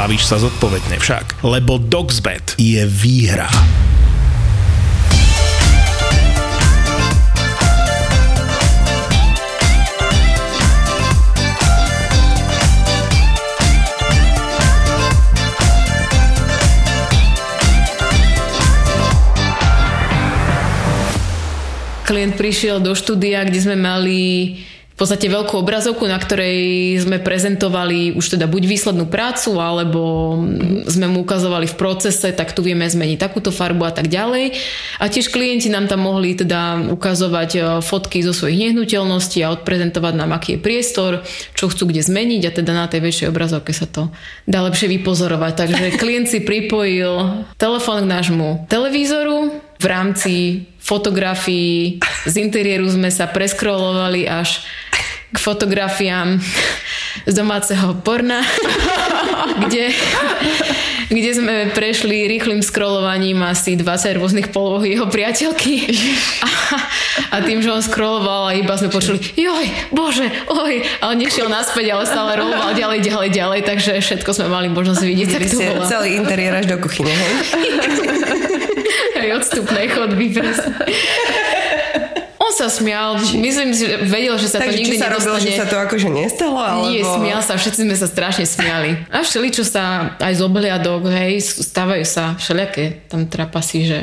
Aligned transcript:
bavíš 0.00 0.32
sa 0.32 0.40
zodpovedne 0.40 0.96
však. 0.96 1.44
Lebo 1.44 1.76
Dogsbet 1.76 2.56
je 2.56 2.80
výhra. 2.88 3.52
klient 22.10 22.34
prišiel 22.34 22.82
do 22.82 22.90
štúdia, 22.90 23.46
kde 23.46 23.60
sme 23.62 23.78
mali 23.78 24.18
podstate 25.00 25.32
veľkú 25.32 25.56
obrazovku, 25.56 26.04
na 26.04 26.20
ktorej 26.20 27.00
sme 27.00 27.24
prezentovali 27.24 28.12
už 28.12 28.36
teda 28.36 28.44
buď 28.44 28.62
výslednú 28.68 29.08
prácu, 29.08 29.56
alebo 29.56 30.36
sme 30.84 31.08
mu 31.08 31.24
ukazovali 31.24 31.64
v 31.64 31.78
procese, 31.80 32.28
tak 32.36 32.52
tu 32.52 32.60
vieme 32.60 32.84
zmeniť 32.84 33.16
takúto 33.16 33.48
farbu 33.48 33.88
a 33.88 33.96
tak 33.96 34.12
ďalej. 34.12 34.52
A 35.00 35.08
tiež 35.08 35.32
klienti 35.32 35.72
nám 35.72 35.88
tam 35.88 36.04
mohli 36.04 36.36
teda 36.36 36.92
ukazovať 36.92 37.50
e, 37.56 37.60
fotky 37.80 38.20
zo 38.20 38.36
svojich 38.36 38.68
nehnuteľností 38.68 39.40
a 39.40 39.56
odprezentovať 39.56 40.14
nám, 40.20 40.36
aký 40.36 40.60
je 40.60 40.60
priestor, 40.60 41.24
čo 41.56 41.72
chcú 41.72 41.88
kde 41.88 42.04
zmeniť 42.04 42.42
a 42.44 42.54
teda 42.60 42.72
na 42.76 42.84
tej 42.84 43.00
väčšej 43.00 43.32
obrazovke 43.32 43.72
sa 43.72 43.88
to 43.88 44.12
dá 44.44 44.60
lepšie 44.68 44.92
vypozorovať. 45.00 45.52
Takže 45.56 45.84
klient 46.02 46.28
si 46.28 46.44
pripojil 46.44 47.48
telefón 47.56 48.04
k 48.04 48.12
nášmu 48.12 48.68
televízoru, 48.68 49.69
v 49.80 49.84
rámci 49.88 50.34
fotografií 50.76 52.00
z 52.28 52.34
interiéru 52.36 52.84
sme 52.88 53.08
sa 53.08 53.24
preskrolovali 53.24 54.28
až 54.28 54.60
k 55.30 55.36
fotografiám 55.38 56.42
z 57.22 57.34
domáceho 57.38 57.94
porna, 58.02 58.42
kde, 59.62 59.94
kde 61.06 61.30
sme 61.30 61.56
prešli 61.70 62.26
rýchlým 62.26 62.66
scrollovaním 62.66 63.38
asi 63.46 63.78
20 63.78 64.18
rôznych 64.18 64.50
poloh 64.50 64.82
jeho 64.82 65.06
priateľky. 65.06 65.86
A, 66.42 66.50
a 67.30 67.36
tým, 67.46 67.62
že 67.62 67.70
on 67.70 67.78
scrolloval 67.78 68.50
a 68.50 68.58
iba 68.58 68.74
sme 68.74 68.90
počuli 68.90 69.22
joj, 69.38 69.66
bože, 69.94 70.26
oj, 70.50 70.82
ale 70.98 71.14
nešiel 71.14 71.46
naspäť, 71.46 71.94
ale 71.94 72.10
stále 72.10 72.34
roloval 72.34 72.74
ďalej, 72.74 72.98
ďalej, 73.06 73.30
ďalej, 73.30 73.60
takže 73.62 73.92
všetko 74.02 74.30
sme 74.34 74.50
mali 74.50 74.66
možnosť 74.66 75.02
vidieť. 75.06 75.28
Tak 75.30 75.42
to 75.46 75.58
bolo. 75.62 75.86
Celý 75.86 76.18
interiér 76.18 76.58
až 76.58 76.74
do 76.74 76.76
kuchyne, 76.82 77.14
hej? 77.14 77.34
Aj 79.20 79.30
odstupnej 79.36 79.86
chodby. 79.92 80.26
On 82.40 82.52
sa 82.56 82.72
smial, 82.72 83.20
myslím 83.20 83.70
si, 83.76 83.84
že 83.84 84.00
vedel, 84.08 84.34
že 84.40 84.48
sa 84.48 84.58
Takže 84.58 84.74
to 84.74 84.80
nikdy 84.80 84.96
sa 84.96 85.12
nedostane. 85.12 85.14
robilo, 85.20 85.36
že 85.38 85.60
sa 85.60 85.66
to 85.68 85.76
akože 85.76 86.08
nestalo? 86.08 86.58
Alebo... 86.58 86.88
Nie, 86.88 87.04
smial 87.04 87.40
sa, 87.44 87.54
všetci 87.54 87.84
sme 87.84 87.94
sa 87.94 88.08
strašne 88.08 88.48
smiali. 88.48 88.96
A 89.12 89.22
všeli, 89.22 89.48
čo 89.52 89.62
sa 89.62 90.16
aj 90.18 90.34
z 90.34 90.42
obhliadok, 90.42 91.04
hej, 91.12 91.38
stávajú 91.44 92.02
sa 92.08 92.34
všelijaké 92.40 93.06
tam 93.12 93.28
trapasy, 93.28 93.86
že 93.86 94.00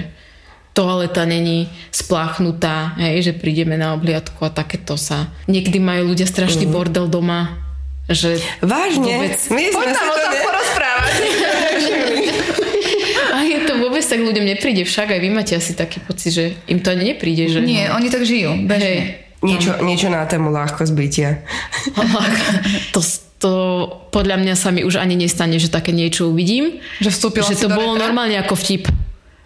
toaleta 0.77 1.25
není 1.25 1.67
spláchnutá, 1.89 2.93
hej, 3.01 3.25
že 3.25 3.33
prídeme 3.33 3.75
na 3.75 3.97
obhliadku 3.97 4.37
a 4.45 4.53
takéto 4.53 4.93
sa. 4.95 5.33
Niekedy 5.49 5.81
majú 5.81 6.13
ľudia 6.13 6.29
strašný 6.29 6.69
mm. 6.69 6.71
bordel 6.71 7.09
doma, 7.09 7.57
že 8.07 8.39
Vážne? 8.63 9.27
Vôbec... 9.27 9.41
My 9.51 9.63
sme 9.67 9.83
Poď 9.83 9.87
tam 9.91 10.07
o 10.07 10.15
tom 10.15 10.33
porozprávať. 10.39 11.13
A 13.35 13.37
je 13.43 13.59
to 13.67 13.73
vôbec 13.97 14.13
tak 14.13 14.21
ľuďom 14.21 14.45
nepríde, 14.45 14.85
však 14.85 15.09
aj 15.09 15.19
vy 15.25 15.29
máte 15.33 15.57
asi 15.57 15.73
taký 15.73 15.97
pocit, 16.05 16.29
že 16.29 16.45
im 16.69 16.77
to 16.85 16.93
ani 16.93 17.17
nepríde, 17.17 17.49
že... 17.49 17.65
Nie, 17.65 17.89
oni 17.89 18.13
tak 18.13 18.29
žijú, 18.29 18.53
bežne. 18.69 19.25
Niečo, 19.41 19.81
niečo 19.81 20.13
na 20.13 20.21
tému 20.29 20.53
ľahko 20.53 20.85
zbytia. 20.85 21.41
to, 22.93 23.01
to 23.41 23.51
podľa 24.13 24.37
mňa 24.37 24.53
sa 24.53 24.69
mi 24.69 24.85
už 24.85 25.01
ani 25.01 25.17
nestane, 25.17 25.57
že 25.57 25.73
také 25.73 25.89
niečo 25.97 26.29
uvidím. 26.29 26.77
Že 27.01 27.09
vstúpila 27.09 27.49
Že 27.49 27.65
to 27.65 27.69
bolo 27.73 27.97
retra? 27.97 28.05
normálne 28.05 28.37
ako 28.37 28.53
vtip. 28.53 28.85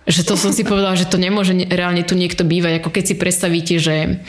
Že 0.03 0.21
to 0.27 0.33
som 0.35 0.51
si 0.51 0.67
povedala, 0.67 0.99
že 0.99 1.07
to 1.07 1.15
nemôže 1.15 1.55
reálne 1.71 2.03
tu 2.03 2.19
niekto 2.19 2.43
bývať. 2.43 2.83
Ako 2.83 2.91
keď 2.91 3.03
si 3.07 3.15
predstavíte, 3.15 3.75
že 3.79 4.19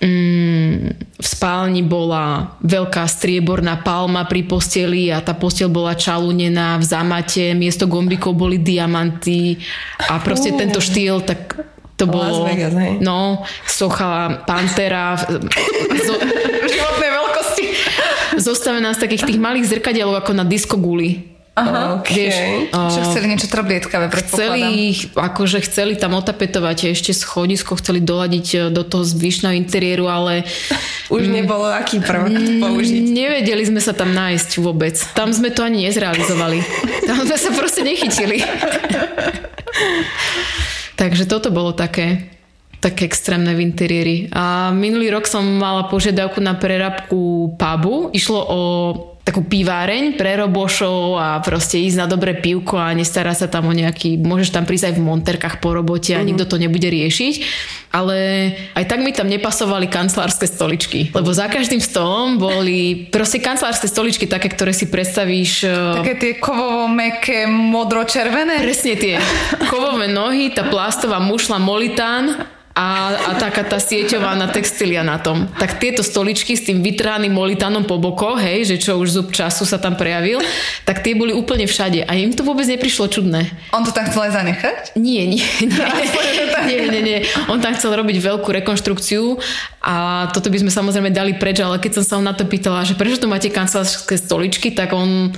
v 0.00 1.26
spálni 1.28 1.84
bola 1.84 2.56
veľká 2.64 3.04
strieborná 3.04 3.84
palma 3.84 4.24
pri 4.24 4.48
posteli 4.48 5.12
a 5.12 5.20
tá 5.20 5.36
postel 5.36 5.68
bola 5.68 5.92
čalúnená 5.92 6.80
v 6.80 6.84
zamate, 6.88 7.52
miesto 7.52 7.84
gombikov 7.84 8.32
boli 8.32 8.56
diamanty 8.56 9.60
a 10.08 10.16
proste 10.24 10.56
tento 10.56 10.80
štýl, 10.80 11.20
tak 11.20 11.52
to 12.00 12.08
bolo, 12.08 12.48
Vegas, 12.48 12.72
no, 13.04 13.44
socha 13.68 14.40
Pantera 14.48 15.20
zo, 15.20 16.14
životnej 16.72 17.10
veľkosti. 17.12 17.64
Zostavená 18.40 18.96
z 18.96 19.04
takých 19.04 19.28
tých 19.28 19.36
malých 19.36 19.68
zrkadielov 19.68 20.24
ako 20.24 20.32
na 20.32 20.48
diskoguli 20.48 21.39
Aha, 21.58 21.98
okay. 21.98 22.14
vieš, 22.14 22.36
Čo 22.70 23.00
chceli 23.10 23.26
niečo 23.26 23.50
trablietkavé, 23.50 24.06
Chceli, 24.22 24.94
akože 25.18 25.58
chceli 25.66 25.98
tam 25.98 26.14
otapetovať 26.14 26.94
ešte 26.94 27.10
schodisko, 27.10 27.74
chceli 27.74 27.98
doladiť 27.98 28.46
e, 28.54 28.58
do 28.70 28.86
toho 28.86 29.02
zvyšného 29.02 29.58
interiéru, 29.58 30.06
ale... 30.06 30.46
Už 31.14 31.26
m, 31.26 31.42
nebolo 31.42 31.66
aký 31.66 31.98
prvok 31.98 32.38
použiť. 32.62 33.02
Nevedeli 33.02 33.66
sme 33.66 33.82
sa 33.82 33.90
tam 33.90 34.14
nájsť 34.14 34.62
vôbec. 34.62 34.94
Tam 35.12 35.34
sme 35.34 35.50
to 35.50 35.66
ani 35.66 35.90
nezrealizovali. 35.90 36.62
Tam 37.10 37.26
sme 37.26 37.36
sa 37.36 37.50
proste 37.50 37.82
nechytili. 37.82 38.46
Takže 40.94 41.26
toto 41.26 41.50
bolo 41.50 41.74
také 41.74 42.30
také 42.80 43.04
extrémne 43.04 43.52
v 43.52 43.60
interiéri. 43.60 44.16
A 44.32 44.72
minulý 44.72 45.12
rok 45.12 45.28
som 45.28 45.44
mala 45.44 45.92
požiadavku 45.92 46.40
na 46.40 46.56
prerabku 46.56 47.52
pubu. 47.60 48.08
Išlo 48.16 48.40
o 48.40 48.60
takú 49.30 49.46
piváreň 49.46 50.18
pre 50.18 50.34
robošov 50.42 51.14
a 51.14 51.38
proste 51.38 51.78
ísť 51.78 52.02
na 52.02 52.06
dobré 52.10 52.34
pivko 52.34 52.74
a 52.82 52.90
nestará 52.90 53.30
sa 53.30 53.46
tam 53.46 53.70
o 53.70 53.72
nejaký, 53.72 54.18
môžeš 54.18 54.50
tam 54.50 54.66
prísť 54.66 54.90
aj 54.90 54.94
v 54.98 55.06
monterkách 55.06 55.62
po 55.62 55.70
robote 55.70 56.10
a 56.10 56.18
mm-hmm. 56.18 56.26
nikto 56.34 56.44
to 56.50 56.58
nebude 56.58 56.82
riešiť. 56.82 57.34
Ale 57.94 58.18
aj 58.74 58.84
tak 58.86 59.02
mi 59.02 59.14
tam 59.14 59.30
nepasovali 59.30 59.90
kancelárske 59.90 60.46
stoličky. 60.46 61.10
Lebo 61.10 61.30
za 61.30 61.50
každým 61.50 61.82
stolom 61.82 62.38
boli 62.38 63.10
proste 63.10 63.42
kancelárske 63.42 63.86
stoličky 63.86 64.26
také, 64.26 64.50
ktoré 64.50 64.70
si 64.74 64.90
predstavíš... 64.90 65.66
E, 65.66 65.98
také 65.98 66.14
tie 66.18 66.32
kovovo 66.38 66.86
meké 66.86 67.50
modro-červené? 67.50 68.62
Presne 68.62 68.94
tie. 68.94 69.18
Kovové 69.70 70.06
nohy, 70.06 70.54
tá 70.54 70.66
plastová 70.66 71.18
mušla 71.18 71.58
molitán 71.58 72.46
a, 72.80 72.86
a 73.28 73.30
taká 73.36 73.60
tá 73.60 73.76
sieťovaná 73.76 74.48
textilia 74.48 75.04
na 75.04 75.20
tom. 75.20 75.44
Tak 75.60 75.76
tieto 75.76 76.00
stoličky 76.00 76.56
s 76.56 76.64
tým 76.64 76.80
vytrhaným 76.80 77.28
molitanom 77.28 77.84
po 77.84 78.00
bokoch, 78.00 78.40
hej, 78.40 78.64
že 78.64 78.80
čo 78.80 78.96
už 78.96 79.08
zub 79.20 79.28
času 79.36 79.68
sa 79.68 79.76
tam 79.76 80.00
prejavil, 80.00 80.40
tak 80.88 81.04
tie 81.04 81.12
boli 81.12 81.36
úplne 81.36 81.68
všade 81.68 82.08
a 82.08 82.12
im 82.16 82.32
to 82.32 82.40
vôbec 82.40 82.64
neprišlo 82.64 83.12
čudné. 83.12 83.52
On 83.76 83.84
to 83.84 83.92
tam 83.92 84.08
chcel 84.08 84.32
aj 84.32 84.32
zanechať? 84.32 84.76
Nie, 84.96 85.28
nie, 85.28 85.44
nie. 85.60 85.68
nie, 86.72 86.78
nie, 86.88 87.02
nie. 87.04 87.18
On 87.52 87.60
tam 87.60 87.76
chcel 87.76 87.92
robiť 87.92 88.16
veľkú 88.16 88.48
rekonštrukciu 88.48 89.36
a 89.84 90.26
toto 90.32 90.48
by 90.48 90.64
sme 90.64 90.72
samozrejme 90.72 91.12
dali 91.12 91.36
preč, 91.36 91.60
ale 91.60 91.76
keď 91.76 92.00
som 92.00 92.04
sa 92.08 92.16
na 92.24 92.32
to 92.32 92.48
pýtala, 92.48 92.88
že 92.88 92.96
prečo 92.96 93.20
tu 93.20 93.28
máte 93.28 93.52
kancelárske 93.52 94.16
stoličky, 94.16 94.72
tak 94.72 94.96
on 94.96 95.36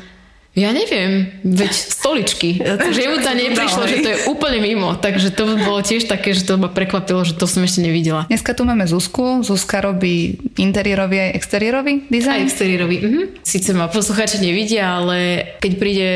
ja 0.52 0.68
neviem, 0.68 1.32
veď 1.40 1.72
stoličky. 1.72 2.60
že 2.92 3.08
mu 3.08 3.24
to 3.24 3.32
neprišlo, 3.32 3.88
že 3.88 4.04
to 4.04 4.08
je 4.12 4.18
úplne 4.28 4.60
mimo. 4.60 4.92
Takže 5.00 5.32
to 5.32 5.48
bolo 5.56 5.80
tiež 5.80 6.04
také, 6.04 6.36
že 6.36 6.44
to 6.44 6.60
ma 6.60 6.68
prekvapilo, 6.68 7.24
že 7.24 7.40
to 7.40 7.48
som 7.48 7.64
ešte 7.64 7.80
nevidela. 7.80 8.28
Dneska 8.28 8.52
tu 8.52 8.68
máme 8.68 8.84
Zuzku. 8.84 9.40
Zuzka 9.40 9.80
robí 9.80 10.36
interiérový 10.60 11.24
aj 11.24 11.30
exteriérový 11.40 12.04
dizajn? 12.12 12.36
Aj 12.36 12.44
exteriérový. 12.44 12.96
Mhm. 13.00 13.22
Sice 13.40 13.72
ma 13.72 13.88
poslucháči 13.88 14.44
nevidia, 14.44 15.00
ale 15.00 15.18
keď 15.56 15.72
príde 15.80 16.08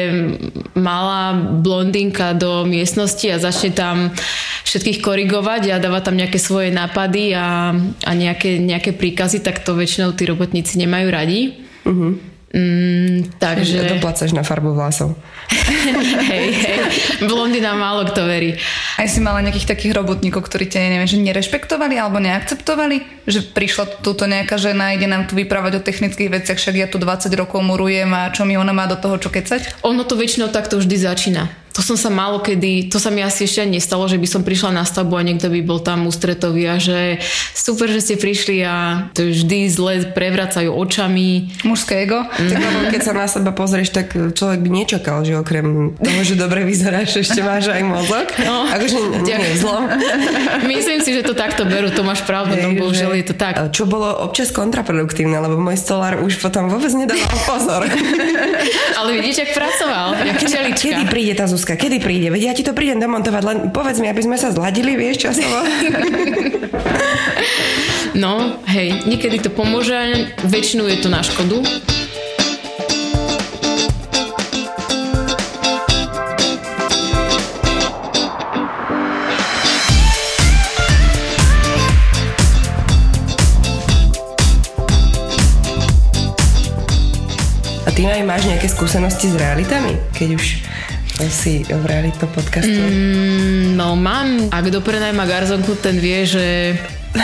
malá 0.76 1.32
blondinka 1.32 2.36
do 2.36 2.68
miestnosti 2.68 3.24
a 3.32 3.40
začne 3.40 3.72
tam 3.72 4.12
všetkých 4.68 5.00
korigovať 5.00 5.72
a 5.72 5.80
dáva 5.80 6.04
tam 6.04 6.12
nejaké 6.12 6.36
svoje 6.36 6.68
nápady 6.76 7.32
a, 7.32 7.72
a 8.04 8.10
nejaké, 8.12 8.60
nejaké 8.60 8.92
príkazy, 8.92 9.40
tak 9.40 9.64
to 9.64 9.72
väčšinou 9.72 10.12
tí 10.12 10.28
robotníci 10.28 10.76
nemajú 10.76 11.08
radi. 11.08 11.40
Uh-huh 11.88 12.35
Mm, 12.54 13.37
takže... 13.43 13.98
Doplácaš 13.98 14.31
na 14.31 14.46
farbu 14.46 14.70
vlasov. 14.70 15.19
hej, 16.31 16.46
hej, 16.54 16.78
blondina 17.26 17.75
málo 17.75 18.06
kto 18.06 18.22
verí. 18.22 18.54
Aj 18.98 19.06
si 19.10 19.19
mala 19.19 19.43
nejakých 19.43 19.75
takých 19.75 19.98
robotníkov, 19.98 20.46
ktorí 20.46 20.70
ťa, 20.70 20.78
neviem, 20.94 21.10
že 21.10 21.19
nerešpektovali 21.19 21.98
alebo 21.98 22.22
neakceptovali? 22.22 23.26
Že 23.26 23.50
prišla 23.50 23.84
túto 24.02 24.31
nejaká 24.31 24.62
žena, 24.62 24.94
ide 24.94 25.10
nám 25.10 25.26
tu 25.26 25.34
vyprávať 25.34 25.82
o 25.82 25.84
technických 25.84 26.31
veciach, 26.31 26.58
však 26.58 26.75
ja 26.78 26.87
tu 26.87 27.02
20 27.02 27.31
rokov 27.34 27.62
murujem 27.66 28.10
a 28.14 28.31
čo 28.31 28.46
mi 28.46 28.54
ona 28.54 28.70
má 28.70 28.87
do 28.87 28.94
toho 28.94 29.19
čo 29.19 29.28
kecať? 29.28 29.82
Ono 29.82 30.06
to 30.06 30.14
väčšinou 30.14 30.50
takto 30.54 30.78
vždy 30.78 30.96
začína 31.02 31.65
to 31.76 31.84
som 31.84 32.00
sa 32.00 32.08
málo 32.08 32.40
kedy, 32.40 32.88
to 32.88 32.96
sa 32.96 33.12
mi 33.12 33.20
asi 33.20 33.44
ešte 33.44 33.69
nestalo, 33.69 34.08
že 34.08 34.17
by 34.17 34.25
som 34.25 34.40
prišla 34.40 34.73
na 34.73 34.88
stavbu 34.88 35.12
a 35.12 35.20
niekto 35.20 35.52
by 35.52 35.61
bol 35.61 35.76
tam 35.76 36.08
ústretový 36.08 36.73
a 36.73 36.81
že 36.81 37.20
super, 37.52 37.93
že 37.93 38.00
ste 38.00 38.14
prišli 38.17 38.64
a 38.64 39.06
to 39.12 39.28
vždy 39.28 39.69
zle 39.69 40.08
prevracajú 40.17 40.73
očami. 40.73 41.52
Mužské 41.69 42.08
ego. 42.08 42.25
Mm. 42.25 42.49
Tak, 42.49 42.96
keď 42.96 43.00
sa 43.05 43.12
na 43.12 43.28
seba 43.28 43.52
pozrieš, 43.52 43.93
tak 43.93 44.17
človek 44.17 44.64
by 44.64 44.70
nečakal, 44.73 45.20
že 45.20 45.37
okrem 45.37 45.93
toho, 46.00 46.20
že 46.25 46.40
dobre 46.40 46.64
vyzeráš, 46.64 47.20
ešte 47.20 47.44
máš 47.44 47.69
aj 47.69 47.84
mozog. 47.84 48.25
No, 48.40 48.64
akože 48.73 48.96
nie 49.20 49.37
je 49.37 49.52
zlo. 49.61 49.76
Myslím 50.64 51.05
si, 51.05 51.12
že 51.12 51.28
to 51.28 51.37
takto 51.37 51.69
berú, 51.69 51.93
to 51.93 52.00
máš 52.00 52.25
pravdu, 52.25 52.56
no 52.56 52.73
bohužiaľ 52.73 53.20
je 53.20 53.25
to 53.28 53.34
tak. 53.37 53.61
Čo 53.76 53.84
bolo 53.84 54.08
občas 54.25 54.49
kontraproduktívne, 54.49 55.37
lebo 55.44 55.61
môj 55.61 55.76
stolár 55.76 56.25
už 56.25 56.40
potom 56.40 56.73
vôbec 56.73 56.88
nedával 56.96 57.37
pozor. 57.44 57.84
Ale 58.99 59.08
vidíš, 59.20 59.44
jak 59.44 59.52
pracoval, 59.52 60.17
jak 60.25 60.40
Kedy 60.76 61.05
príde 61.12 61.37
tá 61.37 61.44
Zuzka? 61.44 61.65
Zuzka, 61.66 61.82
kedy 61.82 61.98
príde? 61.98 62.30
Veď 62.30 62.42
ja 62.46 62.54
ti 62.54 62.62
to 62.62 62.70
prídem 62.78 63.02
demontovať, 63.02 63.42
len 63.42 63.58
povedz 63.74 63.98
mi, 63.98 64.06
aby 64.06 64.22
sme 64.22 64.38
sa 64.38 64.54
zladili, 64.54 64.94
vieš, 64.94 65.26
časovo. 65.26 65.66
No, 68.14 68.62
hej, 68.70 69.02
niekedy 69.02 69.42
to 69.42 69.50
pomôže, 69.50 70.30
väčšinou 70.46 70.86
je 70.86 71.02
to 71.02 71.10
na 71.10 71.26
škodu. 71.26 71.66
Ty 87.96 88.12
aj 88.12 88.28
máš 88.28 88.44
nejaké 88.44 88.68
skúsenosti 88.68 89.32
s 89.32 89.40
realitami? 89.40 89.96
Keď 90.12 90.28
už 90.36 90.44
si 91.32 91.64
v 91.64 91.84
realitnom 91.84 92.28
podcastu? 92.28 92.76
Mm, 92.76 93.78
no 93.78 93.96
mám. 93.96 94.52
Ak 94.52 94.68
kto 94.68 94.84
prenajma 94.84 95.24
garzonku, 95.24 95.78
ten 95.80 95.96
vie, 95.96 96.28
že, 96.28 96.76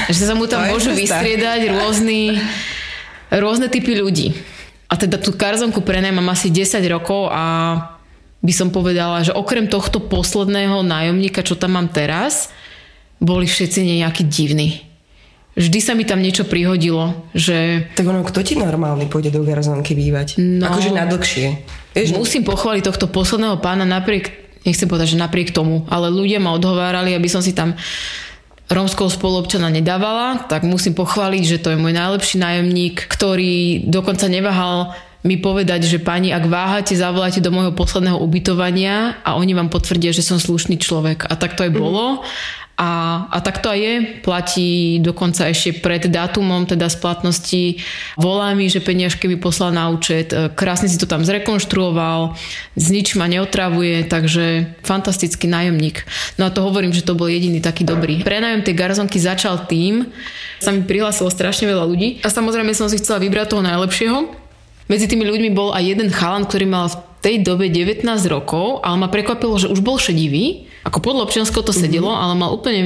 že 0.08 0.22
sa 0.24 0.32
mu 0.32 0.48
tam 0.48 0.64
môžu 0.68 0.96
vystriedať 0.96 1.68
rôzny, 1.68 2.40
rôzne 3.28 3.68
typy 3.68 3.98
ľudí. 3.98 4.32
A 4.88 4.96
teda 4.96 5.16
tú 5.16 5.32
garzonku 5.32 5.80
prenajmam 5.84 6.24
asi 6.32 6.52
10 6.52 6.80
rokov 6.92 7.32
a 7.32 7.44
by 8.42 8.52
som 8.52 8.68
povedala, 8.68 9.24
že 9.24 9.32
okrem 9.32 9.68
tohto 9.68 10.00
posledného 10.04 10.84
nájomníka, 10.84 11.44
čo 11.44 11.56
tam 11.56 11.76
mám 11.80 11.88
teraz, 11.88 12.52
boli 13.22 13.48
všetci 13.48 14.02
nejakí 14.02 14.26
divní 14.26 14.91
vždy 15.56 15.78
sa 15.84 15.92
mi 15.92 16.08
tam 16.08 16.24
niečo 16.24 16.48
prihodilo, 16.48 17.28
že... 17.36 17.88
Tak 17.92 18.06
ono, 18.08 18.24
kto 18.24 18.40
ti 18.40 18.54
normálny 18.56 19.08
pôjde 19.08 19.32
do 19.32 19.44
garzonky 19.44 19.92
bývať? 19.92 20.40
No, 20.40 20.72
akože 20.72 20.90
na 20.96 21.04
dlhšie. 21.04 21.46
Vieš, 21.92 22.16
musím 22.16 22.42
pochváliť 22.48 22.88
tohto 22.88 23.06
posledného 23.08 23.60
pána 23.60 23.84
napriek, 23.84 24.32
nechcem 24.64 24.88
povedať, 24.88 25.16
že 25.16 25.20
napriek 25.20 25.52
tomu, 25.52 25.84
ale 25.92 26.08
ľudia 26.08 26.40
ma 26.40 26.56
odhovárali, 26.56 27.12
aby 27.12 27.28
som 27.28 27.44
si 27.44 27.52
tam 27.52 27.76
rómskou 28.72 29.12
spoluobčana 29.12 29.68
nedávala, 29.68 30.48
tak 30.48 30.64
musím 30.64 30.96
pochváliť, 30.96 31.42
že 31.44 31.60
to 31.60 31.76
je 31.76 31.78
môj 31.80 31.92
najlepší 31.92 32.40
nájomník, 32.40 33.04
ktorý 33.04 33.84
dokonca 33.84 34.32
neváhal 34.32 34.96
mi 35.22 35.38
povedať, 35.38 35.86
že 35.86 36.02
pani, 36.02 36.34
ak 36.34 36.50
váhate, 36.50 36.98
zavolajte 36.98 37.38
do 37.38 37.54
môjho 37.54 37.70
posledného 37.70 38.18
ubytovania 38.18 39.22
a 39.22 39.38
oni 39.38 39.54
vám 39.54 39.70
potvrdia, 39.70 40.10
že 40.10 40.26
som 40.26 40.42
slušný 40.42 40.82
človek. 40.82 41.30
A 41.30 41.38
tak 41.38 41.54
to 41.54 41.62
aj 41.62 41.70
bolo. 41.70 42.26
A, 42.72 43.24
a 43.28 43.38
tak 43.44 43.60
to 43.60 43.68
aj 43.68 43.78
je. 43.78 43.94
Platí 44.24 44.70
dokonca 45.04 45.44
ešte 45.44 45.76
pred 45.76 46.08
dátumom 46.08 46.64
teda 46.64 46.88
splatnosti. 46.88 47.84
Volá 48.16 48.56
mi, 48.56 48.72
že 48.72 48.80
peniažky 48.80 49.28
mi 49.28 49.36
poslal 49.36 49.76
na 49.76 49.92
účet. 49.92 50.32
E, 50.32 50.48
krásne 50.48 50.88
si 50.88 50.96
to 50.96 51.04
tam 51.04 51.20
zrekonštruoval. 51.20 52.32
Z 52.74 52.86
nič 52.88 53.12
ma 53.14 53.28
neotravuje, 53.28 54.08
takže 54.08 54.72
fantastický 54.80 55.52
nájomník. 55.52 56.02
No 56.40 56.48
a 56.48 56.54
to 56.54 56.64
hovorím, 56.64 56.96
že 56.96 57.04
to 57.04 57.12
bol 57.12 57.28
jediný 57.28 57.60
taký 57.60 57.84
dobrý. 57.84 58.24
Prenájom 58.24 58.64
tej 58.64 58.74
garzonky 58.74 59.20
začal 59.20 59.68
tým, 59.68 60.08
sa 60.56 60.72
mi 60.72 60.80
prihlásilo 60.82 61.28
strašne 61.28 61.68
veľa 61.68 61.84
ľudí 61.84 62.24
a 62.24 62.32
samozrejme 62.32 62.72
som 62.72 62.88
si 62.88 62.96
chcela 62.96 63.20
vybrať 63.20 63.52
toho 63.52 63.62
najlepšieho. 63.62 64.18
Medzi 64.88 65.06
tými 65.06 65.28
ľuďmi 65.28 65.52
bol 65.52 65.76
aj 65.76 65.84
jeden 65.86 66.08
chalan, 66.08 66.48
ktorý 66.48 66.66
mal 66.66 66.88
v 66.88 66.98
tej 67.22 67.36
dobe 67.46 67.70
19 67.70 68.02
rokov, 68.26 68.82
ale 68.82 68.96
ma 68.98 69.08
prekvapilo, 69.12 69.54
že 69.60 69.70
už 69.70 69.84
bol 69.84 70.00
šedivý 70.00 70.71
ako 70.82 70.98
podľa 70.98 71.30
občianského 71.30 71.62
to 71.62 71.70
sedelo, 71.70 72.10
mm-hmm. 72.10 72.24
ale 72.26 72.34
mal 72.34 72.50
úplne 72.50 72.82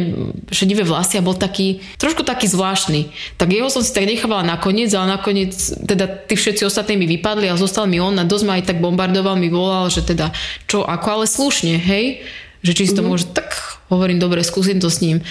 šedivé 0.53 0.85
vlasy 0.85 1.17
a 1.17 1.25
bol 1.25 1.33
taký, 1.33 1.81
trošku 1.97 2.29
taký 2.29 2.45
zvláštny. 2.45 3.09
Tak 3.41 3.49
jeho 3.49 3.73
som 3.73 3.81
si 3.81 3.93
tak 3.97 4.05
nechávala 4.05 4.45
nakoniec, 4.45 4.93
ale 4.93 5.17
nakoniec 5.17 5.57
teda 5.81 6.05
tí 6.29 6.37
všetci 6.37 6.69
ostatní 6.69 7.01
mi 7.01 7.09
vypadli 7.09 7.49
a 7.49 7.57
zostal 7.57 7.89
mi 7.89 7.97
on 7.97 8.13
a 8.21 8.29
dosť 8.29 8.45
ma 8.45 8.61
aj 8.61 8.69
tak 8.69 8.79
bombardoval, 8.85 9.41
mi 9.41 9.49
volal, 9.49 9.89
že 9.89 10.05
teda 10.05 10.29
čo, 10.69 10.85
ako 10.85 11.07
ale 11.09 11.25
slušne, 11.25 11.81
hej, 11.81 12.21
že 12.61 12.77
či 12.77 12.85
si 12.85 12.93
to 12.93 13.01
mm-hmm. 13.01 13.09
môže, 13.09 13.33
tak 13.33 13.49
hovorím, 13.89 14.21
dobre, 14.21 14.45
skúsim 14.45 14.77
to 14.77 14.93
s 14.93 15.01
ním. 15.01 15.25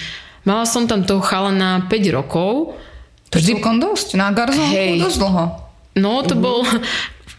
Mala 0.45 0.65
som 0.65 0.89
tam 0.89 1.06
toho 1.06 1.21
chalana 1.21 1.85
5 1.89 2.17
rokov. 2.17 2.77
To 3.29 3.41
je 3.41 3.51
celkom 3.51 3.81
dosť, 3.81 4.17
na 4.17 4.29
garzonku 4.33 4.73
hej, 4.73 5.01
dosť 5.01 5.17
dlho. 5.21 5.45
No, 5.95 6.21
to 6.27 6.35
uh-huh. 6.35 6.44
bol 6.44 6.59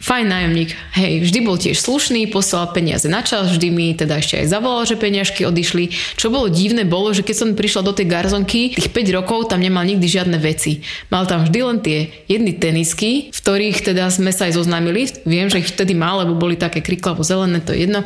fajn 0.00 0.26
nájomník, 0.28 0.70
hej, 0.94 1.12
vždy 1.24 1.38
bol 1.42 1.56
tiež 1.56 1.80
slušný, 1.80 2.28
poslal 2.28 2.70
peniaze 2.70 3.08
na 3.08 3.24
čas, 3.24 3.48
vždy 3.50 3.68
mi 3.72 3.86
teda 3.96 4.20
ešte 4.20 4.44
aj 4.44 4.46
zavolal, 4.52 4.84
že 4.84 5.00
peniažky 5.00 5.48
odišli. 5.48 5.90
Čo 6.20 6.28
bolo 6.28 6.52
divné 6.52 6.84
bolo, 6.84 7.10
že 7.16 7.24
keď 7.24 7.36
som 7.36 7.48
prišla 7.56 7.82
do 7.82 7.96
tej 7.96 8.06
garzonky, 8.06 8.76
tých 8.76 8.92
5 8.92 9.16
rokov 9.16 9.48
tam 9.48 9.64
nemal 9.64 9.82
nikdy 9.88 10.04
žiadne 10.04 10.36
veci. 10.36 10.84
Mal 11.08 11.24
tam 11.24 11.48
vždy 11.48 11.58
len 11.64 11.78
tie 11.80 12.12
jedny 12.28 12.52
tenisky, 12.54 13.32
v 13.32 13.38
ktorých 13.38 13.82
teda 13.92 14.08
sme 14.12 14.30
sa 14.30 14.46
aj 14.48 14.60
zoznámili. 14.60 15.08
Viem, 15.24 15.48
že 15.48 15.64
ich 15.64 15.70
vtedy 15.72 15.96
mal, 15.96 16.22
lebo 16.22 16.36
boli 16.36 16.60
také 16.60 16.84
kriklavo 16.84 17.24
zelené, 17.24 17.64
to 17.64 17.72
je 17.72 17.88
jedno. 17.88 18.04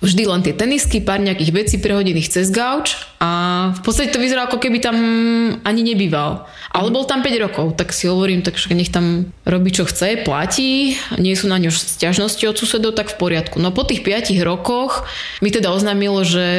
Vždy 0.00 0.22
len 0.24 0.40
tie 0.46 0.54
tenisky, 0.54 1.02
pár 1.02 1.18
nejakých 1.18 1.50
vecí 1.52 1.76
prehodených 1.82 2.30
cez 2.30 2.48
gauč 2.54 2.94
a 3.22 3.70
v 3.76 3.80
podstate 3.86 4.10
to 4.14 4.22
vyzeralo, 4.22 4.50
ako 4.50 4.58
keby 4.58 4.78
tam 4.82 4.96
ani 5.62 5.82
nebýval. 5.82 6.46
Ale 6.72 6.88
bol 6.90 7.04
tam 7.04 7.20
5 7.20 7.44
rokov, 7.44 7.66
tak 7.76 7.94
si 7.94 8.06
hovorím, 8.10 8.42
tak 8.42 8.56
nech 8.72 8.90
tam 8.90 9.30
robí 9.44 9.70
čo 9.70 9.84
chce, 9.84 10.24
platí, 10.24 10.96
nie 11.20 11.31
sú 11.34 11.50
na 11.50 11.58
ňu 11.58 11.72
stiažnosti 11.72 12.42
od 12.46 12.56
susedov, 12.56 12.94
tak 12.94 13.12
v 13.12 13.18
poriadku. 13.18 13.58
No 13.58 13.74
po 13.74 13.82
tých 13.82 14.04
5 14.06 14.32
rokoch 14.46 15.04
mi 15.44 15.50
teda 15.50 15.72
oznámilo, 15.74 16.22
že, 16.22 16.50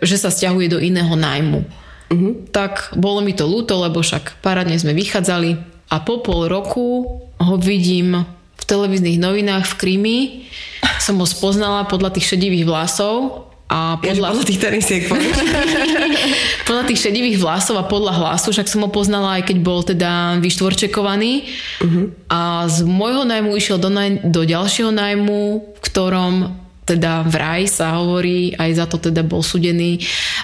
že 0.00 0.16
sa 0.16 0.32
stiahuje 0.32 0.72
do 0.72 0.78
iného 0.80 1.12
nájmu. 1.12 1.60
Uh-huh. 2.12 2.32
Tak 2.52 2.96
bolo 2.96 3.20
mi 3.20 3.36
to 3.36 3.48
ľúto, 3.48 3.76
lebo 3.80 4.00
však 4.00 4.40
parádne 4.44 4.76
sme 4.76 4.96
vychádzali 4.96 5.56
a 5.92 5.96
po 6.00 6.24
pol 6.24 6.48
roku 6.48 7.20
ho 7.36 7.54
vidím 7.60 8.24
v 8.56 8.64
televíznych 8.64 9.20
novinách 9.20 9.74
v 9.74 9.78
Krymi. 9.78 10.18
Som 11.02 11.18
ho 11.20 11.26
spoznala 11.26 11.84
podľa 11.90 12.16
tých 12.16 12.36
šedivých 12.36 12.64
vlasov 12.64 13.51
a 13.72 13.96
podľa... 13.96 14.36
podľa 14.36 14.44
tých 14.44 14.60
tenisiek 14.60 15.02
podľa 16.68 16.84
tých 16.92 17.00
šedivých 17.08 17.40
vlasov 17.40 17.80
a 17.80 17.88
podľa 17.88 18.12
hlasu, 18.20 18.52
však 18.52 18.68
som 18.68 18.84
ho 18.84 18.92
poznala 18.92 19.40
aj 19.40 19.48
keď 19.48 19.56
bol 19.64 19.80
teda 19.80 20.36
vyštvorčekovaný. 20.44 21.48
Uh-huh. 21.80 22.12
A 22.28 22.68
z 22.68 22.84
môjho 22.84 23.24
najmu 23.24 23.56
išiel 23.56 23.80
do, 23.80 23.88
naj... 23.88 24.28
do 24.28 24.44
ďalšieho 24.44 24.92
najmu, 24.92 25.40
v 25.72 25.80
ktorom 25.80 26.60
teda 26.82 27.24
vraj 27.24 27.70
sa 27.70 27.96
hovorí, 27.96 28.52
aj 28.58 28.70
za 28.76 28.86
to 28.90 28.98
teda 28.98 29.22
bol 29.24 29.40
sudený, 29.40 30.02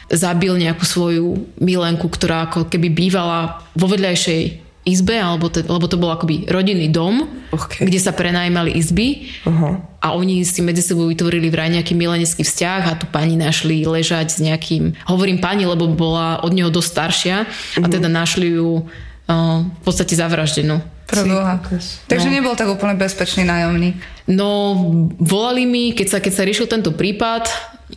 zabil 0.09 0.57
nejakú 0.57 0.87
svoju 0.87 1.53
milenku, 1.61 2.07
ktorá 2.09 2.49
ako 2.49 2.71
keby 2.71 2.89
bývala 2.95 3.61
vo 3.77 3.91
vedľajšej 3.91 4.68
izbe, 4.89 5.15
alebo 5.21 5.53
te, 5.53 5.61
lebo 5.61 5.85
to 5.85 6.01
bol 6.01 6.09
akoby 6.09 6.49
rodinný 6.49 6.89
dom, 6.89 7.29
okay. 7.53 7.85
kde 7.85 8.01
sa 8.01 8.17
prenajímali 8.17 8.73
izby 8.73 9.29
uh-huh. 9.45 9.79
a 10.01 10.17
oni 10.17 10.43
si 10.49 10.65
medzi 10.65 10.81
sebou 10.81 11.07
vytvorili 11.07 11.53
vraj 11.53 11.69
nejaký 11.69 11.93
milenecký 11.93 12.43
vzťah 12.43 12.81
a 12.89 12.99
tu 12.99 13.05
pani 13.13 13.37
našli 13.37 13.85
ležať 13.85 14.35
s 14.35 14.39
nejakým, 14.41 14.97
hovorím 15.05 15.39
pani, 15.39 15.69
lebo 15.69 15.87
bola 15.93 16.41
od 16.41 16.57
neho 16.57 16.73
dosť 16.73 16.89
staršia 16.89 17.37
uh-huh. 17.45 17.85
a 17.85 17.87
mhm. 17.87 17.93
teda 17.93 18.09
našli 18.09 18.57
ju 18.57 18.83
uh, 18.83 19.63
v 19.69 19.83
podstate 19.85 20.17
zavraždenú. 20.17 20.81
Preboha. 21.09 21.57
Takže 22.05 22.29
no. 22.29 22.35
nebol 22.37 22.53
tak 22.53 22.69
úplne 22.69 22.93
bezpečný 23.01 23.49
nájomník. 23.49 23.97
No, 24.29 24.77
volali 25.17 25.65
mi, 25.65 25.97
keď 25.97 26.07
sa, 26.13 26.19
keď 26.21 26.33
sa 26.37 26.45
riešil 26.45 26.69
tento 26.69 26.93
prípad, 26.93 27.49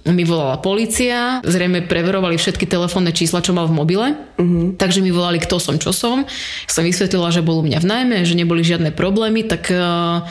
mi 0.08 0.24
volala 0.24 0.58
policia, 0.64 1.44
zrejme 1.44 1.84
preverovali 1.84 2.40
všetky 2.40 2.64
telefónne 2.64 3.12
čísla, 3.12 3.44
čo 3.44 3.52
mal 3.52 3.68
v 3.68 3.76
mobile, 3.76 4.08
uh-huh. 4.40 4.80
takže 4.80 5.04
mi 5.04 5.12
volali, 5.12 5.38
kto 5.38 5.60
som, 5.60 5.76
čo 5.76 5.92
som. 5.92 6.24
Som 6.66 6.88
vysvetlila, 6.88 7.30
že 7.30 7.44
bol 7.44 7.60
u 7.60 7.64
mňa 7.68 7.84
v 7.84 7.90
najmä, 7.92 8.18
že 8.24 8.40
neboli 8.40 8.64
žiadne 8.64 8.96
problémy, 8.96 9.44
tak 9.44 9.68
uh, 9.70 10.24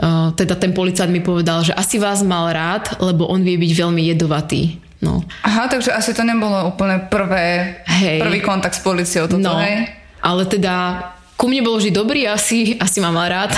uh, 0.00 0.32
teda 0.32 0.56
ten 0.56 0.72
policajt 0.72 1.12
mi 1.12 1.20
povedal, 1.20 1.60
že 1.60 1.76
asi 1.76 2.00
vás 2.00 2.24
mal 2.24 2.48
rád, 2.50 2.96
lebo 2.98 3.28
on 3.28 3.44
vie 3.44 3.60
byť 3.60 3.72
veľmi 3.76 4.02
jedovatý. 4.16 4.80
No. 5.04 5.20
Aha, 5.44 5.68
takže 5.68 5.92
asi 5.92 6.16
to 6.16 6.24
nebolo 6.24 6.72
úplne 6.72 7.04
prvé, 7.12 7.78
hej. 8.00 8.16
prvý 8.24 8.40
kontakt 8.40 8.80
s 8.80 8.82
policiou. 8.82 9.28
Toto, 9.28 9.44
no, 9.44 9.60
hej? 9.60 9.92
ale 10.24 10.48
teda 10.48 11.04
ku 11.36 11.52
mne 11.52 11.60
bol 11.60 11.76
vždy 11.76 11.92
dobrý, 11.92 12.24
asi, 12.24 12.80
asi 12.80 12.98
ma 13.04 13.12
mal 13.12 13.28
rád. 13.28 13.52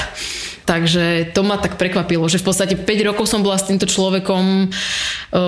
Takže 0.68 1.32
to 1.32 1.40
ma 1.48 1.56
tak 1.56 1.80
prekvapilo, 1.80 2.28
že 2.28 2.36
v 2.36 2.52
podstate 2.52 2.76
5 2.76 3.08
rokov 3.08 3.24
som 3.24 3.40
bola 3.40 3.56
s 3.56 3.64
týmto 3.64 3.88
človekom 3.88 4.44
e, 4.44 4.66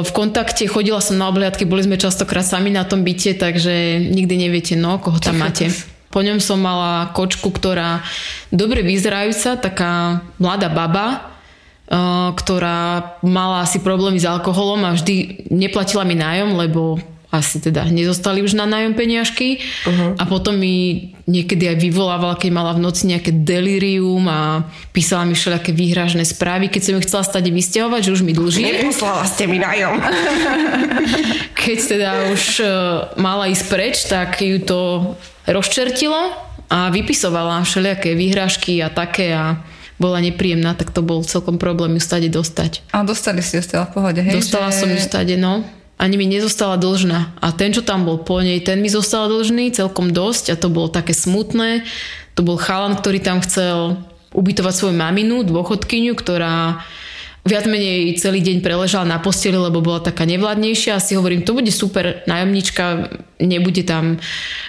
v 0.01 0.11
kontakte, 0.17 0.65
chodila 0.65 1.05
som 1.05 1.21
na 1.21 1.29
obhliadky, 1.29 1.69
boli 1.69 1.85
sme 1.85 2.01
častokrát 2.01 2.41
sami 2.41 2.73
na 2.73 2.89
tom 2.89 3.05
byte, 3.05 3.37
takže 3.37 4.01
nikdy 4.01 4.49
neviete, 4.49 4.81
no, 4.81 4.97
koho 4.97 5.21
tam 5.21 5.45
máte. 5.45 5.69
Po 6.09 6.25
ňom 6.25 6.41
som 6.41 6.57
mala 6.57 7.13
kočku, 7.13 7.53
ktorá 7.53 8.01
dobre 8.49 8.81
vyzerajúca, 8.81 9.61
taká 9.61 10.25
mladá 10.41 10.73
baba, 10.73 11.07
e, 11.13 11.17
ktorá 12.33 13.21
mala 13.21 13.69
asi 13.69 13.85
problémy 13.85 14.17
s 14.17 14.25
alkoholom 14.25 14.89
a 14.89 14.97
vždy 14.97 15.53
neplatila 15.53 16.09
mi 16.09 16.17
nájom, 16.17 16.57
lebo 16.57 16.97
asi 17.31 17.63
teda 17.63 17.87
nezostali 17.87 18.43
už 18.43 18.59
na 18.59 18.67
nájom 18.67 18.99
peniažky 18.99 19.63
uh-huh. 19.87 20.19
a 20.19 20.23
potom 20.27 20.59
mi 20.59 21.15
niekedy 21.31 21.71
aj 21.71 21.79
vyvolávala, 21.79 22.35
keď 22.35 22.51
mala 22.51 22.75
v 22.75 22.83
noci 22.83 23.07
nejaké 23.07 23.31
delirium 23.47 24.27
a 24.27 24.67
písala 24.91 25.23
mi 25.23 25.39
všelijaké 25.39 25.71
výhražné 25.71 26.27
správy, 26.27 26.67
keď 26.67 26.83
som 26.83 26.93
ju 26.99 27.01
chcela 27.07 27.23
stať 27.23 27.55
vysťahovať, 27.55 28.01
že 28.03 28.15
už 28.19 28.23
mi 28.27 28.35
dlží. 28.35 28.67
Neposlala 28.67 29.23
ste 29.31 29.47
mi 29.47 29.63
nájom. 29.63 29.95
keď 31.63 31.79
teda 31.87 32.11
už 32.35 32.43
uh, 32.59 32.69
mala 33.15 33.47
ísť 33.47 33.65
preč, 33.71 33.97
tak 34.11 34.43
ju 34.43 34.59
to 34.59 35.15
rozčertilo 35.47 36.35
a 36.67 36.91
vypisovala 36.91 37.63
všelijaké 37.63 38.19
výhražky 38.19 38.83
a 38.83 38.91
také 38.91 39.31
a 39.39 39.63
bola 40.03 40.19
nepríjemná, 40.19 40.75
tak 40.75 40.91
to 40.91 41.05
bol 41.05 41.23
celkom 41.23 41.61
problém 41.61 41.95
ju 41.95 42.03
stade 42.03 42.27
dostať. 42.33 42.83
A 42.91 43.07
dostali 43.07 43.45
ste 43.45 43.61
ju 43.61 43.69
v 43.69 43.93
pohode, 43.93 44.19
hej? 44.19 44.35
Dostala 44.35 44.75
že... 44.75 44.83
som 44.83 44.89
ju 44.91 44.99
stade, 44.99 45.39
no 45.39 45.63
ani 46.01 46.17
mi 46.17 46.25
nezostala 46.25 46.81
dlžná. 46.81 47.37
A 47.45 47.53
ten, 47.53 47.77
čo 47.77 47.85
tam 47.85 48.09
bol 48.09 48.25
po 48.25 48.41
nej, 48.41 48.65
ten 48.65 48.81
mi 48.81 48.89
zostal 48.89 49.29
dlžný 49.29 49.69
celkom 49.77 50.17
dosť 50.17 50.49
a 50.49 50.57
to 50.57 50.73
bolo 50.73 50.89
také 50.89 51.13
smutné. 51.13 51.85
To 52.35 52.41
bol 52.41 52.57
chalan, 52.57 52.97
ktorý 52.97 53.21
tam 53.21 53.45
chcel 53.45 54.01
ubytovať 54.33 54.73
svoju 54.73 54.97
maminu, 54.97 55.45
dôchodkyňu, 55.45 56.17
ktorá 56.17 56.81
viac 57.45 57.65
menej 57.69 58.17
celý 58.17 58.41
deň 58.41 58.65
preležala 58.65 59.05
na 59.05 59.21
posteli, 59.21 59.61
lebo 59.61 59.85
bola 59.85 60.01
taká 60.01 60.25
nevládnejšia 60.25 60.97
a 60.97 61.05
si 61.05 61.17
hovorím, 61.17 61.45
to 61.45 61.57
bude 61.57 61.73
super 61.73 62.25
nájomnička, 62.25 63.13
nebude 63.41 63.85
tam 63.85 64.21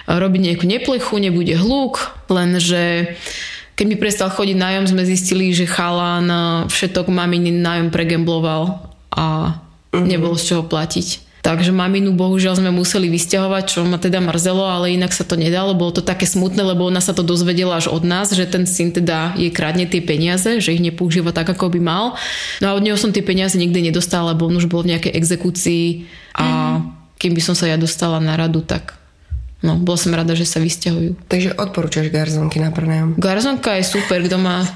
robiť 0.08 0.40
nejakú 0.40 0.64
neplechu, 0.68 1.14
nebude 1.20 1.52
hluk, 1.56 2.12
lenže 2.32 3.16
keď 3.76 3.86
mi 3.88 3.96
prestal 3.96 4.28
chodiť 4.28 4.56
nájom, 4.56 4.84
sme 4.88 5.08
zistili, 5.08 5.52
že 5.52 5.68
chalan 5.68 6.28
všetok 6.68 7.08
maminy 7.08 7.56
nájom 7.56 7.88
pregembloval 7.88 8.88
a 9.12 9.56
uh-huh. 9.92 10.04
nebolo 10.04 10.34
z 10.34 10.56
čoho 10.56 10.64
platiť. 10.64 11.32
Takže 11.42 11.74
maminu 11.74 12.14
bohužiaľ 12.14 12.62
sme 12.62 12.70
museli 12.70 13.10
vysťahovať, 13.10 13.64
čo 13.66 13.82
ma 13.82 13.98
teda 13.98 14.22
mrzelo, 14.22 14.62
ale 14.62 14.94
inak 14.94 15.10
sa 15.10 15.26
to 15.26 15.34
nedalo. 15.34 15.74
Bolo 15.74 15.98
to 15.98 16.02
také 16.06 16.22
smutné, 16.22 16.62
lebo 16.62 16.86
ona 16.86 17.02
sa 17.02 17.10
to 17.18 17.26
dozvedela 17.26 17.82
až 17.82 17.90
od 17.90 18.06
nás, 18.06 18.30
že 18.30 18.46
ten 18.46 18.62
syn 18.62 18.94
teda 18.94 19.34
jej 19.34 19.50
kradne 19.50 19.90
tie 19.90 19.98
peniaze, 19.98 20.62
že 20.62 20.70
ich 20.70 20.78
nepoužíva 20.78 21.34
tak, 21.34 21.50
ako 21.50 21.74
by 21.74 21.80
mal. 21.82 22.14
No 22.62 22.70
a 22.70 22.78
od 22.78 22.86
neho 22.86 22.94
som 22.94 23.10
tie 23.10 23.26
peniaze 23.26 23.58
nikdy 23.58 23.90
nedostala, 23.90 24.38
lebo 24.38 24.46
on 24.46 24.54
už 24.54 24.70
bol 24.70 24.86
v 24.86 24.94
nejakej 24.94 25.18
exekúcii 25.18 26.06
a 26.38 26.46
mm-hmm. 26.46 27.18
kým 27.18 27.32
by 27.34 27.42
som 27.42 27.58
sa 27.58 27.66
ja 27.66 27.74
dostala 27.74 28.22
na 28.22 28.38
radu, 28.38 28.62
tak 28.62 29.02
No, 29.62 29.78
bola 29.78 29.94
som 29.94 30.10
rada, 30.10 30.34
že 30.34 30.42
sa 30.42 30.58
vysťahujú. 30.58 31.30
Takže 31.30 31.54
odporúčaš 31.54 32.10
garzonky 32.10 32.58
na 32.58 32.74
prenajom? 32.74 33.14
Garzonka 33.14 33.78
je 33.78 33.86
super, 33.86 34.18
kto 34.26 34.34
má 34.34 34.66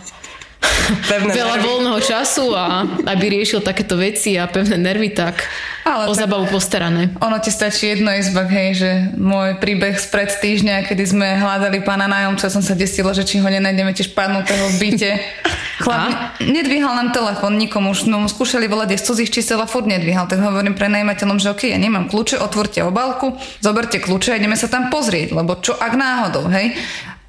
pevné 1.10 1.32
veľa 1.34 1.56
nervy. 1.58 1.66
voľného 1.66 2.00
času 2.02 2.54
a 2.54 2.86
aby 3.08 3.24
riešil 3.40 3.60
takéto 3.64 3.98
veci 3.98 4.38
a 4.38 4.46
pevné 4.46 4.78
nervy, 4.78 5.12
tak 5.12 5.46
Ale 5.86 6.10
o 6.10 6.14
tak 6.14 6.26
zabavu 6.26 6.46
postarané. 6.50 7.10
Ono 7.22 7.36
ti 7.42 7.50
stačí 7.50 7.90
jedno 7.90 8.10
izbak, 8.14 8.50
hej, 8.50 8.70
že 8.76 8.90
môj 9.18 9.58
príbeh 9.58 9.98
spred 9.98 10.30
týždňa, 10.30 10.86
kedy 10.86 11.04
sme 11.06 11.26
hľadali 11.38 11.82
pána 11.82 12.06
nájomca, 12.10 12.50
som 12.50 12.62
sa 12.62 12.74
desila, 12.78 13.14
že 13.14 13.26
či 13.26 13.38
ho 13.42 13.48
nenájdeme 13.48 13.92
tiež 13.94 14.14
padnutého 14.14 14.66
v 14.74 14.76
byte. 14.78 15.10
Chlap 15.84 16.40
nedvíhal 16.40 16.96
nám 16.96 17.12
telefon 17.12 17.60
nikomu, 17.60 17.92
už 17.92 18.08
no, 18.08 18.24
skúšali 18.24 18.64
volať 18.64 18.96
z 18.96 19.06
cudzích 19.12 19.30
čísel 19.30 19.60
a 19.60 19.68
furt 19.68 19.84
nedvíhal, 19.84 20.24
tak 20.24 20.40
hovorím 20.40 20.72
pre 20.72 20.88
najmateľom, 20.88 21.36
že 21.36 21.52
ok, 21.52 21.68
ja 21.68 21.76
nemám 21.76 22.08
kľúče, 22.08 22.40
otvorte 22.40 22.80
obálku, 22.80 23.36
zoberte 23.60 24.00
kľúče 24.00 24.32
a 24.32 24.38
ideme 24.40 24.56
sa 24.56 24.72
tam 24.72 24.88
pozrieť, 24.88 25.36
lebo 25.36 25.60
čo 25.60 25.76
ak 25.76 25.92
náhodou, 25.92 26.48
hej. 26.48 26.72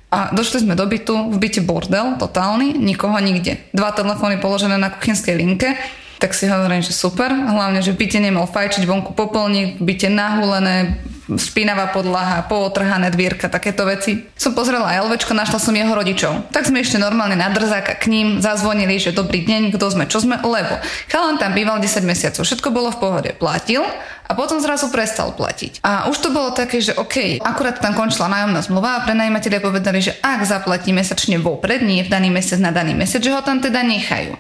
A 0.07 0.31
došli 0.31 0.63
sme 0.63 0.79
do 0.79 0.87
bytu, 0.87 1.35
v 1.35 1.37
byte 1.37 1.61
bordel, 1.67 2.15
totálny, 2.15 2.79
nikoho 2.79 3.19
nikde. 3.19 3.59
Dva 3.75 3.91
telefóny 3.91 4.39
položené 4.39 4.79
na 4.79 4.87
kuchynskej 4.87 5.35
linke, 5.35 5.75
tak 6.17 6.31
si 6.31 6.47
hovorím, 6.47 6.79
že 6.79 6.95
super. 6.95 7.27
Hlavne, 7.27 7.83
že 7.83 7.91
v 7.91 8.07
byte 8.07 8.19
nemal 8.23 8.47
fajčiť 8.47 8.87
vonku 8.87 9.11
popolník, 9.11 9.77
v 9.77 9.83
byte 9.83 10.07
nahulené, 10.07 11.03
spínavá 11.35 11.91
podlaha, 11.91 12.47
pootrhané 12.47 13.11
dvierka, 13.11 13.51
takéto 13.51 13.83
veci. 13.83 14.23
Som 14.39 14.55
pozrela 14.55 14.95
LVčko, 15.03 15.35
našla 15.35 15.59
som 15.59 15.75
jeho 15.75 15.91
rodičov. 15.91 16.47
Tak 16.55 16.71
sme 16.71 16.79
ešte 16.79 16.95
normálne 16.95 17.35
na 17.35 17.51
drzáka 17.51 17.99
k 17.99 18.07
ním 18.07 18.39
zazvonili, 18.39 18.95
že 18.95 19.11
dobrý 19.11 19.43
deň, 19.43 19.75
kto 19.75 19.91
sme, 19.91 20.07
čo 20.07 20.23
sme, 20.23 20.39
lebo 20.39 20.79
chalan 21.11 21.35
tam 21.35 21.51
býval 21.51 21.83
10 21.83 22.07
mesiacov, 22.07 22.47
všetko 22.47 22.71
bolo 22.71 22.95
v 22.95 22.99
pohode, 23.03 23.29
platil 23.35 23.83
a 24.27 24.31
potom 24.35 24.63
zrazu 24.63 24.87
prestal 24.87 25.35
platiť. 25.35 25.83
A 25.83 26.07
už 26.07 26.19
to 26.19 26.29
bolo 26.31 26.55
také, 26.55 26.79
že 26.79 26.95
OK, 26.95 27.43
akurát 27.43 27.79
tam 27.79 27.95
končila 27.95 28.31
nájomná 28.31 28.63
zmluva 28.63 28.99
a 28.99 29.03
prenajímatelia 29.03 29.59
povedali, 29.59 29.99
že 29.99 30.15
ak 30.19 30.47
zaplatí 30.47 30.95
mesačne 30.95 31.39
vopred, 31.39 31.83
nie 31.83 32.03
v 32.03 32.11
daný 32.11 32.31
mesiac 32.31 32.59
na 32.63 32.71
daný 32.71 32.95
mesiac, 32.95 33.19
že 33.19 33.31
ho 33.35 33.43
tam 33.43 33.59
teda 33.59 33.83
nechajú. 33.83 34.35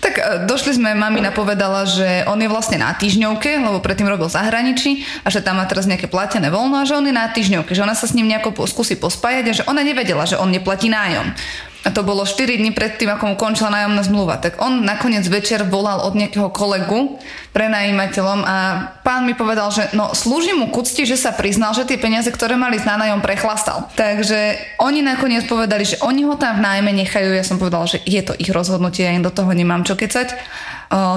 Tak 0.00 0.14
e, 0.16 0.22
došli 0.48 0.80
sme, 0.80 0.96
mamina 0.96 1.30
povedala, 1.30 1.84
že 1.84 2.24
on 2.24 2.40
je 2.40 2.48
vlastne 2.48 2.80
na 2.80 2.96
týždňovke, 2.96 3.60
lebo 3.60 3.84
predtým 3.84 4.08
robil 4.08 4.26
v 4.26 4.36
zahraničí 4.36 4.90
a 5.24 5.28
že 5.28 5.44
tam 5.44 5.60
má 5.60 5.68
teraz 5.68 5.84
nejaké 5.84 6.08
platené 6.08 6.48
voľno 6.48 6.80
a 6.80 6.88
že 6.88 6.96
on 6.96 7.04
je 7.04 7.14
na 7.14 7.28
týždňovke, 7.28 7.76
že 7.76 7.84
ona 7.84 7.92
sa 7.92 8.08
s 8.08 8.16
ním 8.16 8.26
nejako 8.32 8.64
skúsi 8.64 8.96
pospájať 8.96 9.44
a 9.46 9.56
že 9.62 9.66
ona 9.68 9.84
nevedela, 9.84 10.24
že 10.24 10.40
on 10.40 10.48
neplatí 10.48 10.88
nájom 10.88 11.36
a 11.80 11.88
to 11.88 12.04
bolo 12.04 12.28
4 12.28 12.60
dní 12.60 12.76
predtým, 12.76 13.08
ako 13.08 13.32
mu 13.32 13.36
končila 13.40 13.72
nájomná 13.72 14.04
zmluva, 14.04 14.36
tak 14.36 14.60
on 14.60 14.84
nakoniec 14.84 15.24
večer 15.24 15.64
volal 15.64 16.04
od 16.04 16.12
nejakého 16.12 16.52
kolegu 16.52 17.16
prenajímateľom 17.56 18.40
a 18.44 18.56
pán 19.00 19.24
mi 19.24 19.32
povedal, 19.32 19.72
že 19.72 19.88
no 19.96 20.12
slúži 20.12 20.52
mu 20.52 20.68
kucti, 20.68 21.08
že 21.08 21.16
sa 21.16 21.32
priznal, 21.32 21.72
že 21.72 21.88
tie 21.88 21.96
peniaze, 21.96 22.28
ktoré 22.28 22.54
mali 22.54 22.76
s 22.76 22.84
nájom, 22.84 23.24
prechlastal. 23.24 23.88
Takže 23.96 24.60
oni 24.78 25.00
nakoniec 25.00 25.48
povedali, 25.48 25.82
že 25.88 25.98
oni 26.04 26.28
ho 26.28 26.36
tam 26.36 26.60
v 26.60 26.64
nájme 26.68 26.92
nechajú. 26.92 27.32
Ja 27.32 27.42
som 27.42 27.56
povedala, 27.56 27.88
že 27.88 27.98
je 28.04 28.20
to 28.22 28.36
ich 28.36 28.52
rozhodnutie, 28.52 29.08
ja 29.08 29.16
im 29.16 29.24
do 29.24 29.32
toho 29.32 29.50
nemám 29.50 29.82
čo 29.82 29.96
kecať. 29.96 30.36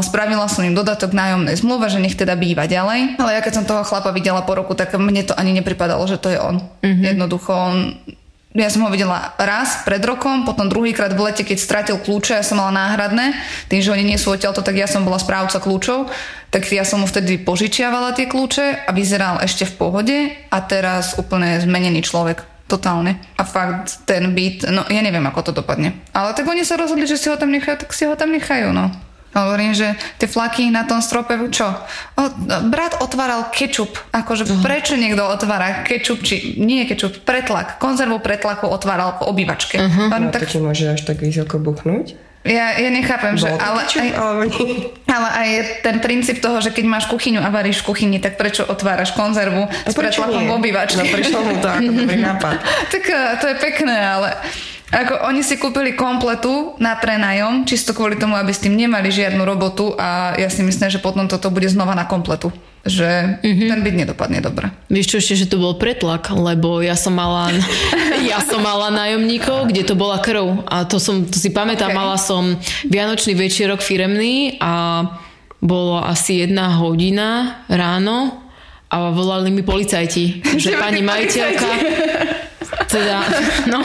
Spravila 0.05 0.46
som 0.46 0.62
im 0.63 0.77
dodatok 0.77 1.17
nájomnej 1.17 1.58
zmluve, 1.58 1.89
že 1.89 1.98
nech 1.98 2.13
teda 2.13 2.38
býva 2.38 2.70
ďalej. 2.70 3.17
Ale 3.17 3.34
ja 3.34 3.41
keď 3.41 3.53
som 3.58 3.65
toho 3.65 3.82
chlapa 3.82 4.13
videla 4.13 4.46
po 4.46 4.53
roku, 4.53 4.77
tak 4.77 4.93
mne 4.93 5.25
to 5.25 5.34
ani 5.34 5.50
nepripadalo, 5.53 6.05
že 6.05 6.22
to 6.22 6.29
je 6.29 6.38
on. 6.38 6.62
Mm-hmm. 6.86 7.03
Jednoducho 7.10 7.51
on 7.51 7.98
ja 8.53 8.69
som 8.69 8.86
ho 8.86 8.89
videla 8.93 9.33
raz 9.41 9.81
pred 9.81 10.01
rokom, 10.05 10.45
potom 10.45 10.69
druhýkrát 10.69 11.10
v 11.17 11.25
lete, 11.25 11.41
keď 11.41 11.57
stratil 11.57 11.98
kľúče, 11.98 12.38
ja 12.38 12.45
som 12.45 12.62
mala 12.62 12.69
náhradné, 12.74 13.33
tým, 13.65 13.81
že 13.81 13.89
oni 13.89 14.05
nie 14.05 14.22
sú 14.22 14.29
odtiaľto, 14.29 14.62
tak 14.62 14.77
ja 14.77 14.86
som 14.86 15.01
bola 15.01 15.17
správca 15.17 15.57
kľúčov, 15.57 16.13
tak 16.53 16.69
ja 16.69 16.86
som 16.86 17.01
mu 17.01 17.10
vtedy 17.10 17.41
požičiavala 17.41 18.13
tie 18.13 18.29
kľúče 18.29 18.86
a 18.86 18.91
vyzeral 18.93 19.41
ešte 19.41 19.65
v 19.65 19.74
pohode 19.74 20.17
a 20.53 20.57
teraz 20.62 21.17
úplne 21.17 21.57
zmenený 21.57 22.05
človek. 22.05 22.45
Totálne. 22.63 23.19
A 23.36 23.43
fakt, 23.43 24.07
ten 24.07 24.31
byt, 24.31 24.69
no 24.72 24.88
ja 24.88 25.03
neviem, 25.03 25.25
ako 25.27 25.51
to 25.51 25.62
dopadne. 25.62 26.00
Ale 26.15 26.31
tak 26.31 26.48
oni 26.48 26.63
sa 26.63 26.79
rozhodli, 26.79 27.10
že 27.10 27.19
si 27.19 27.27
ho 27.27 27.36
tam 27.36 27.51
nechajú, 27.51 27.86
tak 27.86 27.91
si 27.91 28.07
ho 28.07 28.15
tam 28.15 28.31
nechajú, 28.31 28.72
no. 28.72 28.89
Hovorím, 29.33 29.73
že 29.73 29.97
tie 30.21 30.29
flaky 30.29 30.69
na 30.69 30.85
tom 30.85 31.01
strope, 31.01 31.33
čo? 31.49 31.65
O, 32.17 32.23
brat 32.69 33.01
otváral 33.01 33.49
kečup. 33.49 33.97
Akože 34.13 34.45
uh-huh. 34.45 34.61
prečo 34.61 34.93
niekto 34.93 35.25
otvára 35.25 35.81
kečup, 35.81 36.21
či 36.21 36.57
nie 36.61 36.85
kečup, 36.85 37.25
pretlak. 37.25 37.81
Konzervu 37.81 38.21
pretlaku 38.21 38.69
otváral 38.69 39.17
v 39.17 39.33
obývačke. 39.33 39.81
Uh-huh. 39.81 40.13
No, 40.13 40.29
tak... 40.29 40.45
to 40.45 40.57
ti 40.57 40.59
môže 40.61 40.85
až 40.85 41.01
tak 41.01 41.19
vysoko 41.19 41.57
buchnúť? 41.57 42.33
Ja, 42.43 42.75
ja 42.75 42.91
nechápem, 42.91 43.39
že... 43.39 43.47
Ale, 43.47 43.87
aj, 43.87 44.09
ale 45.07 45.29
aj 45.31 45.49
ten 45.79 46.03
princíp 46.03 46.43
toho, 46.43 46.59
že 46.59 46.75
keď 46.75 46.85
máš 46.91 47.05
kuchyňu 47.07 47.39
a 47.39 47.47
varíš 47.47 47.79
v 47.81 47.95
kuchyni, 47.95 48.19
tak 48.19 48.35
prečo 48.35 48.67
otváraš 48.67 49.15
konzervu 49.15 49.63
a 49.63 49.87
s 49.87 49.95
pretlakom 49.95 50.51
v 50.51 50.51
obývačke? 50.51 50.99
No 50.99 51.07
prišlo 51.07 51.39
mu 51.39 51.55
to 51.63 51.67
ako 51.71 52.03
nápad. 52.03 52.55
tak 52.93 53.03
eh, 53.07 53.39
to 53.39 53.45
je 53.47 53.55
pekné, 53.63 53.95
ale 53.95 54.35
ako 54.93 55.25
oni 55.25 55.41
si 55.41 55.57
kúpili 55.57 55.97
kompletu 55.97 56.77
na 56.77 56.93
prenajom, 56.93 57.65
čisto 57.65 57.97
kvôli 57.97 58.13
tomu, 58.21 58.38
aby 58.38 58.53
s 58.53 58.62
tým 58.62 58.77
nemali 58.77 59.09
žiadnu 59.09 59.41
robotu 59.41 59.97
a 59.97 60.38
ja 60.38 60.53
si 60.53 60.62
myslím, 60.62 60.93
že 60.93 61.01
potom 61.01 61.25
toto 61.25 61.50
bude 61.50 61.65
znova 61.65 61.97
na 61.97 62.05
kompletu 62.05 62.53
že 62.83 63.39
mm-hmm. 63.39 63.69
ten 63.71 63.79
byt 63.79 63.95
nedopadne 63.95 64.39
dobre. 64.43 64.67
Vieš 64.91 65.07
čo 65.07 65.17
ešte, 65.23 65.39
že 65.39 65.47
to 65.47 65.55
bol 65.55 65.79
pretlak, 65.79 66.27
lebo 66.35 66.83
ja 66.83 67.00
som 67.00 67.15
mala 67.15 67.47
ja 68.31 68.43
som 68.43 68.59
mala 68.59 68.91
nájomníkov, 68.91 69.71
kde 69.71 69.88
to 69.88 69.95
bola 69.95 70.19
krv 70.19 70.67
a 70.67 70.83
to, 70.83 71.00
som, 71.00 71.23
to 71.23 71.39
si 71.39 71.47
pamätám, 71.55 71.95
okay. 71.95 72.00
mala 72.03 72.19
som 72.19 72.59
Vianočný 72.91 73.39
večerok 73.39 73.79
firemný 73.79 74.59
a 74.59 75.07
bolo 75.63 76.03
asi 76.03 76.43
jedna 76.43 76.75
hodina 76.75 77.63
ráno 77.71 78.43
a 78.91 79.15
volali 79.15 79.47
mi 79.47 79.63
policajti, 79.63 80.43
že 80.59 80.75
pani 80.75 81.00
majiteľka 81.00 81.69
teda, 82.93 83.17
no, 83.73 83.81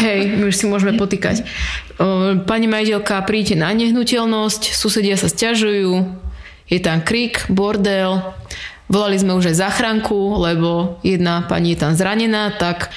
hej, 0.00 0.40
my 0.40 0.48
už 0.48 0.56
si 0.56 0.64
môžeme 0.64 0.96
potýkať. 0.96 1.44
Pani 2.48 2.66
majiteľka, 2.66 3.20
príďte 3.28 3.60
na 3.60 3.76
nehnuteľnosť, 3.76 4.72
susedia 4.72 5.20
sa 5.20 5.28
stiažujú, 5.28 6.08
je 6.66 6.78
tam 6.80 7.04
krik, 7.04 7.44
bordel, 7.52 8.32
volali 8.88 9.20
sme 9.20 9.36
už 9.36 9.52
aj 9.52 9.60
záchranku, 9.60 10.40
lebo 10.40 10.98
jedna 11.04 11.44
pani 11.44 11.76
je 11.76 11.78
tam 11.84 11.92
zranená, 11.92 12.56
tak 12.56 12.88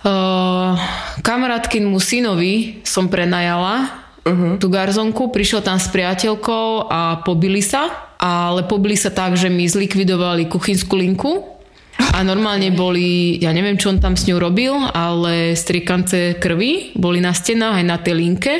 Uh, 0.00 0.80
kamarátkinmu 1.20 2.00
synovi 2.00 2.80
som 2.88 3.12
prenajala 3.12 4.00
uh-huh. 4.24 4.56
tú 4.56 4.72
garzonku, 4.72 5.28
prišiel 5.28 5.60
tam 5.60 5.76
s 5.76 5.92
priateľkou 5.92 6.88
a 6.88 7.20
pobili 7.20 7.60
sa, 7.60 8.08
ale 8.16 8.64
pobili 8.64 8.96
sa 8.96 9.12
tak, 9.12 9.36
že 9.36 9.52
mi 9.52 9.68
zlikvidovali 9.68 10.48
kuchynskú 10.48 10.96
linku 10.96 11.59
a 12.00 12.24
normálne 12.24 12.72
boli, 12.72 13.36
ja 13.36 13.52
neviem, 13.52 13.76
čo 13.76 13.92
on 13.92 14.00
tam 14.00 14.16
s 14.16 14.24
ňou 14.24 14.40
robil, 14.40 14.72
ale 14.72 15.52
striekance 15.52 16.40
krvi 16.40 16.96
boli 16.96 17.20
na 17.20 17.36
stenách 17.36 17.80
aj 17.80 17.84
na 17.84 17.96
tej 18.00 18.14
linke 18.16 18.54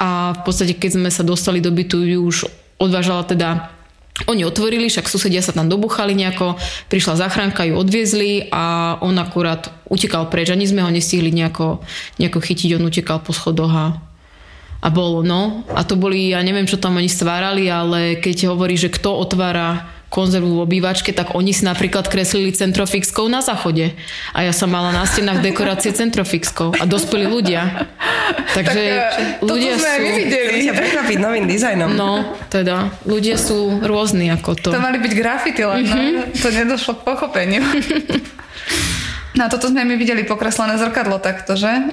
a 0.00 0.32
v 0.32 0.40
podstate 0.46 0.78
keď 0.78 0.90
sme 0.96 1.10
sa 1.12 1.26
dostali 1.26 1.60
do 1.60 1.68
bytu, 1.68 2.00
ju 2.00 2.18
už 2.24 2.36
odvážala 2.80 3.26
teda 3.28 3.74
oni 4.26 4.42
otvorili, 4.42 4.90
však 4.90 5.06
susedia 5.06 5.38
sa 5.38 5.54
tam 5.54 5.70
dobuchali 5.70 6.10
nejako, 6.18 6.58
prišla 6.90 7.22
záchranka, 7.22 7.62
ju 7.62 7.78
odviezli 7.78 8.50
a 8.50 8.98
on 8.98 9.14
akurát 9.14 9.70
utekal 9.86 10.26
preč. 10.26 10.50
Ani 10.50 10.66
sme 10.66 10.82
ho 10.82 10.90
nestihli 10.90 11.30
nejako, 11.30 11.78
nejako 12.18 12.38
chytiť, 12.42 12.74
on 12.74 12.90
utekal 12.90 13.22
po 13.22 13.30
schodoch 13.30 13.70
a, 13.70 13.94
a 14.82 14.88
bolo, 14.90 15.22
no. 15.22 15.62
A 15.70 15.86
to 15.86 15.94
boli, 15.94 16.34
ja 16.34 16.42
neviem, 16.42 16.66
čo 16.66 16.82
tam 16.82 16.98
oni 16.98 17.06
stvárali, 17.06 17.70
ale 17.70 18.18
keď 18.18 18.50
hovorí, 18.50 18.74
že 18.74 18.90
kto 18.90 19.14
otvára 19.14 19.97
konzervu 20.08 20.60
v 20.60 20.64
obývačke, 20.64 21.12
tak 21.12 21.36
oni 21.36 21.52
si 21.52 21.68
napríklad 21.68 22.08
kreslili 22.08 22.52
centrofixkou 22.52 23.28
na 23.28 23.44
záchode. 23.44 23.92
A 24.32 24.44
ja 24.44 24.56
som 24.56 24.72
mala 24.72 24.88
na 24.92 25.04
stenách 25.04 25.44
dekorácie 25.44 25.92
centrofixkou. 25.92 26.80
A 26.80 26.88
dospeli 26.88 27.28
ľudia. 27.28 27.88
Takže 28.56 28.82
tak, 28.88 29.44
ľudia 29.44 29.76
sú... 29.76 29.84
my 29.84 30.10
videli. 30.16 30.64
sa 30.64 30.74
prekvapiť 30.76 31.18
novým 31.20 31.44
dizajnom. 31.44 31.92
No, 31.92 32.24
teda, 32.48 32.88
ľudia 33.04 33.36
sú 33.36 33.84
rôzni 33.84 34.32
ako 34.32 34.56
to. 34.56 34.68
To 34.72 34.80
mali 34.80 34.96
byť 34.96 35.12
grafity 35.12 35.62
len, 35.64 35.84
mm-hmm. 35.84 36.12
no? 36.16 36.22
To 36.40 36.48
nedošlo 36.48 36.92
k 36.96 37.00
pochopeniu. 37.04 37.62
no 39.36 39.40
a 39.44 39.48
toto 39.52 39.68
sme 39.68 39.84
my 39.84 39.94
videli 40.00 40.24
pokreslené 40.24 40.80
zrkadlo 40.80 41.20
takto, 41.20 41.52
že? 41.52 41.92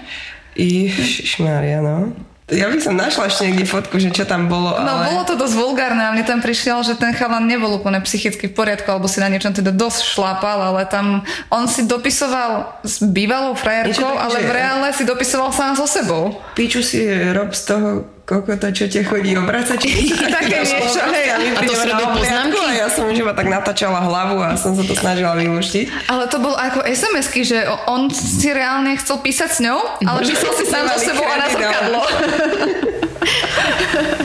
Ježišmária, 0.55 1.83
no. 1.83 2.15
Ja 2.45 2.69
by 2.69 2.77
som 2.77 2.93
našla 2.93 3.25
ešte 3.25 3.49
niekde 3.49 3.65
fotku, 3.65 3.97
že 3.97 4.13
čo 4.13 4.21
tam 4.21 4.45
bolo. 4.45 4.69
No, 4.77 4.85
ale... 4.85 4.85
No 4.85 4.93
bolo 5.17 5.23
to 5.25 5.33
dosť 5.33 5.55
vulgárne 5.57 6.05
a 6.05 6.13
mne 6.13 6.29
tam 6.29 6.45
prišiel, 6.45 6.85
že 6.85 6.93
ten 6.93 7.09
chalan 7.17 7.49
nebol 7.49 7.73
úplne 7.73 7.97
psychicky 8.05 8.45
v 8.45 8.53
poriadku, 8.53 8.85
alebo 8.85 9.09
si 9.09 9.17
na 9.17 9.33
niečom 9.33 9.49
teda 9.49 9.73
dosť 9.73 10.13
šlápal, 10.13 10.61
ale 10.61 10.85
tam 10.85 11.25
on 11.49 11.65
si 11.65 11.89
dopisoval 11.89 12.85
s 12.85 13.01
bývalou 13.01 13.57
frajerkou, 13.57 14.13
ale 14.13 14.45
v 14.45 14.51
reále 14.61 14.87
si 14.93 15.09
dopisoval 15.09 15.49
sám 15.49 15.73
so 15.73 15.89
sebou. 15.89 16.37
Piču 16.53 16.85
si 16.85 17.01
rob 17.33 17.49
z 17.49 17.61
toho 17.65 17.89
kokota, 18.25 18.73
čo 18.73 18.89
te 18.89 19.05
chodí 19.05 19.37
obracať. 19.37 19.79
Také 20.41 20.65
niečo, 20.65 21.01
hej. 21.13 21.29
A, 21.29 21.37
a 21.55 21.61
to 21.61 21.73
si 21.77 21.85
robil 21.85 22.09
poznámky? 22.17 22.57
A 22.57 22.73
ja 22.73 22.87
som 22.89 23.05
už 23.05 23.21
iba 23.21 23.37
tak 23.37 23.47
natáčala 23.47 24.01
hlavu 24.01 24.41
a 24.41 24.57
som 24.57 24.73
sa 24.73 24.81
to 24.81 24.97
snažila 24.97 25.37
vyluštiť. 25.37 26.09
Ale 26.09 26.25
to 26.25 26.41
bolo 26.41 26.57
ako 26.57 26.81
SMS-ky, 26.81 27.45
že 27.45 27.69
on 27.85 28.09
si 28.09 28.49
reálne 28.49 28.97
chcel 28.97 29.21
písať 29.21 29.49
s 29.53 29.59
ňou, 29.61 29.79
ale 30.09 30.25
písal 30.25 30.51
si 30.57 30.65
sám 30.65 30.89
so 30.89 30.99
sebou 30.99 31.23
a 31.23 31.35
na 31.37 31.47
zrkadlo. 31.53 32.01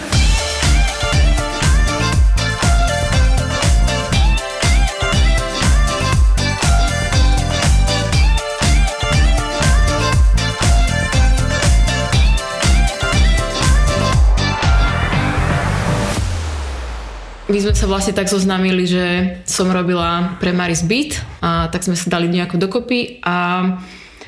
my 17.51 17.59
sme 17.59 17.75
sa 17.75 17.91
vlastne 17.91 18.15
tak 18.15 18.31
zoznámili, 18.31 18.87
že 18.87 19.05
som 19.43 19.67
robila 19.75 20.39
pre 20.39 20.55
Maris 20.55 20.87
Beat 20.87 21.19
a 21.43 21.67
tak 21.67 21.83
sme 21.83 21.99
sa 21.99 22.07
dali 22.07 22.31
nejako 22.31 22.63
dokopy 22.63 23.19
a 23.27 23.67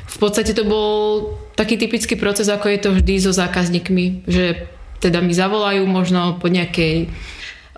v 0.02 0.16
podstate 0.18 0.52
to 0.52 0.66
bol 0.66 0.90
taký 1.54 1.78
typický 1.78 2.18
proces, 2.18 2.50
ako 2.50 2.66
je 2.68 2.78
to 2.82 2.90
vždy 2.98 3.14
so 3.22 3.30
zákazníkmi, 3.30 4.26
že 4.26 4.66
teda 4.98 5.22
mi 5.22 5.32
zavolajú 5.32 5.86
možno 5.86 6.42
po 6.42 6.50
nejakej 6.50 7.10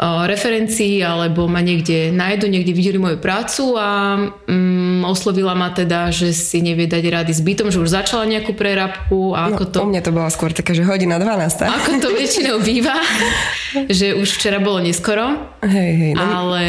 referencii 0.02 1.06
alebo 1.06 1.46
ma 1.46 1.62
niekde 1.62 2.10
nájdu, 2.10 2.50
niekde 2.50 2.74
videli 2.74 2.98
moju 2.98 3.18
prácu 3.22 3.78
a 3.78 4.18
mm, 4.50 5.06
oslovila 5.06 5.54
ma 5.54 5.70
teda, 5.70 6.10
že 6.10 6.34
si 6.34 6.58
nevie 6.58 6.90
dať 6.90 7.04
rady 7.06 7.30
s 7.30 7.38
bytom, 7.38 7.70
že 7.70 7.78
už 7.78 7.94
začala 7.94 8.26
nejakú 8.26 8.58
prerábku 8.58 9.38
a 9.38 9.54
no, 9.54 9.54
ako 9.54 9.64
to... 9.70 9.78
U 9.86 9.90
mňa 9.90 10.02
to 10.02 10.10
bola 10.10 10.30
skôr 10.34 10.50
taká, 10.50 10.74
že 10.74 10.82
hodina 10.82 11.22
12. 11.22 11.70
Ako 11.70 11.90
to 12.02 12.10
väčšinou 12.10 12.58
býva, 12.58 12.98
že 14.02 14.18
už 14.18 14.34
včera 14.34 14.58
bolo 14.58 14.82
neskoro, 14.82 15.54
hej, 15.62 15.92
hej, 15.94 16.12
no, 16.18 16.26
ale... 16.26 16.62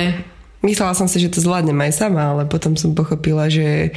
Myslela 0.66 0.98
som 0.98 1.06
si, 1.06 1.22
že 1.22 1.30
to 1.30 1.46
zvládnem 1.46 1.78
aj 1.86 1.94
sama, 1.94 2.34
ale 2.34 2.50
potom 2.50 2.74
som 2.74 2.98
pochopila, 2.98 3.46
že 3.54 3.94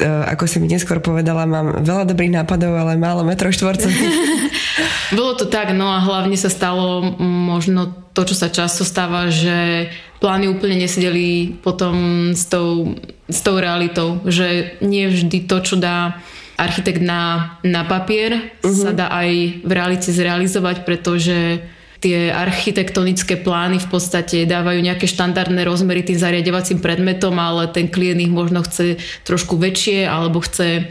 to, 0.00 0.08
ako 0.08 0.48
si 0.48 0.56
mi 0.56 0.72
neskôr 0.72 1.04
povedala, 1.04 1.44
mám 1.44 1.84
veľa 1.84 2.08
dobrých 2.08 2.40
nápadov, 2.40 2.72
ale 2.72 2.96
málo 2.96 3.20
metrov 3.20 3.52
štvorcových. 3.52 4.16
Bolo 5.18 5.36
to 5.36 5.46
tak, 5.46 5.76
no 5.76 5.92
a 5.92 6.00
hlavne 6.00 6.34
sa 6.40 6.48
stalo 6.48 7.04
možno 7.20 7.92
to, 8.16 8.24
čo 8.24 8.34
sa 8.34 8.48
často 8.48 8.82
stáva, 8.82 9.28
že 9.28 9.92
plány 10.18 10.48
úplne 10.48 10.80
nesedeli 10.80 11.60
potom 11.60 12.32
s 12.32 12.48
tou, 12.48 12.96
s 13.28 13.40
tou 13.44 13.60
realitou, 13.60 14.24
že 14.24 14.80
nie 14.80 15.06
vždy 15.12 15.44
to, 15.44 15.56
čo 15.60 15.76
dá 15.76 16.18
architekt 16.56 17.04
na, 17.04 17.54
na 17.60 17.84
papier, 17.84 18.56
uh-huh. 18.64 18.72
sa 18.72 18.90
dá 18.96 19.12
aj 19.12 19.60
v 19.60 19.70
realite 19.70 20.08
zrealizovať, 20.08 20.88
pretože 20.88 21.60
tie 22.06 22.30
architektonické 22.30 23.34
plány 23.34 23.82
v 23.82 23.88
podstate 23.90 24.46
dávajú 24.46 24.78
nejaké 24.78 25.10
štandardné 25.10 25.66
rozmery 25.66 26.06
tým 26.06 26.14
zariadovacím 26.14 26.78
predmetom, 26.78 27.34
ale 27.34 27.66
ten 27.66 27.90
klient 27.90 28.22
ich 28.22 28.30
možno 28.30 28.62
chce 28.62 29.02
trošku 29.26 29.58
väčšie 29.58 30.06
alebo 30.06 30.38
chce 30.38 30.86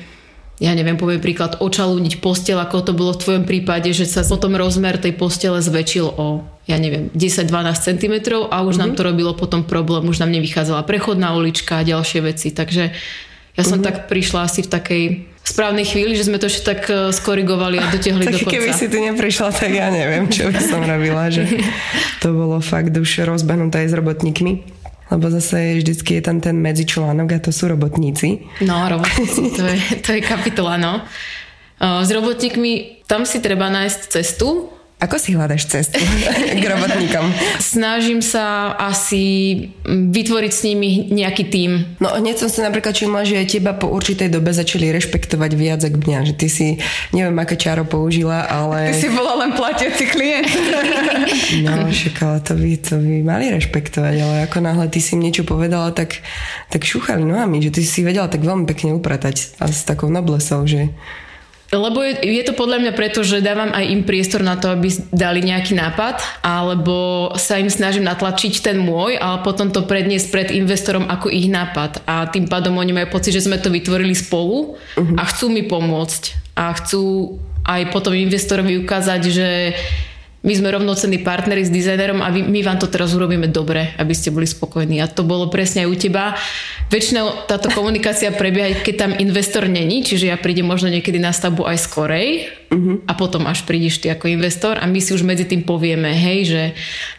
ja 0.55 0.71
neviem, 0.71 0.95
poviem 0.95 1.19
príklad, 1.19 1.59
očalúniť 1.59 2.23
postel, 2.23 2.55
ako 2.55 2.79
to 2.79 2.91
bolo 2.95 3.11
v 3.11 3.21
tvojom 3.27 3.43
prípade, 3.43 3.91
že 3.91 4.07
sa 4.07 4.23
potom 4.23 4.55
rozmer 4.55 4.95
tej 4.95 5.11
postele 5.11 5.59
zväčšil 5.59 6.07
o, 6.15 6.47
ja 6.63 6.79
neviem, 6.79 7.11
10-12 7.11 7.51
cm 7.75 8.15
a 8.47 8.63
už 8.63 8.79
mm-hmm. 8.79 8.79
nám 8.79 8.91
mhm. 8.91 8.97
to 8.99 9.01
robilo 9.03 9.31
potom 9.35 9.67
problém, 9.67 10.07
už 10.07 10.23
nám 10.23 10.31
nevychádzala 10.31 10.87
prechodná 10.87 11.35
ulička 11.35 11.83
a 11.83 11.87
ďalšie 11.87 12.19
veci, 12.23 12.55
takže 12.55 12.95
ja 13.55 13.63
som 13.67 13.83
mm-hmm. 13.83 13.87
tak 13.87 13.95
prišla 14.07 14.47
asi 14.47 14.63
v 14.63 14.71
takej 14.71 15.03
správnej 15.45 15.85
chvíli, 15.85 16.17
že 16.17 16.25
sme 16.25 16.41
to 16.41 16.49
ešte 16.49 16.63
tak 16.65 16.81
e, 16.89 17.13
skorigovali 17.13 17.77
a 17.77 17.85
dotiahli 17.93 18.25
do 18.25 18.37
konca. 18.41 18.53
keby 18.57 18.69
si 18.73 18.85
tu 18.89 18.97
neprišla, 18.97 19.49
tak 19.53 19.71
ja 19.71 19.93
neviem, 19.93 20.25
čo 20.27 20.49
by 20.49 20.61
som 20.61 20.81
robila, 20.81 21.29
že 21.29 21.45
to 22.25 22.33
bolo 22.33 22.57
fakt 22.59 22.91
už 22.97 23.29
rozbehnuté 23.29 23.85
aj 23.85 23.87
s 23.91 23.95
robotníkmi. 23.95 24.53
Lebo 25.05 25.29
zase 25.29 25.77
vždycky 25.77 26.17
je 26.17 26.21
tam 26.25 26.41
ten 26.41 26.57
medzičlánok 26.57 27.37
a 27.37 27.37
to 27.37 27.53
sú 27.53 27.69
robotníci. 27.69 28.49
No, 28.65 28.89
robotníci, 28.89 29.53
to 29.53 29.61
je, 29.61 29.77
to 30.01 30.17
je 30.17 30.21
kapitola, 30.25 30.81
no. 30.81 31.05
S 31.77 32.09
robotníkmi 32.09 33.05
tam 33.05 33.21
si 33.29 33.37
treba 33.37 33.69
nájsť 33.69 34.01
cestu, 34.09 34.73
ako 34.95 35.19
si 35.19 35.35
hľadaš 35.35 35.67
cestu 35.67 35.99
k 36.61 36.63
robotníkom? 36.63 37.27
Snažím 37.59 38.23
sa 38.23 38.71
asi 38.79 39.23
vytvoriť 39.85 40.51
s 40.55 40.61
nimi 40.63 41.11
nejaký 41.11 41.51
tím. 41.51 41.99
No 41.99 42.15
hneď 42.15 42.39
som 42.39 42.47
si 42.47 42.63
napríklad 42.63 42.95
všimla, 42.95 43.27
že 43.27 43.43
teba 43.43 43.75
po 43.75 43.91
určitej 43.91 44.31
dobe 44.31 44.55
začali 44.55 44.95
rešpektovať 44.95 45.51
viac 45.53 45.83
ako 45.83 45.99
mňa. 45.99 46.19
Že 46.31 46.33
ty 46.39 46.47
si, 46.47 46.67
neviem 47.11 47.35
aké 47.35 47.59
čaro 47.59 47.83
použila, 47.83 48.47
ale... 48.47 48.95
Ty 48.95 48.95
si 48.95 49.11
bola 49.11 49.43
len 49.43 49.51
platiaci 49.51 50.03
klient. 50.07 50.49
no 51.67 51.91
však 51.91 52.15
ale 52.23 52.37
to 52.39 52.53
by, 52.55 52.71
to 52.79 52.95
by 52.95 53.15
mali 53.19 53.45
rešpektovať, 53.51 54.15
ale 54.15 54.35
ako 54.47 54.57
náhle 54.63 54.87
ty 54.87 55.03
si 55.03 55.19
im 55.19 55.27
niečo 55.27 55.43
povedala, 55.43 55.91
tak, 55.91 56.23
tak 56.71 56.87
šúchali 56.87 57.27
nohami, 57.27 57.59
že 57.59 57.75
ty 57.75 57.83
si 57.83 57.99
vedela 57.99 58.31
tak 58.31 58.47
veľmi 58.47 58.63
pekne 58.63 58.95
upratať 58.95 59.59
a 59.59 59.67
s 59.67 59.83
takou 59.83 60.07
noblesou, 60.07 60.63
že 60.63 60.95
lebo 61.73 62.05
je, 62.05 62.21
je 62.21 62.43
to 62.45 62.53
podľa 62.53 62.77
mňa 62.85 62.93
preto, 62.93 63.25
že 63.25 63.41
dávam 63.41 63.73
aj 63.73 63.85
im 63.89 64.01
priestor 64.05 64.45
na 64.45 64.53
to, 64.59 64.69
aby 64.69 64.93
dali 65.09 65.41
nejaký 65.41 65.73
nápad, 65.73 66.21
alebo 66.45 67.29
sa 67.41 67.57
im 67.57 67.73
snažím 67.73 68.05
natlačiť 68.05 68.61
ten 68.61 68.77
môj, 68.77 69.17
ale 69.17 69.41
potom 69.41 69.73
to 69.73 69.85
predniesť 69.85 70.27
pred 70.29 70.47
investorom 70.53 71.09
ako 71.09 71.33
ich 71.33 71.49
nápad. 71.49 72.05
A 72.05 72.29
tým 72.29 72.45
pádom 72.45 72.77
oni 72.77 72.93
majú 72.93 73.17
pocit, 73.17 73.33
že 73.33 73.45
sme 73.45 73.57
to 73.57 73.73
vytvorili 73.73 74.13
spolu 74.13 74.77
uh-huh. 74.77 75.17
a 75.17 75.23
chcú 75.25 75.49
mi 75.49 75.65
pomôcť. 75.65 76.53
A 76.55 76.71
chcú 76.77 77.35
aj 77.65 77.89
potom 77.89 78.13
investorovi 78.13 78.77
ukázať, 78.85 79.21
že 79.25 79.49
my 80.45 80.53
sme 80.53 80.69
rovnocenní 80.69 81.25
partneri 81.25 81.65
s 81.65 81.73
dizajnerom 81.73 82.21
a 82.21 82.29
my 82.29 82.59
vám 82.61 82.77
to 82.77 82.85
teraz 82.85 83.17
urobíme 83.17 83.49
dobre, 83.49 83.97
aby 83.97 84.13
ste 84.13 84.29
boli 84.29 84.45
spokojní. 84.45 85.01
A 85.01 85.09
to 85.09 85.25
bolo 85.25 85.49
presne 85.49 85.83
aj 85.83 85.89
u 85.89 85.95
teba. 85.97 86.37
Väčšinou 86.93 87.49
táto 87.49 87.73
komunikácia 87.73 88.29
prebieha, 88.29 88.85
keď 88.85 88.95
tam 88.95 89.11
investor 89.17 89.65
není, 89.65 90.05
čiže 90.05 90.29
ja 90.29 90.37
prídem 90.37 90.69
možno 90.69 90.93
niekedy 90.93 91.17
na 91.17 91.33
stavbu 91.33 91.65
aj 91.65 91.77
skorej 91.81 92.27
uh-huh. 92.69 93.01
a 93.09 93.17
potom 93.17 93.49
až 93.49 93.65
prídeš 93.65 93.97
ty 93.97 94.13
ako 94.13 94.29
investor 94.29 94.77
a 94.77 94.85
my 94.85 95.01
si 95.01 95.17
už 95.17 95.25
medzi 95.25 95.49
tým 95.49 95.65
povieme, 95.65 96.13
hej, 96.13 96.39
že 96.45 96.63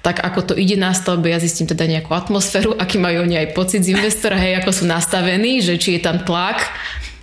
tak 0.07 0.23
ako 0.23 0.53
to 0.53 0.55
ide 0.55 0.79
na 0.79 0.95
stavbe, 0.95 1.27
ja 1.27 1.43
zistím 1.43 1.67
teda 1.67 1.83
nejakú 1.91 2.15
atmosféru, 2.15 2.79
aký 2.79 3.03
majú 3.03 3.27
oni 3.27 3.43
aj 3.43 3.59
pocit 3.59 3.83
z 3.83 3.99
investora, 3.99 4.39
hej, 4.39 4.63
ako 4.63 4.71
sú 4.71 4.85
nastavení, 4.87 5.59
že 5.59 5.75
či 5.83 5.99
je 5.99 6.07
tam 6.07 6.23
tlak, 6.23 6.63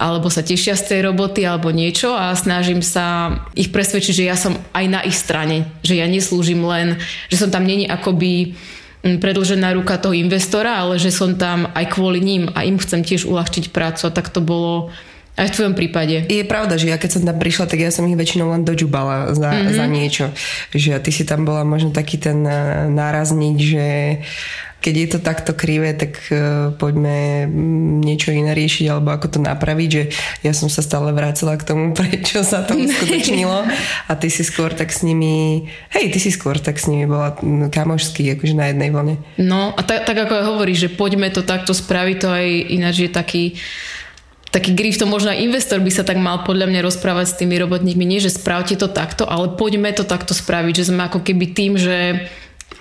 alebo 0.01 0.27
sa 0.27 0.41
tešia 0.41 0.73
z 0.73 0.89
tej 0.89 0.99
roboty 1.09 1.45
alebo 1.45 1.69
niečo 1.69 2.13
a 2.13 2.33
snažím 2.33 2.81
sa 2.81 3.37
ich 3.53 3.69
presvedčiť, 3.69 4.13
že 4.13 4.27
ja 4.27 4.37
som 4.37 4.57
aj 4.73 4.85
na 4.89 5.01
ich 5.05 5.15
strane, 5.15 5.69
že 5.85 5.97
ja 5.97 6.09
neslúžim 6.09 6.65
len, 6.65 6.97
že 7.29 7.37
som 7.39 7.53
tam 7.53 7.63
není 7.63 7.85
akoby 7.85 8.57
predlžená 9.03 9.75
ruka 9.75 9.99
toho 9.99 10.15
investora, 10.15 10.79
ale 10.79 10.95
že 10.95 11.11
som 11.11 11.35
tam 11.35 11.67
aj 11.75 11.91
kvôli 11.91 12.23
ním 12.23 12.47
a 12.55 12.63
im 12.63 12.79
chcem 12.79 13.03
tiež 13.03 13.27
uľahčiť 13.27 13.75
prácu 13.75 14.07
a 14.07 14.15
tak 14.15 14.31
to 14.31 14.39
bolo 14.39 14.95
Aj 15.33 15.49
v 15.49 15.55
tvojom 15.57 15.73
prípade. 15.73 16.29
Je 16.29 16.45
pravda, 16.45 16.77
že 16.77 16.93
ja 16.93 17.01
keď 17.01 17.09
som 17.17 17.23
tam 17.25 17.41
prišla, 17.41 17.65
tak 17.65 17.81
ja 17.81 17.89
som 17.89 18.05
ich 18.05 18.13
väčšinou 18.13 18.53
len 18.53 18.61
dožubala 18.61 19.33
za, 19.33 19.49
mm-hmm. 19.49 19.73
za 19.73 19.85
niečo. 19.89 20.25
Že 20.69 21.01
ty 21.01 21.09
si 21.09 21.25
tam 21.25 21.41
bola 21.41 21.65
možno 21.65 21.89
taký 21.89 22.21
ten 22.21 22.45
eh, 22.45 22.85
nárazník, 22.85 23.57
že 23.57 23.85
keď 24.83 24.95
je 24.99 25.07
to 25.15 25.19
takto 25.23 25.51
krivé, 25.55 25.95
tak 25.95 26.19
uh, 26.27 26.75
poďme 26.75 27.47
mm, 27.47 28.03
niečo 28.03 28.35
iné 28.35 28.51
riešiť 28.51 28.91
alebo 28.91 29.15
ako 29.15 29.27
to 29.31 29.39
napraviť, 29.39 29.89
že 29.89 30.03
ja 30.43 30.51
som 30.51 30.67
sa 30.67 30.83
stále 30.83 31.15
vracela 31.15 31.55
k 31.55 31.63
tomu, 31.63 31.93
prečo 31.97 32.43
sa 32.43 32.67
to 32.67 32.75
uskutočnilo 32.83 33.63
a 34.11 34.11
ty 34.19 34.27
si 34.27 34.43
skôr 34.43 34.75
tak 34.75 34.91
s 34.91 35.07
nimi, 35.07 35.71
hej, 35.95 36.11
ty 36.11 36.19
si 36.19 36.35
skôr 36.35 36.59
tak 36.59 36.83
s 36.83 36.91
nimi 36.91 37.07
bola 37.07 37.39
mm, 37.39 37.71
kamošský, 37.71 38.35
akože 38.35 38.59
na 38.59 38.75
jednej 38.75 38.91
vlne. 38.91 39.15
No 39.39 39.71
a 39.71 39.81
tak, 39.87 40.03
tak 40.03 40.19
ako 40.19 40.51
hovoríš, 40.51 40.91
že 40.91 40.95
poďme 40.99 41.31
to 41.31 41.47
takto 41.47 41.71
spraviť, 41.71 42.17
to 42.19 42.27
aj 42.27 42.47
ináč 42.75 43.07
je 43.07 43.09
taký 43.09 43.43
taký 44.53 44.77
grif, 44.77 45.01
to 45.01 45.09
možno 45.09 45.33
aj 45.33 45.41
investor 45.41 45.81
by 45.81 45.89
sa 45.89 46.05
tak 46.05 46.21
mal 46.21 46.45
podľa 46.45 46.69
mňa 46.69 46.85
rozprávať 46.85 47.25
s 47.33 47.37
tými 47.41 47.57
robotníkmi, 47.57 48.05
nie 48.05 48.21
že 48.21 48.29
spravte 48.29 48.77
to 48.77 48.85
takto, 48.85 49.25
ale 49.25 49.57
poďme 49.57 49.89
to 49.97 50.05
takto 50.05 50.37
spraviť, 50.37 50.73
že 50.77 50.93
sme 50.93 51.09
ako 51.09 51.25
keby 51.25 51.57
tým, 51.57 51.73
že 51.73 52.29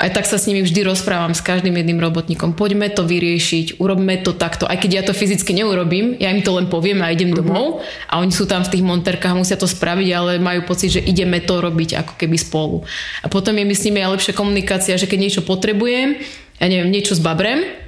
aj 0.01 0.11
tak 0.13 0.25
sa 0.25 0.41
s 0.41 0.49
nimi 0.49 0.65
vždy 0.65 0.89
rozprávam 0.89 1.37
s 1.37 1.45
každým 1.45 1.73
jedným 1.77 2.01
robotníkom. 2.01 2.57
Poďme 2.57 2.89
to 2.91 3.05
vyriešiť, 3.05 3.79
urobme 3.79 4.19
to 4.25 4.33
takto. 4.33 4.65
Aj 4.65 4.75
keď 4.75 4.91
ja 4.91 5.03
to 5.05 5.13
fyzicky 5.13 5.53
neurobím, 5.53 6.17
ja 6.17 6.33
im 6.33 6.41
to 6.41 6.57
len 6.57 6.67
poviem 6.67 7.05
a 7.05 7.13
idem 7.13 7.31
domov 7.31 7.81
uh-huh. 7.81 8.09
a 8.09 8.19
oni 8.25 8.33
sú 8.33 8.49
tam 8.49 8.65
v 8.65 8.73
tých 8.73 8.85
monterkách, 8.85 9.37
musia 9.37 9.61
to 9.61 9.69
spraviť, 9.69 10.09
ale 10.13 10.31
majú 10.41 10.65
pocit, 10.65 10.97
že 10.97 11.05
ideme 11.05 11.39
to 11.45 11.61
robiť 11.61 12.03
ako 12.05 12.13
keby 12.17 12.37
spolu. 12.41 12.85
A 13.21 13.27
potom 13.29 13.53
je 13.55 13.69
myslím 13.69 14.01
aj 14.01 14.13
lepšia 14.19 14.35
komunikácia, 14.35 14.97
že 14.97 15.09
keď 15.09 15.19
niečo 15.21 15.43
potrebujem, 15.45 16.19
ja 16.59 16.67
neviem, 16.67 16.89
niečo 16.91 17.15
zbabrem, 17.15 17.82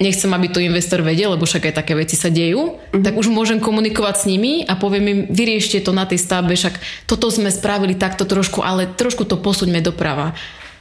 nechcem, 0.00 0.32
aby 0.32 0.48
to 0.48 0.64
investor 0.64 1.04
vedel, 1.04 1.36
lebo 1.36 1.44
však 1.44 1.70
aj 1.70 1.74
také 1.76 1.92
veci 1.92 2.16
sa 2.16 2.32
dejú, 2.32 2.80
uh-huh. 2.80 3.04
tak 3.04 3.14
už 3.14 3.28
môžem 3.28 3.60
komunikovať 3.60 4.14
s 4.16 4.24
nimi 4.24 4.64
a 4.64 4.74
poviem 4.74 5.04
im, 5.06 5.20
vyriešte 5.28 5.84
to 5.84 5.92
na 5.92 6.08
tej 6.08 6.18
stavbe, 6.18 6.56
však 6.56 6.80
toto 7.04 7.28
sme 7.28 7.52
spravili 7.52 7.92
takto 7.94 8.24
trošku, 8.24 8.64
ale 8.64 8.88
trošku 8.88 9.28
to 9.28 9.36
posuňme 9.36 9.84
doprava. 9.84 10.32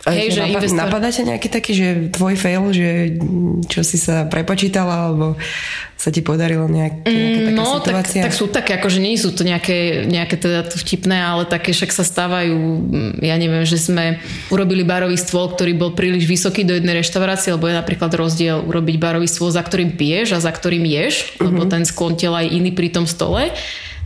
A 0.08 0.16
Hej, 0.16 0.40
že 0.40 0.42
napa- 0.48 0.64
investor... 0.64 0.80
napadá 0.80 1.08
ťa 1.12 1.24
nejaký 1.28 1.48
taký, 1.52 1.72
že 1.76 1.88
tvoj 2.16 2.40
fail, 2.40 2.64
že 2.72 3.20
čo 3.68 3.84
si 3.84 4.00
sa 4.00 4.24
prepočítala, 4.32 5.12
alebo 5.12 5.36
sa 6.00 6.16
ti 6.16 6.24
podarilo 6.24 6.64
nejak, 6.72 7.04
nejaká 7.04 7.40
taká 7.44 7.60
no, 7.60 7.76
situácia? 7.76 8.22
Tak, 8.24 8.32
tak 8.32 8.40
sú 8.40 8.46
také, 8.48 8.72
akože 8.80 9.04
nie 9.04 9.20
sú 9.20 9.36
to 9.36 9.44
nejaké, 9.44 10.08
nejaké 10.08 10.40
teda 10.40 10.64
to 10.64 10.80
vtipné, 10.80 11.20
ale 11.20 11.44
také 11.44 11.76
však 11.76 11.92
sa 11.92 12.08
stávajú, 12.08 12.56
ja 13.20 13.36
neviem, 13.36 13.68
že 13.68 13.76
sme 13.76 14.16
urobili 14.48 14.88
barový 14.88 15.20
stôl, 15.20 15.52
ktorý 15.52 15.76
bol 15.76 15.92
príliš 16.00 16.24
vysoký 16.24 16.64
do 16.64 16.72
jednej 16.72 17.04
reštaurácie, 17.04 17.52
lebo 17.52 17.68
je 17.68 17.76
napríklad 17.76 18.16
rozdiel 18.16 18.64
urobiť 18.64 18.96
barový 18.96 19.28
stôl, 19.28 19.52
za 19.52 19.60
ktorým 19.60 20.00
piješ 20.00 20.40
a 20.40 20.40
za 20.40 20.56
ktorým 20.56 20.88
ješ, 20.88 21.36
mm-hmm. 21.36 21.44
lebo 21.44 21.62
mhm. 21.68 21.72
ten 21.76 21.84
sklon 21.84 22.16
tela 22.16 22.48
je 22.48 22.56
iný 22.56 22.72
pri 22.72 22.96
tom 22.96 23.04
stole. 23.04 23.52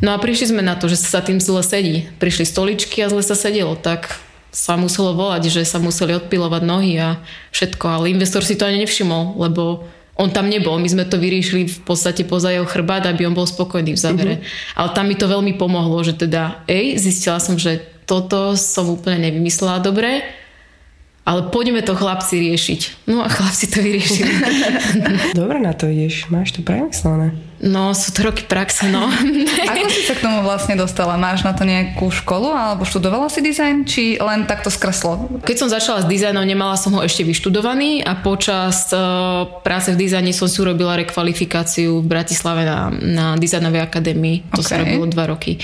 No 0.02 0.18
a 0.18 0.18
prišli 0.18 0.50
sme 0.50 0.66
na 0.66 0.74
to, 0.74 0.90
že 0.90 0.98
sa 0.98 1.22
tým 1.22 1.38
zle 1.38 1.62
sedí. 1.62 2.10
Prišli 2.18 2.50
stoličky 2.50 3.06
a 3.06 3.08
zle 3.14 3.22
sa 3.22 3.38
sedelo, 3.38 3.78
tak 3.78 4.18
sa 4.50 4.82
muselo 4.82 5.14
volať, 5.14 5.50
že 5.50 5.62
sa 5.62 5.78
museli 5.78 6.18
odpilovať 6.18 6.62
nohy 6.66 6.98
a 6.98 7.22
všetko, 7.54 7.86
ale 7.86 8.14
investor 8.14 8.42
si 8.42 8.58
to 8.58 8.66
ani 8.66 8.82
nevšimol, 8.82 9.38
lebo 9.38 9.86
on 10.14 10.30
tam 10.30 10.46
nebol, 10.46 10.78
my 10.78 10.86
sme 10.86 11.10
to 11.10 11.18
vyriešili 11.18 11.66
v 11.66 11.80
podstate 11.90 12.22
poza 12.30 12.54
jeho 12.54 12.70
chrbát, 12.70 13.10
aby 13.10 13.26
on 13.26 13.34
bol 13.34 13.50
spokojný 13.50 13.98
v 13.98 14.02
závere. 14.02 14.34
Uh-huh. 14.38 14.78
Ale 14.78 14.90
tam 14.94 15.06
mi 15.10 15.18
to 15.18 15.26
veľmi 15.26 15.58
pomohlo, 15.58 15.98
že 16.06 16.14
teda, 16.14 16.62
ej, 16.70 17.02
zistila 17.02 17.42
som, 17.42 17.58
že 17.58 17.82
toto 18.06 18.54
som 18.54 18.94
úplne 18.94 19.32
nevymyslela 19.32 19.82
dobre, 19.82 20.22
ale 21.24 21.48
poďme 21.48 21.80
to 21.80 21.96
chlapci 21.96 22.36
riešiť. 22.36 23.08
No 23.08 23.24
a 23.24 23.32
chlapci 23.32 23.72
to 23.72 23.80
vyriešili. 23.80 24.34
Dobre 25.40 25.64
na 25.64 25.72
to 25.72 25.88
ideš, 25.88 26.28
máš 26.28 26.52
to 26.52 26.60
premyslené. 26.60 27.32
No, 27.64 27.96
sú 27.96 28.12
to 28.12 28.28
roky 28.28 28.44
praxe, 28.44 28.92
no. 28.92 29.08
Ako 29.72 29.88
si 29.88 30.04
sa 30.04 30.20
k 30.20 30.24
tomu 30.28 30.44
vlastne 30.44 30.76
dostala? 30.76 31.16
Máš 31.16 31.48
na 31.48 31.56
to 31.56 31.64
nejakú 31.64 32.12
školu 32.12 32.52
alebo 32.52 32.84
študovala 32.84 33.32
si 33.32 33.40
dizajn, 33.40 33.88
či 33.88 34.20
len 34.20 34.44
takto 34.44 34.68
skreslo? 34.68 35.40
Keď 35.48 35.56
som 35.56 35.72
začala 35.72 36.04
s 36.04 36.08
dizajnom, 36.12 36.44
nemala 36.44 36.76
som 36.76 36.92
ho 36.92 37.00
ešte 37.00 37.24
vyštudovaný 37.24 38.04
a 38.04 38.20
počas 38.20 38.92
uh, 38.92 39.48
práce 39.64 39.96
v 39.96 40.00
dizajne 40.04 40.36
som 40.36 40.52
si 40.52 40.60
urobila 40.60 41.00
rekvalifikáciu 41.00 42.04
v 42.04 42.06
Bratislave 42.12 42.68
na, 42.68 42.92
na 42.92 43.26
dizajnovej 43.40 43.80
akadémii. 43.80 44.52
To 44.52 44.60
okay. 44.60 44.68
sa 44.68 44.76
robilo 44.84 45.08
dva 45.08 45.32
roky. 45.32 45.56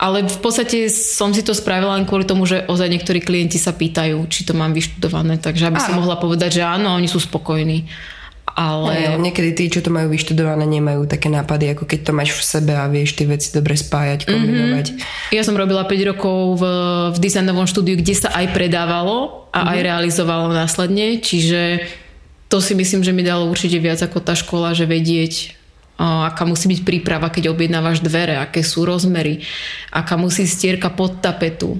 Ale 0.00 0.24
v 0.24 0.40
podstate 0.40 0.88
som 0.88 1.36
si 1.36 1.44
to 1.44 1.52
spravila 1.52 1.92
len 2.00 2.08
kvôli 2.08 2.24
tomu, 2.24 2.48
že 2.48 2.64
ozaj 2.64 2.88
niektorí 2.88 3.20
klienti 3.20 3.60
sa 3.60 3.76
pýtajú, 3.76 4.24
či 4.32 4.48
to 4.48 4.56
mám 4.56 4.72
vyštudované, 4.72 5.36
takže 5.36 5.68
aby 5.68 5.76
áno. 5.76 5.84
som 5.84 5.94
mohla 6.00 6.16
povedať, 6.16 6.56
že 6.56 6.62
áno, 6.64 6.96
oni 6.96 7.04
sú 7.04 7.20
spokojní. 7.20 7.84
Ale... 8.56 8.96
Hey, 8.96 9.20
niekedy 9.20 9.54
tí, 9.54 9.64
čo 9.70 9.84
to 9.84 9.92
majú 9.92 10.10
vyštudované, 10.10 10.66
nemajú 10.66 11.06
také 11.06 11.28
nápady, 11.30 11.76
ako 11.76 11.84
keď 11.86 12.00
to 12.02 12.12
máš 12.16 12.34
v 12.34 12.42
sebe 12.42 12.72
a 12.74 12.88
vieš 12.88 13.14
tie 13.14 13.28
veci 13.28 13.52
dobre 13.52 13.76
spájať, 13.78 14.26
kombinovať. 14.26 14.86
Mm-hmm. 14.90 15.36
Ja 15.36 15.42
som 15.46 15.54
robila 15.54 15.86
5 15.86 16.10
rokov 16.16 16.58
v, 16.58 16.64
v 17.14 17.18
dizajnovom 17.20 17.68
štúdiu, 17.68 17.94
kde 18.00 18.14
sa 18.16 18.32
aj 18.34 18.50
predávalo 18.56 19.46
a 19.52 19.62
mm-hmm. 19.62 19.70
aj 19.70 19.78
realizovalo 19.84 20.46
následne, 20.50 21.20
čiže 21.22 21.86
to 22.50 22.58
si 22.58 22.74
myslím, 22.74 23.06
že 23.06 23.14
mi 23.14 23.22
dalo 23.22 23.46
určite 23.46 23.78
viac 23.78 24.02
ako 24.02 24.18
tá 24.18 24.34
škola, 24.34 24.74
že 24.74 24.88
vedieť, 24.88 25.59
aká 26.00 26.48
musí 26.48 26.64
byť 26.72 26.80
príprava, 26.80 27.28
keď 27.28 27.52
objednávaš 27.52 28.00
dvere, 28.00 28.40
aké 28.40 28.64
sú 28.64 28.88
rozmery, 28.88 29.44
aká 29.92 30.16
musí 30.16 30.48
stierka 30.48 30.88
pod 30.88 31.20
tapetu 31.20 31.76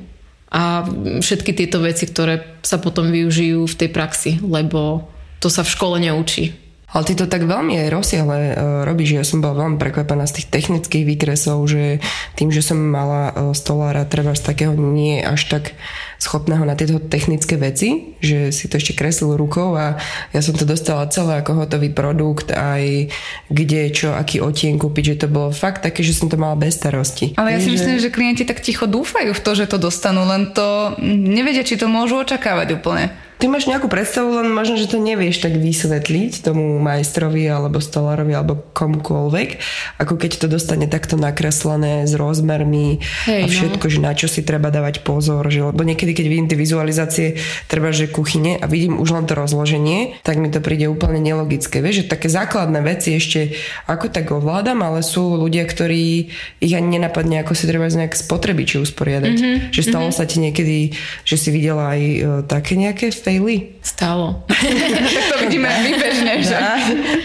a 0.51 0.83
všetky 1.23 1.55
tieto 1.55 1.79
veci, 1.79 2.11
ktoré 2.11 2.59
sa 2.61 2.83
potom 2.83 3.09
využijú 3.09 3.71
v 3.71 3.79
tej 3.79 3.91
praxi, 3.95 4.43
lebo 4.43 5.07
to 5.39 5.47
sa 5.47 5.63
v 5.63 5.73
škole 5.73 5.97
neučí. 6.03 6.53
Ale 6.91 7.07
ty 7.07 7.15
to 7.15 7.31
tak 7.31 7.47
veľmi 7.47 7.87
aj 7.87 7.89
rozsiahle 7.95 8.39
uh, 8.51 8.53
robíš. 8.83 9.15
Ja 9.15 9.23
som 9.23 9.39
bola 9.39 9.63
veľmi 9.63 9.79
prekvapená 9.79 10.27
z 10.27 10.43
tých 10.43 10.51
technických 10.51 11.07
výkresov, 11.07 11.63
že 11.71 12.03
tým, 12.35 12.51
že 12.51 12.67
som 12.67 12.83
mala 12.83 13.31
uh, 13.31 13.55
stolára 13.55 14.03
treba 14.03 14.35
z 14.35 14.43
takého 14.43 14.75
nie 14.75 15.23
až 15.23 15.47
tak 15.47 15.79
schopného 16.21 16.69
na 16.69 16.77
tieto 16.77 17.01
technické 17.01 17.57
veci, 17.57 18.13
že 18.21 18.53
si 18.53 18.69
to 18.69 18.77
ešte 18.77 18.93
kreslil 18.93 19.41
rukou 19.41 19.73
a 19.73 19.97
ja 20.37 20.41
som 20.45 20.53
to 20.53 20.69
dostala 20.69 21.09
celé 21.09 21.41
ako 21.41 21.65
hotový 21.65 21.89
produkt, 21.89 22.53
aj 22.53 23.09
kde, 23.49 23.89
čo, 23.89 24.13
aký 24.13 24.45
otien 24.45 24.77
kúpiť, 24.77 25.17
že 25.17 25.21
to 25.25 25.27
bolo 25.33 25.49
fakt 25.49 25.81
také, 25.81 26.05
že 26.05 26.13
som 26.13 26.29
to 26.29 26.37
mala 26.37 26.61
bez 26.61 26.77
starosti. 26.77 27.33
Ale 27.41 27.57
ja 27.57 27.59
si 27.65 27.73
myslím, 27.73 27.97
že 27.97 28.13
klienti 28.13 28.45
tak 28.45 28.61
ticho 28.61 28.85
dúfajú 28.85 29.33
v 29.33 29.41
to, 29.41 29.51
že 29.57 29.65
to 29.65 29.81
dostanú, 29.81 30.29
len 30.29 30.53
to 30.53 30.93
nevedia, 31.01 31.65
či 31.65 31.81
to 31.81 31.89
môžu 31.89 32.21
očakávať 32.21 32.77
úplne. 32.77 33.09
Ty 33.41 33.49
máš 33.49 33.65
nejakú 33.65 33.89
predstavu, 33.89 34.37
len 34.37 34.53
možno, 34.53 34.77
že 34.77 34.85
to 34.85 35.01
nevieš 35.01 35.41
tak 35.41 35.57
vysvetliť 35.57 36.45
tomu 36.45 36.77
majstrovi 36.77 37.49
alebo 37.49 37.81
stolárovi 37.81 38.37
alebo 38.37 38.61
komukoľvek, 38.77 39.49
ako 39.97 40.21
keď 40.21 40.45
to 40.45 40.47
dostane 40.53 40.85
takto 40.85 41.17
nakreslené 41.17 42.05
s 42.05 42.13
rozmermi 42.13 43.01
Hej, 43.25 43.41
a 43.41 43.47
no. 43.49 43.53
všetko, 43.57 43.87
no. 43.89 43.93
že 43.97 43.99
na 44.05 44.13
čo 44.13 44.29
si 44.29 44.45
treba 44.45 44.69
dávať 44.69 45.01
pozor, 45.09 45.49
že, 45.49 45.65
lebo 45.65 45.81
niekedy, 45.81 46.10
keď 46.13 46.27
vidím 46.27 46.49
tie 46.51 46.59
vizualizácie, 46.59 47.27
treba, 47.67 47.95
že 47.95 48.11
kuchyne 48.11 48.59
a 48.59 48.67
vidím 48.67 48.99
už 48.99 49.15
len 49.15 49.25
to 49.27 49.35
rozloženie, 49.39 50.21
tak 50.27 50.37
mi 50.37 50.51
to 50.51 50.59
príde 50.61 50.91
úplne 50.91 51.23
nelogické. 51.23 51.81
Vieš, 51.81 52.05
že 52.05 52.13
také 52.13 52.29
základné 52.29 52.81
veci 52.83 53.17
ešte 53.17 53.55
ako 53.87 54.11
tak 54.11 54.31
ovládam, 54.35 54.83
ale 54.83 55.01
sú 55.07 55.39
ľudia, 55.39 55.65
ktorí 55.67 56.33
ich 56.61 56.75
ani 56.75 56.99
nenapadne, 56.99 57.41
ako 57.43 57.53
si 57.55 57.65
treba 57.71 57.87
nejak 57.87 58.15
spotrebiči 58.15 58.83
usporiadať. 58.83 59.37
Mm-hmm, 59.37 59.73
že 59.75 59.83
stalo 59.83 60.09
mm-hmm. 60.11 60.19
sa 60.19 60.31
ti 60.31 60.37
niekedy, 60.43 60.79
že 61.27 61.37
si 61.37 61.49
videla 61.51 61.95
aj 61.95 62.01
uh, 62.03 62.23
také 62.47 62.75
nejaké 62.79 63.11
faily? 63.11 63.77
Stalo. 63.81 64.45
tak 65.05 65.25
to 65.31 65.37
vidíme 65.47 65.69
my 65.69 65.93
bežne, 65.97 66.35
že? 66.45 66.59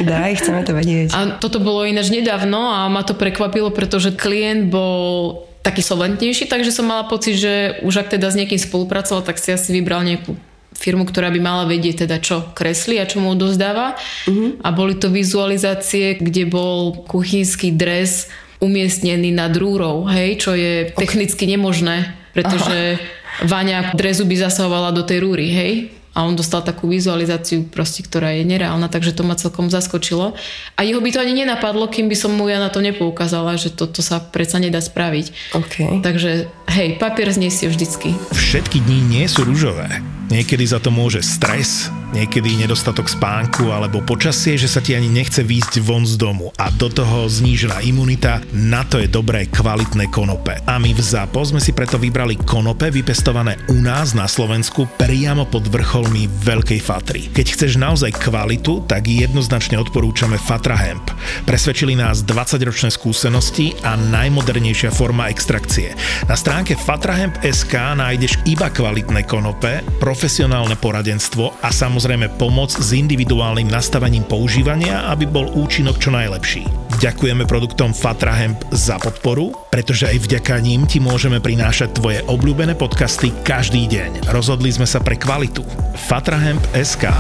Daj, 0.02 0.32
chceme 0.42 0.62
to 0.64 0.72
vedieť. 0.74 1.10
A 1.14 1.20
toto 1.38 1.60
bolo 1.60 1.84
ináč 1.84 2.12
nedávno 2.12 2.72
a 2.72 2.88
ma 2.88 3.02
to 3.04 3.14
prekvapilo, 3.18 3.70
pretože 3.72 4.16
klient 4.16 4.72
bol 4.72 5.46
taký 5.66 5.82
solventnejší, 5.82 6.46
takže 6.46 6.70
som 6.70 6.86
mala 6.86 7.10
pocit, 7.10 7.42
že 7.42 7.82
už 7.82 8.06
ak 8.06 8.14
teda 8.14 8.30
s 8.30 8.38
niekým 8.38 8.62
spolupracoval, 8.62 9.26
tak 9.26 9.42
si 9.42 9.50
asi 9.50 9.74
vybral 9.74 10.06
nejakú 10.06 10.38
firmu, 10.78 11.10
ktorá 11.10 11.34
by 11.34 11.40
mala 11.42 11.64
vedieť 11.66 12.06
teda 12.06 12.22
čo 12.22 12.54
kresli 12.54 13.02
a 13.02 13.10
čo 13.10 13.18
mu 13.24 13.34
odozdáva. 13.34 13.98
Uh-huh. 14.30 14.60
A 14.62 14.70
boli 14.70 14.94
to 15.00 15.10
vizualizácie, 15.10 16.22
kde 16.22 16.46
bol 16.46 17.08
kuchynský 17.10 17.74
dres 17.74 18.30
umiestnený 18.62 19.34
nad 19.34 19.52
rúrou, 19.58 20.06
hej, 20.08 20.38
čo 20.40 20.54
je 20.54 20.94
technicky 20.94 21.50
nemožné, 21.50 22.14
pretože 22.32 23.02
Aha. 23.02 23.24
Váňa 23.44 23.92
drezu 23.92 24.24
by 24.24 24.48
zasahovala 24.48 24.96
do 24.96 25.04
tej 25.04 25.20
rúry, 25.20 25.52
hej? 25.52 25.72
A 26.16 26.24
on 26.24 26.40
dostal 26.40 26.64
takú 26.64 26.88
vizualizáciu 26.88 27.68
proste, 27.68 28.08
ktorá 28.08 28.32
je 28.32 28.48
nereálna, 28.48 28.88
takže 28.88 29.12
to 29.12 29.28
ma 29.28 29.36
celkom 29.36 29.68
zaskočilo. 29.68 30.32
A 30.80 30.88
jeho 30.88 31.04
by 31.04 31.12
to 31.12 31.20
ani 31.20 31.44
nenapadlo, 31.44 31.92
kým 31.92 32.08
by 32.08 32.16
som 32.16 32.32
mu 32.32 32.48
ja 32.48 32.64
na 32.64 32.72
to 32.72 32.80
nepoukázala, 32.80 33.60
že 33.60 33.76
toto 33.76 34.00
sa 34.00 34.24
predsa 34.24 34.64
nedá 34.64 34.80
spraviť. 34.80 35.52
Okay. 35.52 36.00
Takže 36.00 36.48
hej, 36.72 36.96
papier 36.96 37.28
zniesie 37.36 37.68
vždycky. 37.68 38.16
Všetky 38.32 38.80
dni 38.80 39.00
nie 39.12 39.26
sú 39.28 39.44
rúžové. 39.44 40.15
Niekedy 40.26 40.66
za 40.66 40.82
to 40.82 40.90
môže 40.90 41.22
stres, 41.22 41.94
niekedy 42.10 42.58
nedostatok 42.58 43.06
spánku 43.06 43.70
alebo 43.70 44.02
počasie, 44.02 44.58
že 44.58 44.66
sa 44.66 44.82
ti 44.82 44.98
ani 44.98 45.06
nechce 45.06 45.46
výjsť 45.46 45.86
von 45.86 46.02
z 46.02 46.18
domu 46.18 46.50
a 46.58 46.74
do 46.74 46.90
toho 46.90 47.30
znížená 47.30 47.86
imunita, 47.86 48.42
na 48.50 48.82
to 48.88 48.98
je 48.98 49.06
dobré 49.06 49.46
kvalitné 49.46 50.10
konope. 50.10 50.58
A 50.66 50.82
my 50.82 50.98
v 50.98 51.02
ZAPO 51.02 51.54
sme 51.54 51.62
si 51.62 51.78
preto 51.78 52.02
vybrali 52.02 52.42
konope 52.42 52.90
vypestované 52.90 53.60
u 53.70 53.78
nás 53.78 54.18
na 54.18 54.26
Slovensku 54.26 54.90
priamo 54.98 55.46
pod 55.46 55.70
vrcholmi 55.70 56.26
Veľkej 56.26 56.82
Fatry. 56.82 57.22
Keď 57.30 57.46
chceš 57.54 57.78
naozaj 57.78 58.18
kvalitu, 58.18 58.82
tak 58.90 59.06
jednoznačne 59.06 59.78
odporúčame 59.78 60.42
Fatra 60.42 60.80
Hemp. 60.80 61.06
Presvedčili 61.46 61.94
nás 61.94 62.26
20-ročné 62.26 62.90
skúsenosti 62.90 63.78
a 63.86 63.94
najmodernejšia 63.94 64.90
forma 64.90 65.30
extrakcie. 65.30 65.94
Na 66.26 66.34
stránke 66.34 66.74
fatrahemp.sk 66.74 67.74
nájdeš 67.94 68.42
iba 68.50 68.74
kvalitné 68.74 69.28
konope, 69.30 69.86
profesionálne 70.16 70.80
poradenstvo 70.80 71.60
a 71.60 71.76
samozrejme 71.76 72.40
pomoc 72.40 72.72
s 72.72 72.96
individuálnym 72.96 73.68
nastavením 73.68 74.24
používania, 74.24 75.12
aby 75.12 75.28
bol 75.28 75.52
účinok 75.52 76.00
čo 76.00 76.08
najlepší. 76.08 76.64
Ďakujeme 77.04 77.44
produktom 77.44 77.92
Fatra 77.92 78.32
Hemp 78.32 78.64
za 78.72 78.96
podporu, 78.96 79.52
pretože 79.68 80.08
aj 80.08 80.24
vďaka 80.24 80.56
ním 80.64 80.88
ti 80.88 81.04
môžeme 81.04 81.44
prinášať 81.44 82.00
tvoje 82.00 82.24
obľúbené 82.32 82.80
podcasty 82.80 83.36
každý 83.44 83.92
deň. 83.92 84.32
Rozhodli 84.32 84.72
sme 84.72 84.88
sa 84.88 85.04
pre 85.04 85.20
kvalitu. 85.20 85.68
Fatrahemp.sk 86.08 87.12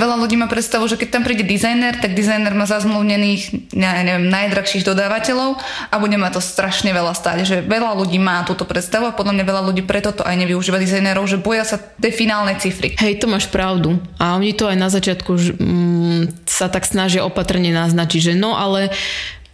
Veľa 0.00 0.16
ľudí 0.16 0.40
má 0.40 0.48
predstavu, 0.48 0.88
že 0.88 0.96
keď 0.96 1.08
tam 1.12 1.22
príde 1.28 1.44
dizajner, 1.44 2.00
tak 2.00 2.16
dizajner 2.16 2.56
má 2.56 2.64
zazmluvnených, 2.64 3.76
ja 3.76 4.00
neviem, 4.00 4.32
najdrahších 4.32 4.80
dodávateľov 4.88 5.60
a 5.92 5.94
bude 6.00 6.16
ma 6.16 6.32
to 6.32 6.40
strašne 6.40 6.88
veľa 6.88 7.12
stáť. 7.12 7.38
Že 7.44 7.56
veľa 7.68 8.00
ľudí 8.00 8.16
má 8.16 8.40
túto 8.48 8.64
predstavu 8.64 9.12
a 9.12 9.16
podľa 9.16 9.36
mňa 9.36 9.44
veľa 9.44 9.62
ľudí 9.68 9.84
preto 9.84 10.16
to 10.16 10.24
aj 10.24 10.40
nevyužíva 10.40 10.80
dizajnerov, 10.80 11.28
že 11.28 11.36
boja 11.36 11.68
sa 11.68 11.76
tej 11.76 12.16
finálnej 12.16 12.56
cifry. 12.56 12.96
Hej, 12.96 13.20
to 13.20 13.28
máš 13.28 13.52
pravdu. 13.52 14.00
A 14.16 14.40
oni 14.40 14.56
to 14.56 14.64
aj 14.64 14.78
na 14.80 14.88
začiatku 14.88 15.36
mm, 15.36 16.48
sa 16.48 16.72
tak 16.72 16.88
snažia 16.88 17.20
opatrne 17.20 17.68
naznačiť, 17.68 18.32
že 18.32 18.34
no 18.40 18.56
ale 18.56 18.88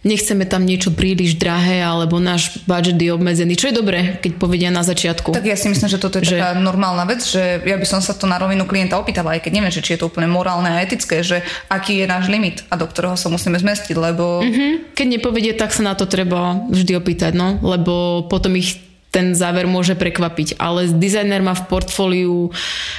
nechceme 0.07 0.47
tam 0.47 0.63
niečo 0.63 0.95
príliš 0.95 1.35
drahé, 1.35 1.83
alebo 1.83 2.23
náš 2.23 2.63
budget 2.63 2.95
je 2.95 3.11
obmedzený, 3.11 3.59
čo 3.59 3.69
je 3.69 3.75
dobré, 3.75 4.15
keď 4.23 4.31
povedia 4.39 4.69
na 4.71 4.87
začiatku. 4.87 5.35
Tak 5.35 5.43
ja 5.43 5.59
si 5.59 5.67
myslím, 5.67 5.91
že 5.91 5.99
toto 5.99 6.23
je 6.23 6.31
že... 6.31 6.39
taká 6.39 6.55
normálna 6.55 7.03
vec, 7.03 7.19
že 7.19 7.59
ja 7.59 7.75
by 7.75 7.83
som 7.83 7.99
sa 7.99 8.15
to 8.15 8.23
na 8.23 8.39
rovinu 8.39 8.63
klienta 8.63 8.95
opýtala, 8.95 9.35
aj 9.35 9.43
keď 9.43 9.51
neviem, 9.51 9.71
či 9.75 9.83
je 9.83 9.99
to 9.99 10.07
úplne 10.07 10.31
morálne 10.31 10.71
a 10.71 10.79
etické, 10.79 11.19
že 11.19 11.43
aký 11.67 11.99
je 11.99 12.07
náš 12.07 12.31
limit 12.31 12.63
a 12.71 12.79
do 12.79 12.87
ktorého 12.87 13.19
sa 13.19 13.27
musíme 13.27 13.59
zmestiť, 13.59 13.99
lebo... 13.99 14.39
Mm-hmm. 14.47 14.95
Keď 14.95 15.07
nepovedie, 15.19 15.53
tak 15.59 15.75
sa 15.75 15.83
na 15.83 15.93
to 15.99 16.07
treba 16.07 16.63
vždy 16.71 16.95
opýtať, 16.95 17.35
no, 17.35 17.59
lebo 17.59 18.23
potom 18.31 18.55
ich 18.55 18.86
ten 19.07 19.31
záver 19.33 19.65
môže 19.65 19.95
prekvapiť. 19.95 20.59
Ale 20.59 20.91
dizajner 20.91 21.39
má 21.39 21.55
v 21.55 21.65
portfóliu 21.71 22.51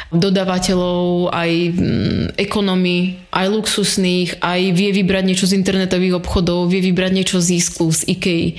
dodávateľov 0.08 1.30
aj 1.30 1.50
mm, 1.52 2.24
ekonomy, 2.40 3.20
aj 3.28 3.46
luxusných, 3.52 4.40
aj 4.40 4.60
vie 4.72 4.90
vybrať 4.96 5.24
niečo 5.28 5.46
z 5.46 5.60
internetových 5.60 6.18
obchodov, 6.24 6.72
vie 6.72 6.80
vybrať 6.80 7.12
niečo 7.12 7.38
z 7.44 7.60
Isku, 7.60 7.92
z 7.92 8.08
IKEA. 8.08 8.56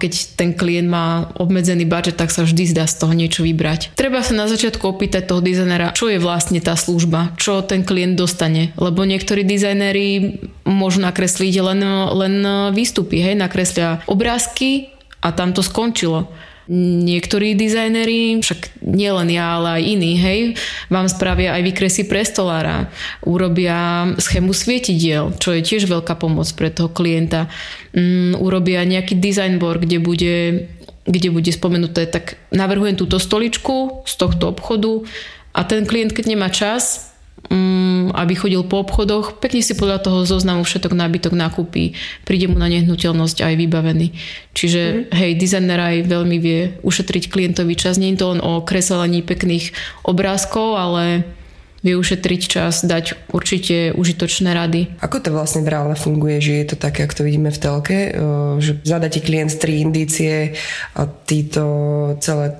Keď 0.00 0.12
ten 0.36 0.52
klient 0.52 0.88
má 0.92 1.32
obmedzený 1.40 1.88
budget, 1.88 2.20
tak 2.20 2.28
sa 2.28 2.44
vždy 2.44 2.68
zdá 2.68 2.84
z 2.84 3.00
toho 3.00 3.16
niečo 3.16 3.42
vybrať. 3.42 3.96
Treba 3.96 4.20
sa 4.20 4.36
na 4.36 4.44
začiatku 4.44 4.84
opýtať 4.84 5.24
toho 5.24 5.40
dizajnera, 5.40 5.96
čo 5.96 6.12
je 6.12 6.20
vlastne 6.20 6.60
tá 6.60 6.76
služba, 6.76 7.32
čo 7.40 7.64
ten 7.64 7.80
klient 7.80 8.20
dostane. 8.20 8.76
Lebo 8.76 9.08
niektorí 9.08 9.42
dizajnéri 9.48 10.40
môžu 10.68 11.00
nakresliť 11.00 11.54
len, 11.64 11.80
len 12.12 12.34
výstupy, 12.76 13.24
hej, 13.24 13.34
nakreslia 13.40 14.04
obrázky 14.04 14.92
a 15.24 15.32
tam 15.32 15.56
to 15.56 15.64
skončilo 15.64 16.28
Niektorí 16.70 17.58
dizajneri, 17.58 18.38
však 18.38 18.78
nielen 18.86 19.26
ja, 19.34 19.58
ale 19.58 19.82
aj 19.82 19.82
iní, 19.90 20.14
hej, 20.14 20.40
vám 20.86 21.10
spravia 21.10 21.58
aj 21.58 21.66
výkresy 21.66 22.06
pre 22.06 22.22
stolára, 22.22 22.86
urobia 23.26 24.06
schému 24.14 24.54
svietidiel, 24.54 25.34
čo 25.42 25.50
je 25.50 25.66
tiež 25.66 25.90
veľká 25.90 26.14
pomoc 26.14 26.46
pre 26.54 26.70
toho 26.70 26.86
klienta. 26.86 27.50
Um, 27.90 28.38
urobia 28.38 28.86
nejaký 28.86 29.18
design 29.18 29.58
board, 29.58 29.82
kde 29.82 29.98
bude 29.98 30.34
kde 31.10 31.34
bude 31.34 31.50
spomenuté, 31.50 32.06
tak 32.06 32.38
navrhujem 32.54 32.94
túto 32.94 33.18
stoličku 33.18 34.06
z 34.06 34.14
tohto 34.14 34.54
obchodu 34.54 35.02
a 35.50 35.66
ten 35.66 35.82
klient, 35.82 36.14
keď 36.14 36.24
nemá 36.28 36.52
čas, 36.52 37.09
aby 38.14 38.34
chodil 38.34 38.62
po 38.66 38.82
obchodoch, 38.82 39.38
pekne 39.42 39.62
si 39.62 39.74
podľa 39.74 40.02
toho 40.02 40.22
zoznamu 40.22 40.62
všetok 40.62 40.94
nábytok 40.94 41.34
nakúpi, 41.34 41.98
príde 42.22 42.46
mu 42.46 42.58
na 42.58 42.70
nehnuteľnosť 42.70 43.42
aj 43.42 43.54
vybavený. 43.58 44.14
Čiže 44.54 44.82
mm-hmm. 44.82 45.14
hej, 45.14 45.32
dizajner 45.38 45.80
aj 45.80 45.96
veľmi 46.06 46.36
vie 46.38 46.60
ušetriť 46.82 47.30
klientovi 47.30 47.74
čas. 47.74 47.98
Nie 47.98 48.14
je 48.14 48.20
to 48.22 48.30
len 48.36 48.40
o 48.42 48.62
kreslení 48.62 49.22
pekných 49.26 49.74
obrázkov, 50.06 50.78
ale 50.78 51.26
vie 51.80 51.96
ušetriť 51.96 52.42
čas, 52.44 52.84
dať 52.84 53.32
určite 53.32 53.96
užitočné 53.96 54.52
rady. 54.52 55.00
Ako 55.00 55.24
to 55.24 55.32
vlastne 55.32 55.64
v 55.64 55.72
reálne 55.72 55.96
funguje, 55.96 56.36
že 56.36 56.52
je 56.60 56.66
to 56.72 56.76
také, 56.76 57.08
ako 57.08 57.24
to 57.24 57.26
vidíme 57.26 57.48
v 57.48 57.56
telke, 57.56 57.98
že 58.60 58.84
zadá 58.84 59.08
ti 59.08 59.24
klient 59.24 59.56
tri 59.56 59.80
indície 59.80 60.60
a 60.92 61.08
ty 61.08 61.48
to 61.48 61.64
celé 62.20 62.52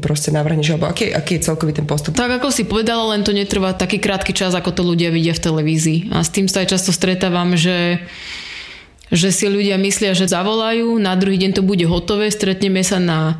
proste 0.00 0.32
navrhneš, 0.32 0.74
alebo 0.74 0.88
aký, 0.88 1.12
aký 1.12 1.36
je 1.36 1.44
celkový 1.44 1.76
ten 1.76 1.84
postup? 1.84 2.16
Tak 2.16 2.40
ako 2.40 2.48
si 2.48 2.64
povedala, 2.64 3.12
len 3.12 3.20
to 3.20 3.36
netrvá 3.36 3.76
taký 3.76 4.00
krátky 4.00 4.32
čas, 4.32 4.56
ako 4.56 4.72
to 4.72 4.82
ľudia 4.82 5.12
vidia 5.12 5.36
v 5.36 5.44
televízii. 5.44 5.98
A 6.16 6.24
s 6.24 6.32
tým 6.32 6.48
sa 6.48 6.64
aj 6.64 6.72
často 6.72 6.88
stretávam, 6.88 7.54
že 7.60 8.00
že 9.12 9.30
si 9.30 9.46
ľudia 9.46 9.76
myslia, 9.78 10.16
že 10.16 10.26
zavolajú, 10.26 10.96
na 10.98 11.14
druhý 11.14 11.36
deň 11.36 11.60
to 11.60 11.62
bude 11.62 11.84
hotové, 11.84 12.32
stretneme 12.32 12.80
sa 12.80 12.96
na 12.96 13.38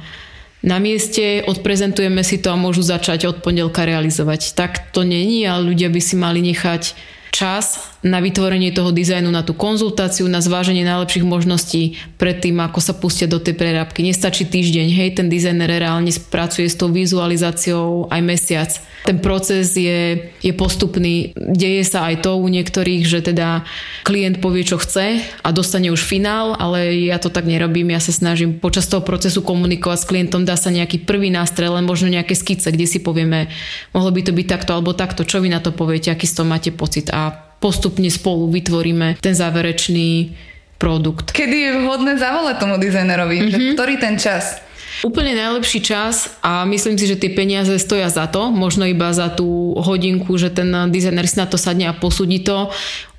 na 0.64 0.80
mieste, 0.80 1.44
odprezentujeme 1.44 2.24
si 2.24 2.40
to 2.40 2.48
a 2.48 2.56
môžu 2.56 2.80
začať 2.80 3.28
od 3.28 3.36
pondelka 3.44 3.84
realizovať. 3.84 4.56
Tak 4.56 4.90
to 4.96 5.04
není, 5.04 5.44
ale 5.44 5.68
ľudia 5.68 5.92
by 5.92 6.00
si 6.00 6.16
mali 6.16 6.40
nechať 6.40 6.96
čas 7.30 7.93
na 8.04 8.20
vytvorenie 8.20 8.68
toho 8.76 8.92
dizajnu, 8.92 9.32
na 9.32 9.40
tú 9.40 9.56
konzultáciu, 9.56 10.28
na 10.28 10.44
zváženie 10.44 10.84
najlepších 10.84 11.24
možností 11.24 11.96
pred 12.20 12.36
tým, 12.36 12.60
ako 12.60 12.78
sa 12.84 12.92
pustia 12.92 13.24
do 13.24 13.40
tej 13.40 13.56
prerábky. 13.56 14.04
Nestačí 14.04 14.44
týždeň, 14.44 14.86
hej, 14.92 15.16
ten 15.16 15.32
dizajner 15.32 15.72
reálne 15.72 16.12
pracuje 16.28 16.68
s 16.68 16.76
tou 16.76 16.92
vizualizáciou 16.92 18.12
aj 18.12 18.20
mesiac. 18.20 18.70
Ten 19.08 19.24
proces 19.24 19.72
je, 19.72 20.32
je 20.44 20.52
postupný. 20.52 21.32
Deje 21.36 21.84
sa 21.88 22.12
aj 22.12 22.28
to 22.28 22.36
u 22.36 22.44
niektorých, 22.44 23.08
že 23.08 23.24
teda 23.24 23.64
klient 24.04 24.44
povie, 24.44 24.68
čo 24.68 24.76
chce 24.76 25.24
a 25.40 25.48
dostane 25.52 25.88
už 25.88 26.04
finál, 26.04 26.56
ale 26.60 26.92
ja 27.08 27.16
to 27.16 27.32
tak 27.32 27.48
nerobím. 27.48 27.92
Ja 27.92 28.04
sa 28.04 28.12
snažím 28.12 28.60
počas 28.60 28.84
toho 28.84 29.00
procesu 29.00 29.40
komunikovať 29.40 29.98
s 30.04 30.08
klientom, 30.08 30.44
dá 30.44 30.60
sa 30.60 30.68
nejaký 30.68 31.04
prvý 31.08 31.32
nástrel, 31.32 31.72
len 31.76 31.88
možno 31.88 32.12
nejaké 32.12 32.36
skice, 32.36 32.68
kde 32.68 32.84
si 32.84 33.00
povieme, 33.00 33.48
mohlo 33.96 34.12
by 34.12 34.20
to 34.24 34.32
byť 34.32 34.46
takto 34.48 34.76
alebo 34.76 34.92
takto, 34.92 35.24
čo 35.24 35.40
vy 35.40 35.48
na 35.48 35.60
to 35.60 35.72
poviete, 35.72 36.12
aký 36.12 36.28
z 36.28 36.40
toho 36.40 36.48
máte 36.48 36.72
pocit 36.72 37.08
a 37.12 37.43
postupne 37.64 38.12
spolu 38.12 38.52
vytvoríme 38.52 39.16
ten 39.24 39.32
záverečný 39.32 40.36
produkt. 40.76 41.32
Kedy 41.32 41.56
je 41.56 41.70
vhodné 41.80 42.20
zavolať 42.20 42.60
tomu 42.60 42.76
dizajnerovi? 42.76 43.36
Mm-hmm. 43.40 43.72
Ktorý 43.72 43.96
ten 43.96 44.20
čas? 44.20 44.60
Úplne 45.00 45.32
najlepší 45.32 45.80
čas 45.80 46.36
a 46.44 46.68
myslím 46.68 47.00
si, 47.00 47.08
že 47.08 47.16
tie 47.16 47.32
peniaze 47.32 47.72
stoja 47.80 48.12
za 48.12 48.28
to, 48.28 48.52
možno 48.52 48.84
iba 48.84 49.10
za 49.16 49.32
tú 49.32 49.72
hodinku, 49.80 50.36
že 50.36 50.52
ten 50.52 50.68
dizajner 50.92 51.24
si 51.24 51.40
na 51.40 51.48
to 51.48 51.56
sadne 51.56 51.88
a 51.88 51.96
posúdi 51.96 52.44
to 52.44 52.68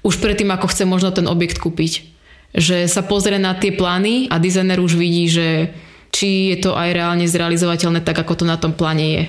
už 0.06 0.22
predtým, 0.22 0.54
ako 0.54 0.70
chce 0.70 0.86
možno 0.86 1.10
ten 1.10 1.26
objekt 1.26 1.58
kúpiť. 1.58 2.06
Že 2.54 2.86
sa 2.86 3.02
pozrie 3.02 3.42
na 3.42 3.58
tie 3.58 3.74
plány 3.74 4.30
a 4.30 4.38
dizajner 4.38 4.78
už 4.78 4.96
vidí, 4.96 5.28
že 5.28 5.74
či 6.16 6.56
je 6.56 6.64
to 6.64 6.78
aj 6.78 6.96
reálne 6.96 7.28
zrealizovateľné 7.28 8.00
tak, 8.06 8.16
ako 8.16 8.40
to 8.40 8.46
na 8.48 8.56
tom 8.56 8.72
pláne 8.72 9.06
je. 9.10 9.24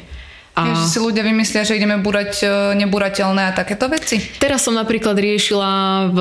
A... 0.56 0.72
Že 0.72 0.84
si 0.88 0.98
ľudia 1.04 1.20
vymyslia, 1.20 1.68
že 1.68 1.76
ideme 1.76 2.00
búrať 2.00 2.40
e, 2.40 2.46
nebúrateľné 2.80 3.52
a 3.52 3.56
takéto 3.56 3.92
veci? 3.92 4.16
Teraz 4.40 4.64
som 4.64 4.72
napríklad 4.72 5.12
riešila 5.12 5.72
v 6.08 6.18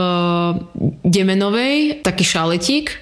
Demenovej 1.07 2.03
taký 2.03 2.27
šaletík, 2.27 2.91
e, 2.91 2.97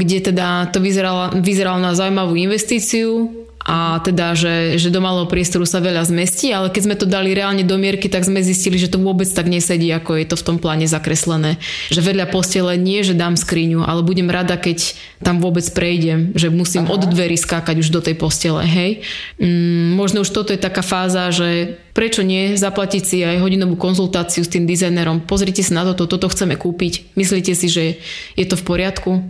kde 0.00 0.18
teda 0.32 0.72
to 0.72 0.80
vyzeralo, 0.80 1.36
vyzeralo 1.36 1.84
na 1.84 1.92
zaujímavú 1.92 2.32
investíciu 2.32 3.43
a 3.64 3.96
teda, 4.04 4.36
že, 4.36 4.76
že 4.76 4.92
do 4.92 5.00
malého 5.00 5.24
priestoru 5.24 5.64
sa 5.64 5.80
veľa 5.80 6.04
zmestí, 6.04 6.52
ale 6.52 6.68
keď 6.68 6.82
sme 6.84 6.96
to 7.00 7.08
dali 7.08 7.32
reálne 7.32 7.64
do 7.64 7.80
mierky, 7.80 8.12
tak 8.12 8.28
sme 8.28 8.44
zistili, 8.44 8.76
že 8.76 8.92
to 8.92 9.00
vôbec 9.00 9.24
tak 9.24 9.48
nesedí, 9.48 9.88
ako 9.88 10.20
je 10.20 10.26
to 10.28 10.36
v 10.36 10.44
tom 10.44 10.56
pláne 10.60 10.84
zakreslené. 10.84 11.56
Že 11.88 12.12
vedľa 12.12 12.28
postele 12.28 12.76
nie, 12.76 13.00
že 13.00 13.16
dám 13.16 13.40
skriňu, 13.40 13.80
ale 13.80 14.04
budem 14.04 14.28
rada, 14.28 14.60
keď 14.60 14.92
tam 15.24 15.40
vôbec 15.40 15.64
prejdem, 15.72 16.36
že 16.36 16.52
musím 16.52 16.84
Aha. 16.84 16.92
od 16.92 17.08
dverí 17.08 17.40
skákať 17.40 17.80
už 17.80 17.88
do 17.88 18.04
tej 18.04 18.20
postele, 18.20 18.68
hej. 18.68 19.00
Mm, 19.40 19.96
možno 19.96 20.28
už 20.28 20.36
toto 20.36 20.52
je 20.52 20.60
taká 20.60 20.84
fáza, 20.84 21.32
že 21.32 21.80
prečo 21.96 22.20
nie 22.20 22.60
zaplatiť 22.60 23.02
si 23.02 23.24
aj 23.24 23.40
hodinovú 23.40 23.80
konzultáciu 23.80 24.44
s 24.44 24.52
tým 24.52 24.68
dizajnerom. 24.68 25.24
Pozrite 25.24 25.64
sa 25.64 25.80
na 25.80 25.82
toto, 25.88 26.04
toto 26.04 26.28
chceme 26.28 26.60
kúpiť. 26.60 27.16
Myslíte 27.16 27.56
si, 27.56 27.72
že 27.72 27.84
je 28.36 28.44
to 28.44 28.60
v 28.60 28.66
poriadku? 28.68 29.24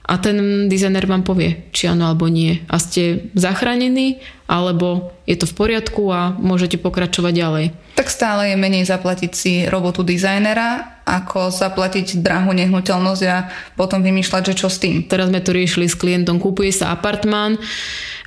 A 0.00 0.18
ten 0.18 0.66
dizajner 0.66 1.06
vám 1.06 1.22
povie, 1.22 1.70
či 1.70 1.86
áno 1.86 2.08
alebo 2.10 2.26
nie. 2.26 2.64
A 2.66 2.82
ste 2.82 3.30
zachránení, 3.38 4.18
alebo 4.50 5.14
je 5.22 5.38
to 5.38 5.46
v 5.46 5.54
poriadku 5.54 6.10
a 6.10 6.34
môžete 6.34 6.82
pokračovať 6.82 7.32
ďalej. 7.36 7.66
Tak 7.94 8.10
stále 8.10 8.50
je 8.50 8.56
menej 8.58 8.88
zaplatiť 8.88 9.30
si 9.30 9.52
robotu 9.70 10.02
dizajnera, 10.02 11.02
ako 11.06 11.54
zaplatiť 11.54 12.18
drahú 12.26 12.50
nehnuteľnosť 12.56 13.22
a 13.30 13.46
potom 13.78 14.02
vymýšľať, 14.02 14.42
že 14.50 14.58
čo 14.58 14.66
s 14.66 14.82
tým. 14.82 15.06
Teraz 15.06 15.30
sme 15.30 15.38
to 15.38 15.54
riešili 15.54 15.86
s 15.86 15.94
klientom, 15.94 16.42
kúpuje 16.42 16.74
sa 16.74 16.90
apartmán, 16.90 17.60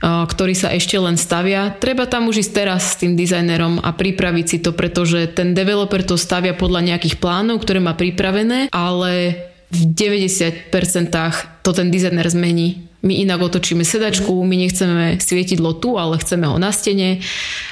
ktorý 0.04 0.56
sa 0.56 0.72
ešte 0.72 0.96
len 1.00 1.16
stavia. 1.16 1.76
Treba 1.80 2.08
tam 2.08 2.32
už 2.32 2.44
ísť 2.48 2.54
teraz 2.56 2.96
s 2.96 3.00
tým 3.04 3.16
dizajnerom 3.20 3.84
a 3.84 3.92
pripraviť 3.92 4.46
si 4.48 4.58
to, 4.64 4.72
pretože 4.72 5.36
ten 5.36 5.52
developer 5.56 6.00
to 6.04 6.16
stavia 6.16 6.56
podľa 6.56 6.96
nejakých 6.96 7.20
plánov, 7.20 7.64
ktoré 7.64 7.80
má 7.80 7.96
pripravené, 7.96 8.68
ale 8.72 9.12
v 9.74 9.82
90% 9.94 11.34
to 11.62 11.74
ten 11.74 11.92
dizajner 11.92 12.30
zmení. 12.30 12.88
My 13.04 13.20
inak 13.20 13.42
otočíme 13.42 13.84
sedačku, 13.84 14.32
my 14.48 14.56
nechceme 14.58 15.20
svietidlo 15.20 15.76
tu, 15.76 16.00
ale 16.00 16.16
chceme 16.24 16.48
ho 16.48 16.56
na 16.56 16.72
stene 16.72 17.20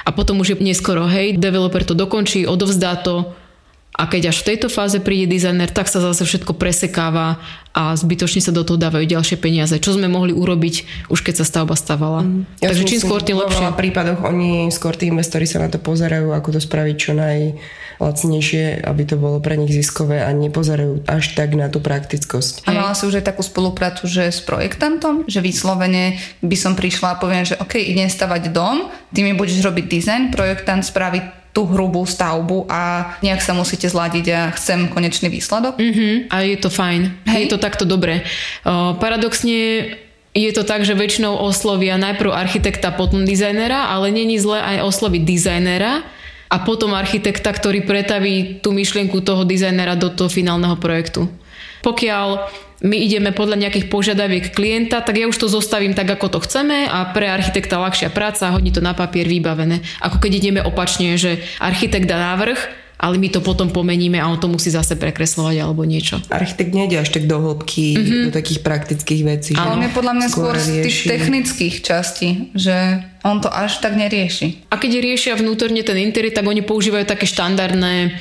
a 0.04 0.10
potom 0.12 0.44
už 0.44 0.48
je 0.50 0.56
neskoro, 0.60 1.08
hej, 1.08 1.40
developer 1.40 1.88
to 1.88 1.96
dokončí, 1.96 2.44
odovzdá 2.44 3.00
to 3.00 3.32
a 3.92 4.08
keď 4.08 4.32
až 4.32 4.40
v 4.42 4.48
tejto 4.56 4.72
fáze 4.72 5.04
príde 5.04 5.28
dizajner, 5.28 5.68
tak 5.68 5.92
sa 5.92 6.00
zase 6.00 6.24
všetko 6.24 6.56
presekáva 6.56 7.44
a 7.76 7.92
zbytočne 7.96 8.40
sa 8.40 8.56
do 8.56 8.64
toho 8.64 8.80
dávajú 8.80 9.04
ďalšie 9.04 9.36
peniaze. 9.36 9.76
Čo 9.80 10.00
sme 10.00 10.08
mohli 10.08 10.32
urobiť 10.32 11.08
už 11.12 11.20
keď 11.20 11.44
sa 11.44 11.46
stavba 11.48 11.76
stavala. 11.76 12.24
Mm. 12.24 12.44
Ja 12.64 12.72
Takže 12.72 12.88
čím 12.88 13.00
skôr 13.04 13.20
tým 13.20 13.40
lepšie. 13.40 13.68
V 13.68 13.80
prípadoch 13.80 14.24
oni, 14.24 14.72
skôr 14.72 14.96
tí 14.96 15.12
investori 15.12 15.44
sa 15.44 15.60
na 15.60 15.68
to 15.68 15.80
pozerajú, 15.80 16.32
ako 16.32 16.56
to 16.56 16.60
spraviť 16.64 16.96
čo 16.96 17.12
najlacnejšie, 17.20 18.88
aby 18.88 19.04
to 19.04 19.16
bolo 19.20 19.44
pre 19.44 19.60
nich 19.60 19.76
ziskové 19.76 20.24
a 20.24 20.32
nepozerajú 20.32 21.04
až 21.08 21.36
tak 21.36 21.56
na 21.60 21.68
tú 21.68 21.84
praktickosť. 21.84 22.68
A 22.68 22.76
mala 22.76 22.96
si 22.96 23.08
už 23.08 23.20
aj 23.20 23.28
takú 23.36 23.44
spoluprácu, 23.44 24.08
že 24.08 24.32
s 24.32 24.40
projektantom, 24.40 25.28
že 25.28 25.44
vyslovene 25.44 26.16
by 26.40 26.56
som 26.56 26.80
prišla 26.80 27.16
a 27.16 27.20
poviem, 27.20 27.44
že 27.44 27.60
OK, 27.60 27.76
idem 27.76 28.08
stavať 28.08 28.56
dom, 28.56 28.88
ty 29.12 29.24
mi 29.24 29.36
budeš 29.36 29.64
robiť 29.64 29.86
dizajn, 29.88 30.22
projektant 30.32 30.84
spraví 30.84 31.41
tú 31.52 31.68
hrubú 31.68 32.08
stavbu 32.08 32.72
a 32.72 33.16
nejak 33.20 33.44
sa 33.44 33.52
musíte 33.52 33.92
zladiť 33.92 34.26
a 34.32 34.42
chcem 34.56 34.88
konečný 34.88 35.28
výsledok. 35.28 35.76
Mm-hmm. 35.76 36.32
A 36.32 36.36
je 36.48 36.58
to 36.58 36.72
fajn. 36.72 37.02
Hej. 37.28 37.42
Je 37.44 37.52
to 37.52 37.60
takto 37.60 37.84
dobre. 37.84 38.24
Uh, 38.64 38.96
paradoxne 38.96 39.92
je 40.32 40.52
to 40.56 40.64
tak, 40.64 40.88
že 40.88 40.96
väčšinou 40.96 41.36
oslovia 41.36 42.00
najprv 42.00 42.32
architekta, 42.32 42.96
potom 42.96 43.28
dizajnera, 43.28 43.92
ale 43.92 44.16
není 44.16 44.40
zle 44.40 44.64
aj 44.64 44.88
osloviť 44.88 45.22
dizajnera 45.28 46.08
a 46.48 46.58
potom 46.64 46.96
architekta, 46.96 47.52
ktorý 47.52 47.84
pretaví 47.84 48.64
tú 48.64 48.72
myšlienku 48.72 49.20
toho 49.20 49.44
dizajnera 49.44 50.00
do 50.00 50.08
toho 50.08 50.32
finálneho 50.32 50.80
projektu. 50.80 51.28
Pokiaľ 51.84 52.48
my 52.82 52.98
ideme 52.98 53.30
podľa 53.30 53.62
nejakých 53.62 53.94
požiadaviek 53.94 54.58
klienta, 54.58 55.06
tak 55.06 55.22
ja 55.22 55.30
už 55.30 55.38
to 55.38 55.46
zostavím 55.46 55.94
tak, 55.94 56.10
ako 56.10 56.38
to 56.38 56.40
chceme 56.42 56.90
a 56.90 57.14
pre 57.14 57.30
architekta 57.30 57.78
ľahšia 57.78 58.10
práca, 58.10 58.50
hodí 58.50 58.74
to 58.74 58.82
na 58.82 58.98
papier 58.98 59.30
vybavené. 59.30 59.86
Ako 60.02 60.18
keď 60.18 60.32
ideme 60.34 60.62
opačne, 60.66 61.14
že 61.16 61.46
architekt 61.62 62.10
dá 62.10 62.18
návrh, 62.34 62.81
ale 63.02 63.18
my 63.18 63.34
to 63.34 63.42
potom 63.42 63.74
pomeníme 63.74 64.22
a 64.22 64.30
on 64.30 64.38
to 64.38 64.46
musí 64.46 64.70
zase 64.70 64.94
prekreslovať 64.94 65.58
alebo 65.58 65.82
niečo. 65.82 66.22
Architekt 66.30 66.78
nejde 66.78 67.02
až 67.02 67.10
tak 67.10 67.26
do 67.26 67.42
hĺbky, 67.42 67.98
mm-hmm. 67.98 68.24
do 68.30 68.30
takých 68.30 68.62
praktických 68.62 69.22
vecí. 69.26 69.52
Ale 69.58 69.74
on 69.74 69.82
je 69.82 69.90
podľa 69.90 70.14
mňa 70.22 70.28
skôr 70.30 70.54
z 70.62 70.86
tých 70.86 71.10
technických 71.10 71.76
častí, 71.82 72.54
že 72.54 73.02
on 73.26 73.42
to 73.42 73.50
až 73.50 73.82
tak 73.82 73.98
nerieši. 73.98 74.70
A 74.70 74.78
keď 74.78 75.02
riešia 75.02 75.34
vnútorne 75.34 75.82
ten 75.82 75.98
interiér, 75.98 76.38
tak 76.38 76.46
oni 76.46 76.62
používajú 76.62 77.10
také 77.10 77.26
štandardné 77.26 78.18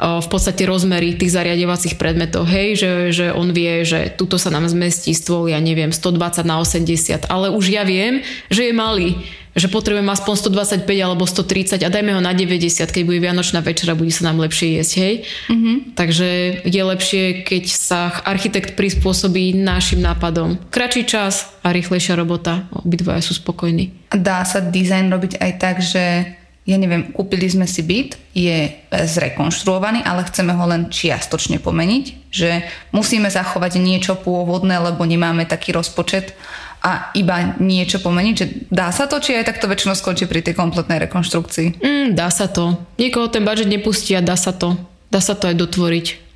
v 0.00 0.28
podstate 0.32 0.64
rozmery 0.64 1.12
tých 1.12 1.36
zariadovacích 1.36 2.00
predmetov. 2.00 2.48
Hej, 2.48 2.80
že, 2.80 2.90
že 3.12 3.26
on 3.36 3.52
vie, 3.52 3.84
že 3.84 4.08
tuto 4.16 4.40
sa 4.40 4.48
nám 4.48 4.64
zmestí 4.64 5.12
stôl, 5.12 5.52
ja 5.52 5.60
neviem, 5.60 5.92
120 5.92 6.40
na 6.48 6.56
80, 6.56 7.28
ale 7.28 7.52
už 7.52 7.68
ja 7.68 7.84
viem, 7.84 8.24
že 8.48 8.70
je 8.70 8.72
malý 8.72 9.20
že 9.54 9.66
potrebujem 9.66 10.06
aspoň 10.06 10.34
125 10.86 10.86
alebo 11.02 11.26
130 11.26 11.82
a 11.82 11.88
dajme 11.90 12.14
ho 12.14 12.22
na 12.22 12.30
90, 12.30 12.86
keď 12.86 13.02
bude 13.02 13.18
Vianočná 13.18 13.60
večera, 13.60 13.98
bude 13.98 14.14
sa 14.14 14.30
nám 14.30 14.38
lepšie 14.38 14.78
jesť, 14.78 14.92
hej? 15.02 15.14
Mm-hmm. 15.50 15.76
Takže 15.98 16.28
je 16.62 16.82
lepšie, 16.86 17.24
keď 17.42 17.64
sa 17.66 18.14
architekt 18.22 18.78
prispôsobí 18.78 19.58
našim 19.58 19.98
nápadom. 19.98 20.58
Kračí 20.70 21.02
čas 21.02 21.50
a 21.66 21.74
rýchlejšia 21.74 22.14
robota. 22.14 22.70
Obidvaja 22.70 23.20
sú 23.26 23.34
spokojní. 23.34 24.10
Dá 24.14 24.46
sa 24.46 24.62
dizajn 24.62 25.10
robiť 25.10 25.32
aj 25.42 25.52
tak, 25.58 25.76
že 25.82 26.36
ja 26.68 26.76
neviem, 26.78 27.10
kúpili 27.10 27.50
sme 27.50 27.66
si 27.66 27.82
byt, 27.82 28.20
je 28.36 28.70
zrekonštruovaný, 28.92 30.06
ale 30.06 30.28
chceme 30.28 30.54
ho 30.54 30.64
len 30.70 30.86
čiastočne 30.92 31.58
pomeniť, 31.58 32.30
že 32.30 32.62
musíme 32.94 33.26
zachovať 33.26 33.80
niečo 33.82 34.14
pôvodné, 34.14 34.78
lebo 34.78 35.02
nemáme 35.02 35.48
taký 35.50 35.74
rozpočet 35.74 36.36
a 36.80 37.12
iba 37.12 37.60
niečo 37.60 38.00
pomeniť, 38.00 38.34
že 38.34 38.46
dá 38.72 38.88
sa 38.88 39.04
to, 39.04 39.20
či 39.20 39.36
aj 39.36 39.52
takto 39.52 39.68
väčšinou 39.68 39.92
skončí 39.92 40.24
pri 40.24 40.40
tej 40.40 40.56
kompletnej 40.56 40.96
rekonštrukcii? 41.04 41.80
Mm, 41.80 42.08
dá 42.16 42.32
sa 42.32 42.48
to. 42.48 42.80
Niekoho 42.96 43.28
ten 43.28 43.44
budget 43.44 43.68
nepustí 43.68 44.16
a 44.16 44.24
dá 44.24 44.36
sa 44.36 44.56
to. 44.56 44.80
Dá 45.12 45.20
sa 45.20 45.36
to 45.36 45.52
aj 45.52 45.60
dotvoriť. 45.60 46.29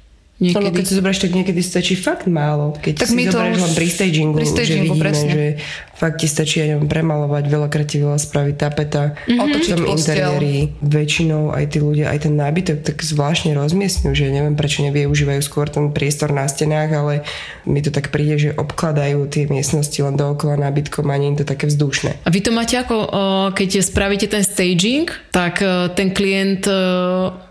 Niekedy. 0.45 0.65
No, 0.69 0.77
keď 0.77 0.85
si 0.85 0.95
zoberieš, 1.01 1.21
tak 1.25 1.33
niekedy 1.33 1.61
stačí 1.65 1.95
fakt 1.97 2.29
málo. 2.29 2.77
Keď 2.77 2.95
tak 3.01 3.09
si 3.09 3.25
zoberieš 3.25 3.59
len 3.65 3.73
pri 3.73 3.89
stagingu, 3.89 4.37
pri 4.37 4.49
stagingu 4.49 4.69
že 4.69 4.85
vidíme, 4.85 5.01
presne. 5.01 5.31
že 5.33 5.45
fakt 5.95 6.17
ti 6.21 6.27
stačí 6.29 6.57
aj 6.61 6.85
premalovať, 6.85 7.45
veľakrát 7.49 7.87
ti 7.87 8.03
veľa 8.03 8.19
spraviť 8.19 8.55
tapeta, 8.59 9.15
mm-hmm. 9.15 9.41
otočiť 9.41 9.73
v 9.73 9.79
tom 9.79 9.89
interiéri. 9.95 10.55
Väčšinou 10.85 11.43
aj 11.55 11.65
tí 11.71 11.79
ľudia, 11.81 12.13
aj 12.13 12.19
ten 12.29 12.35
nábytok 12.37 12.79
tak 12.85 13.01
zvláštne 13.01 13.57
rozmiestňujú, 13.57 14.13
že 14.13 14.35
neviem 14.35 14.59
prečo 14.59 14.85
nevyužívajú 14.85 15.41
skôr 15.41 15.71
ten 15.71 15.95
priestor 15.95 16.35
na 16.35 16.45
stenách, 16.45 16.91
ale 16.93 17.13
mi 17.65 17.81
to 17.81 17.95
tak 17.95 18.11
príde, 18.11 18.37
že 18.37 18.51
obkladajú 18.53 19.25
tie 19.31 19.49
miestnosti 19.49 19.97
len 19.97 20.19
dookola 20.19 20.61
nábytkom 20.61 21.07
a 21.09 21.17
nie 21.17 21.33
je 21.33 21.47
to 21.47 21.47
také 21.49 21.71
vzdušné. 21.71 22.27
A 22.27 22.29
vy 22.29 22.41
to 22.43 22.51
máte 22.51 22.75
ako, 22.77 23.09
keď 23.55 23.81
spravíte 23.81 24.27
ten 24.27 24.43
staging, 24.43 25.09
tak 25.31 25.63
e, 25.63 25.89
ten 25.95 26.11
klient 26.11 26.67
e, 26.67 26.75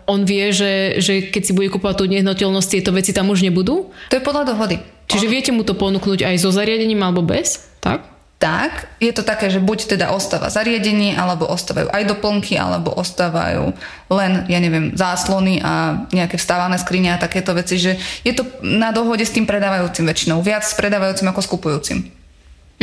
on 0.04 0.24
vie, 0.28 0.52
že, 0.52 1.00
že 1.00 1.28
keď 1.32 1.42
si 1.44 1.52
bude 1.56 1.68
kúpovať 1.72 2.00
tú 2.00 2.04
nehnuteľnosť, 2.08 2.68
tieto 2.80 2.90
veci 2.92 3.16
tam 3.16 3.32
už 3.32 3.44
nebudú? 3.44 3.92
To 4.10 4.16
je 4.16 4.22
podľa 4.22 4.52
dohody. 4.54 4.80
Čiže 5.08 5.26
viete 5.28 5.50
mu 5.52 5.64
to 5.64 5.76
ponúknuť 5.76 6.24
aj 6.24 6.34
so 6.40 6.48
zariadením 6.52 7.00
alebo 7.04 7.20
bez? 7.20 7.68
Tak? 7.84 8.14
tak, 8.44 8.92
je 9.00 9.08
to 9.08 9.24
také, 9.24 9.48
že 9.48 9.56
buď 9.56 9.96
teda 9.96 10.12
ostáva 10.12 10.52
zariadenie, 10.52 11.16
alebo 11.16 11.48
ostávajú 11.48 11.88
aj 11.88 12.04
doplnky, 12.04 12.60
alebo 12.60 12.92
ostávajú 12.92 13.72
len, 14.12 14.44
ja 14.52 14.60
neviem, 14.60 14.92
záslony 14.92 15.64
a 15.64 16.04
nejaké 16.12 16.36
vstávané 16.36 16.76
skrine 16.76 17.16
a 17.16 17.16
takéto 17.16 17.56
veci, 17.56 17.80
že 17.80 17.96
je 18.20 18.36
to 18.36 18.44
na 18.60 18.92
dohode 18.92 19.24
s 19.24 19.32
tým 19.32 19.48
predávajúcim 19.48 20.04
väčšinou, 20.04 20.44
viac 20.44 20.60
s 20.60 20.76
predávajúcim 20.76 21.24
ako 21.24 21.40
s 21.40 21.48
kupujúcim. 21.48 21.98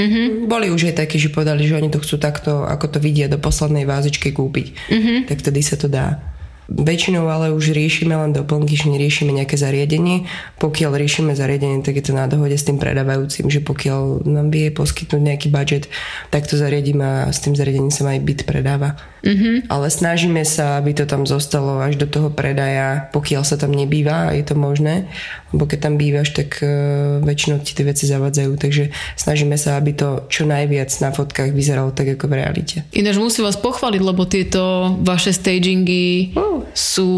Mm-hmm. 0.02 0.50
Boli 0.50 0.74
už 0.74 0.90
aj 0.90 1.06
takí, 1.06 1.22
že 1.22 1.30
povedali, 1.30 1.70
že 1.70 1.78
oni 1.78 1.94
to 1.94 2.02
chcú 2.02 2.18
takto, 2.18 2.66
ako 2.66 2.98
to 2.98 2.98
vidia, 2.98 3.30
do 3.30 3.38
poslednej 3.38 3.86
vázičky 3.86 4.34
kúpiť. 4.34 4.74
Mm-hmm. 4.90 5.18
Tak 5.30 5.46
vtedy 5.46 5.62
sa 5.62 5.78
to 5.78 5.86
dá. 5.86 6.26
Väčšinou 6.72 7.28
ale 7.28 7.52
už 7.52 7.76
riešime 7.76 8.16
len 8.16 8.32
doplnky, 8.32 8.80
že 8.80 8.88
neriešime 8.88 9.36
nejaké 9.36 9.60
zariadenie. 9.60 10.24
Pokiaľ 10.56 10.96
riešime 10.96 11.36
zariadenie, 11.36 11.84
tak 11.84 12.00
je 12.00 12.08
to 12.08 12.14
na 12.16 12.32
dohode 12.32 12.56
s 12.56 12.64
tým 12.64 12.80
predávajúcim, 12.80 13.52
že 13.52 13.60
pokiaľ 13.60 14.24
nám 14.24 14.48
vie 14.56 14.72
poskytnúť 14.72 15.20
nejaký 15.20 15.48
budget, 15.52 15.92
tak 16.32 16.48
to 16.48 16.56
zariadíme 16.56 17.28
a 17.28 17.30
s 17.30 17.44
tým 17.44 17.60
zariadením 17.60 17.92
sa 17.92 18.08
aj 18.08 18.24
byt 18.24 18.40
predáva. 18.48 18.96
Mm-hmm. 19.22 19.68
Ale 19.68 19.88
snažíme 19.92 20.42
sa, 20.48 20.80
aby 20.80 20.96
to 20.96 21.04
tam 21.04 21.28
zostalo 21.28 21.84
až 21.84 22.00
do 22.00 22.08
toho 22.08 22.32
predaja, 22.32 23.12
pokiaľ 23.12 23.44
sa 23.44 23.60
tam 23.60 23.76
nebýva, 23.76 24.32
je 24.32 24.42
to 24.48 24.56
možné. 24.56 25.12
Lebo 25.52 25.68
keď 25.68 25.80
tam 25.88 25.96
bývaš, 26.00 26.32
tak 26.32 26.60
uh, 26.64 27.20
väčšinou 27.24 27.60
ti 27.64 27.76
tie 27.76 27.86
veci 27.86 28.08
zavadzajú. 28.08 28.56
Takže 28.56 28.92
snažíme 29.16 29.56
sa, 29.56 29.78
aby 29.78 29.92
to 29.96 30.26
čo 30.32 30.48
najviac 30.48 30.90
na 31.04 31.12
fotkách 31.12 31.52
vyzeralo 31.52 31.92
tak, 31.92 32.16
ako 32.16 32.26
v 32.28 32.34
realite. 32.40 32.78
Ináč 32.96 33.20
musím 33.20 33.48
vás 33.48 33.60
pochváliť, 33.60 34.02
lebo 34.02 34.24
tieto 34.26 34.96
vaše 35.04 35.36
stagingy 35.36 36.34
uh. 36.34 36.64
sú 36.72 37.10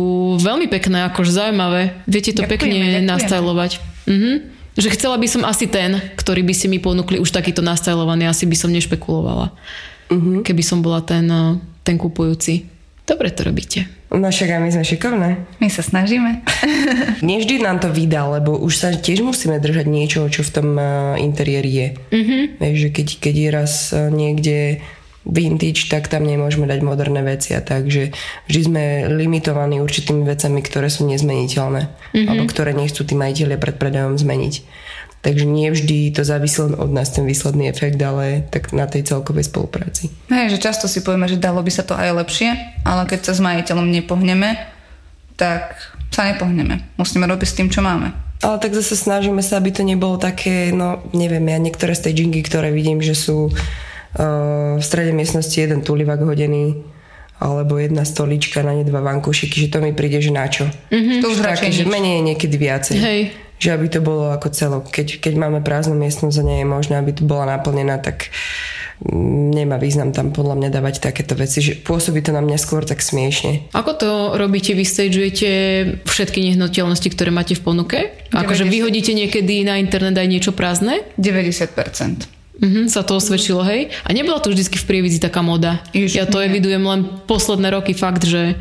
veľmi 0.41 0.67
pekné, 0.67 1.05
akož 1.07 1.29
zaujímavé. 1.29 1.93
Viete 2.09 2.33
to 2.33 2.43
ďakujeme, 2.43 2.53
pekne 2.53 2.77
ďakujeme. 2.77 3.09
nastajlovať. 3.09 3.71
Mhm. 4.09 4.31
Že 4.73 4.89
chcela 4.97 5.21
by 5.21 5.27
som 5.29 5.45
asi 5.45 5.69
ten, 5.69 6.01
ktorý 6.17 6.41
by 6.41 6.53
si 6.57 6.65
mi 6.65 6.81
ponúkli 6.81 7.21
už 7.21 7.29
takýto 7.29 7.61
nastajlovaný, 7.61 8.25
asi 8.25 8.49
by 8.49 8.57
som 8.57 8.73
nešpekulovala. 8.73 9.53
Uh-huh. 10.09 10.41
Keby 10.41 10.65
som 10.65 10.81
bola 10.81 10.97
ten 11.05 11.29
uh, 11.29 11.61
ten 11.83 11.99
kupujúci. 11.99 12.65
Dobre 13.03 13.35
to 13.35 13.43
robíte. 13.43 13.83
No 14.13 14.29
však 14.29 14.49
aj 14.53 14.61
my 14.61 14.69
sme 14.69 14.85
šikovné. 14.85 15.29
My 15.57 15.69
sa 15.73 15.81
snažíme. 15.81 16.45
Nevždy 17.25 17.65
nám 17.65 17.81
to 17.81 17.89
vydá, 17.89 18.29
lebo 18.29 18.53
už 18.53 18.73
sa 18.77 18.89
tiež 18.93 19.25
musíme 19.25 19.57
držať 19.57 19.89
niečo, 19.89 20.29
čo 20.29 20.45
v 20.45 20.53
tom 20.53 20.69
uh, 20.77 21.17
interiéri 21.17 21.71
je. 21.73 21.87
Mm-hmm. 22.13 22.41
Vieš, 22.61 22.77
že 22.77 22.89
keď, 22.93 23.07
keď 23.17 23.33
je 23.33 23.49
raz 23.49 23.73
uh, 23.89 24.13
niekde 24.13 24.85
vintage, 25.25 25.87
tak 25.89 26.11
tam 26.11 26.27
nemôžeme 26.27 26.67
dať 26.69 26.79
moderné 26.83 27.23
veci 27.23 27.55
a 27.55 27.63
tak, 27.63 27.87
že 27.89 28.11
vždy 28.51 28.61
sme 28.61 28.83
limitovaní 29.07 29.79
určitými 29.79 30.27
vecami, 30.27 30.59
ktoré 30.61 30.91
sú 30.91 31.07
nezmeniteľné 31.07 31.81
mm-hmm. 31.89 32.27
alebo 32.27 32.43
ktoré 32.51 32.75
nechcú 32.75 33.07
tí 33.07 33.15
majiteľia 33.15 33.57
pred 33.57 33.75
predajom 33.79 34.19
zmeniť. 34.19 34.82
Takže 35.23 35.47
nie 35.47 35.71
vždy 35.71 36.11
to 36.11 36.27
závisí 36.27 36.59
len 36.59 36.75
od 36.75 36.91
nás 36.91 37.07
ten 37.07 37.23
výsledný 37.23 37.71
efekt, 37.71 37.95
ale 38.03 38.43
tak 38.51 38.75
na 38.75 38.83
tej 38.91 39.07
celkovej 39.07 39.47
spolupráci. 39.47 40.11
Hej, 40.27 40.59
že 40.59 40.59
často 40.59 40.91
si 40.91 40.99
povieme, 40.99 41.31
že 41.31 41.39
dalo 41.39 41.63
by 41.63 41.71
sa 41.71 41.87
to 41.87 41.95
aj 41.95 42.11
lepšie, 42.11 42.51
ale 42.83 43.07
keď 43.07 43.31
sa 43.31 43.33
s 43.33 43.39
majiteľom 43.39 43.87
nepohneme, 43.87 44.59
tak 45.39 45.79
sa 46.11 46.27
nepohneme. 46.27 46.83
Musíme 46.99 47.23
robiť 47.23 47.47
s 47.47 47.55
tým, 47.55 47.71
čo 47.71 47.79
máme. 47.79 48.11
Ale 48.43 48.59
tak 48.59 48.75
zase 48.75 48.99
snažíme 48.99 49.39
sa, 49.39 49.63
aby 49.63 49.71
to 49.71 49.87
nebolo 49.87 50.19
také, 50.19 50.75
no 50.75 50.99
neviem, 51.15 51.47
ja 51.47 51.55
niektoré 51.55 51.95
stagingy, 51.95 52.43
ktoré 52.43 52.75
vidím, 52.75 52.99
že 52.99 53.15
sú 53.15 53.47
uh, 53.47 54.75
v 54.75 54.83
strede 54.83 55.15
miestnosti 55.15 55.55
jeden 55.55 55.79
tulivak 55.87 56.19
hodený, 56.19 56.83
alebo 57.39 57.79
jedna 57.79 58.03
stolička 58.03 58.59
na 58.59 58.75
ne 58.75 58.83
dva 58.83 58.99
vankúšiky, 58.99 59.55
že 59.55 59.71
to 59.71 59.79
mi 59.79 59.95
príde, 59.95 60.19
že 60.19 60.35
na 60.35 60.51
čo. 60.51 60.67
Mm-hmm. 60.67 61.19
To 61.23 61.27
už 61.31 61.39
že 61.71 61.87
menej 61.87 62.19
je 62.19 62.23
niekedy 62.27 62.55
viacej. 62.59 62.97
Hej. 62.99 63.21
Že 63.63 63.79
aby 63.79 63.87
to 63.87 64.03
bolo 64.03 64.27
ako 64.35 64.51
celok. 64.51 64.91
Keď, 64.91 65.23
keď 65.23 65.33
máme 65.39 65.63
prázdnu 65.63 65.95
miestnosť 65.95 66.43
a 66.43 66.47
nie 66.47 66.57
je 66.59 66.67
možné, 66.67 66.99
aby 66.99 67.15
to 67.15 67.23
bola 67.23 67.47
naplnená, 67.47 67.95
tak 68.03 68.27
nemá 69.55 69.79
význam 69.79 70.11
tam 70.11 70.35
podľa 70.35 70.59
mňa 70.59 70.69
dávať 70.75 70.99
takéto 70.99 71.35
veci, 71.39 71.63
že 71.63 71.79
pôsobí 71.79 72.19
to 72.19 72.35
na 72.35 72.43
mňa 72.43 72.59
skôr 72.59 72.83
tak 72.83 72.99
smiešne. 72.99 73.71
Ako 73.71 73.91
to 73.95 74.09
robíte? 74.35 74.75
Vy 74.75 74.83
stageujete 74.83 75.49
všetky 76.03 76.51
nehnuteľnosti, 76.51 77.07
ktoré 77.11 77.31
máte 77.31 77.55
v 77.55 77.63
ponuke? 77.63 77.97
Akože 78.35 78.67
vyhodíte 78.67 79.15
niekedy 79.15 79.63
na 79.63 79.79
internet 79.79 80.19
aj 80.19 80.27
niečo 80.27 80.51
prázdne? 80.51 81.03
90%. 81.15 82.43
Mhm, 82.53 82.87
sa 82.87 83.01
to 83.01 83.17
osvedčilo, 83.17 83.65
hej? 83.65 83.89
A 84.05 84.13
nebola 84.13 84.37
to 84.37 84.53
vždy 84.53 84.71
v 84.71 84.85
prievidzi 84.87 85.17
taká 85.17 85.41
moda. 85.41 85.81
Ježiš, 85.91 86.13
ja 86.21 86.25
to 86.29 86.39
nie. 86.39 86.53
evidujem 86.53 86.83
len 86.85 87.01
posledné 87.25 87.73
roky 87.73 87.97
fakt, 87.97 88.23
že 88.23 88.55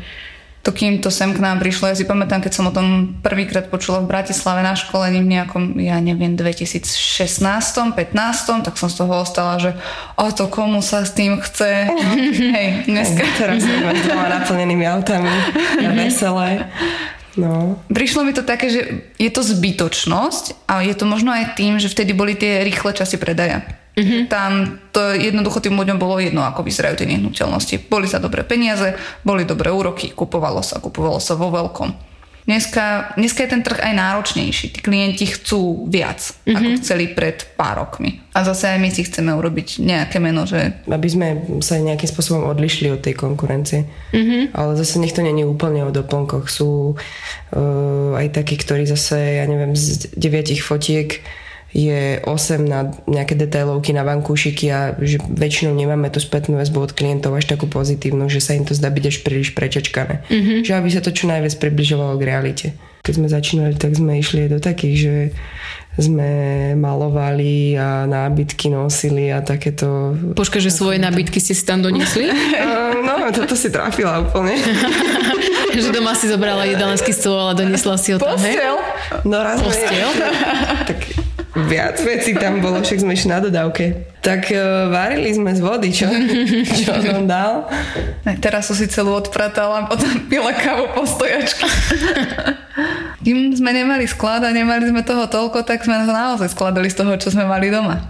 to 0.63 0.71
kým 0.71 1.03
to 1.03 1.11
sem 1.11 1.35
k 1.35 1.43
nám 1.43 1.59
prišlo, 1.59 1.91
ja 1.91 1.95
si 1.99 2.07
pamätám, 2.07 2.39
keď 2.39 2.51
som 2.55 2.71
o 2.71 2.75
tom 2.75 3.19
prvýkrát 3.19 3.67
počula 3.67 3.99
v 3.99 4.07
Bratislave 4.07 4.63
na 4.63 4.79
školení 4.79 5.19
v 5.19 5.35
nejakom, 5.35 5.75
ja 5.75 5.99
neviem, 5.99 6.39
2016, 6.39 6.87
15, 6.87 8.63
tak 8.63 8.79
som 8.79 8.87
z 8.87 8.95
toho 8.95 9.11
ostala, 9.11 9.59
že 9.59 9.75
o 10.15 10.31
to 10.31 10.47
komu 10.47 10.79
sa 10.79 11.03
s 11.03 11.11
tým 11.11 11.43
chce. 11.43 11.91
Hej, 12.55 12.87
dneska. 12.87 13.27
Teraz 13.35 13.59
s 13.59 14.01
dvoma 14.07 14.31
naplnenými 14.31 14.87
autami, 14.87 15.27
veselé. 15.99 16.71
No. 17.35 17.83
Prišlo 17.91 18.23
mi 18.23 18.31
to 18.31 18.47
také, 18.47 18.71
že 18.71 18.81
je 19.19 19.29
to 19.35 19.43
zbytočnosť 19.43 20.63
a 20.71 20.79
je 20.79 20.95
to 20.95 21.03
možno 21.03 21.35
aj 21.35 21.59
tým, 21.59 21.75
že 21.75 21.91
vtedy 21.91 22.15
boli 22.15 22.39
tie 22.39 22.63
rýchle 22.63 22.95
časy 22.95 23.19
predaja. 23.19 23.82
Mm-hmm. 23.93 24.21
Tam 24.25 24.81
to 24.89 25.13
jednoducho 25.13 25.61
tým 25.61 25.77
ľuďom 25.77 26.01
bolo 26.01 26.17
jedno, 26.17 26.41
ako 26.41 26.65
vyzerajú 26.65 26.97
tie 26.97 27.09
nehnuteľnosti. 27.13 27.85
Boli 27.89 28.09
za 28.09 28.17
dobré 28.17 28.41
peniaze, 28.41 28.97
boli 29.21 29.45
dobré 29.45 29.69
úroky, 29.69 30.09
kupovalo 30.17 30.65
sa, 30.65 30.81
kupovalo 30.81 31.21
sa 31.21 31.37
vo 31.37 31.53
veľkom. 31.53 32.13
Dneska, 32.43 33.15
dneska 33.15 33.47
je 33.47 33.55
ten 33.55 33.63
trh 33.63 33.79
aj 33.79 33.93
náročnejší. 33.95 34.75
Tí 34.75 34.79
klienti 34.83 35.23
chcú 35.23 35.87
viac, 35.87 36.19
mm-hmm. 36.19 36.55
ako 36.59 36.69
chceli 36.83 37.05
pred 37.15 37.39
pár 37.55 37.79
rokmi. 37.79 38.19
A 38.35 38.43
zase 38.43 38.67
aj 38.67 38.83
my 38.83 38.89
si 38.91 39.07
chceme 39.07 39.31
urobiť 39.31 39.79
nejaké 39.79 40.19
meno, 40.19 40.43
že... 40.43 40.83
Aby 40.83 41.07
sme 41.07 41.27
sa 41.63 41.79
nejakým 41.79 42.09
spôsobom 42.11 42.43
odlišili 42.51 42.91
od 42.91 42.99
tej 42.99 43.15
konkurencie. 43.15 43.87
Mm-hmm. 44.11 44.59
Ale 44.59 44.75
zase 44.75 44.99
nech 44.99 45.15
to 45.15 45.23
není 45.23 45.47
úplne 45.47 45.87
o 45.87 45.95
doplnkoch. 45.95 46.51
Sú 46.51 46.99
uh, 46.99 48.19
aj 48.19 48.35
takí, 48.35 48.59
ktorí 48.59 48.91
zase, 48.91 49.39
ja 49.39 49.45
neviem, 49.47 49.71
z 49.71 50.11
deviatich 50.11 50.67
fotiek 50.67 51.23
je 51.73 52.21
8 52.21 52.61
na 52.69 52.93
nejaké 53.09 53.33
detailovky 53.33 53.97
na 53.97 54.05
vankúšiky 54.05 54.65
a 54.69 54.93
že 55.01 55.17
väčšinou 55.25 55.73
nemáme 55.73 56.13
tú 56.13 56.21
spätnú 56.21 56.61
väzbu 56.61 56.79
od 56.85 56.91
klientov 56.93 57.33
až 57.33 57.49
takú 57.49 57.65
pozitívnu, 57.65 58.29
že 58.29 58.45
sa 58.45 58.53
im 58.53 58.61
to 58.61 58.77
zdá 58.77 58.93
byť 58.93 59.05
až 59.09 59.17
príliš 59.25 59.57
prečačkané. 59.57 60.21
Mm-hmm. 60.29 60.59
Že 60.69 60.71
aby 60.77 60.89
sa 60.93 61.01
to 61.01 61.09
čo 61.09 61.25
najviac 61.25 61.57
približovalo 61.57 62.21
k 62.21 62.27
realite. 62.29 62.67
Keď 63.03 63.13
sme 63.19 63.27
začínali, 63.27 63.75
tak 63.75 63.99
sme 63.99 64.21
išli 64.21 64.47
do 64.47 64.63
takých, 64.63 64.95
že 64.95 65.15
sme 65.99 66.31
malovali 66.73 67.77
a 67.77 68.07
nábytky 68.07 68.71
nosili 68.71 69.29
a 69.29 69.43
takéto... 69.43 70.17
Počka, 70.33 70.57
že 70.63 70.73
svoje 70.73 70.97
nábytky 70.97 71.37
ste 71.37 71.53
si 71.53 71.67
tam 71.67 71.83
doniesli? 71.83 72.31
no, 73.07 73.29
toto 73.29 73.53
si 73.59 73.69
trafila 73.69 74.23
úplne. 74.23 74.55
že 75.83 75.89
doma 75.93 76.13
si 76.17 76.29
zobrala 76.29 76.65
jedalenský 76.69 77.13
stôl 77.13 77.49
a 77.49 77.53
doniesla 77.53 77.97
si 77.97 78.13
ho 78.13 78.21
tam, 78.21 78.37
Postel? 78.37 78.77
No 79.25 79.37
raz 79.41 79.61
Postel? 79.61 80.09
tak 80.89 81.22
Viac 81.53 82.01
vecí 82.01 82.33
tam 82.33 82.65
bolo, 82.65 82.81
však 82.81 83.05
sme 83.05 83.13
išli 83.13 83.29
na 83.29 83.37
dodávke. 83.37 84.09
Tak 84.25 84.49
uh, 84.49 84.89
varili 84.89 85.29
sme 85.37 85.53
z 85.53 85.61
vody, 85.61 85.93
čo? 85.93 86.09
čo 86.81 86.97
on 87.13 87.29
dal. 87.29 87.69
Teraz 88.41 88.65
som 88.65 88.73
si 88.73 88.89
celú 88.89 89.13
odpratala 89.13 89.85
a 89.85 89.87
potom 89.87 90.09
pila 90.25 90.49
kávu 90.49 90.89
po 90.97 91.05
stojačke. 91.05 91.69
Kým 93.25 93.53
sme 93.53 93.69
nemali 93.69 94.09
sklad 94.09 94.41
a 94.41 94.49
nemali 94.49 94.89
sme 94.89 95.05
toho 95.05 95.29
toľko, 95.29 95.61
tak 95.61 95.85
sme 95.85 95.93
naozaj 96.09 96.49
skladali 96.57 96.89
z 96.89 96.97
toho, 97.05 97.13
čo 97.21 97.29
sme 97.29 97.45
mali 97.45 97.69
doma. 97.69 98.01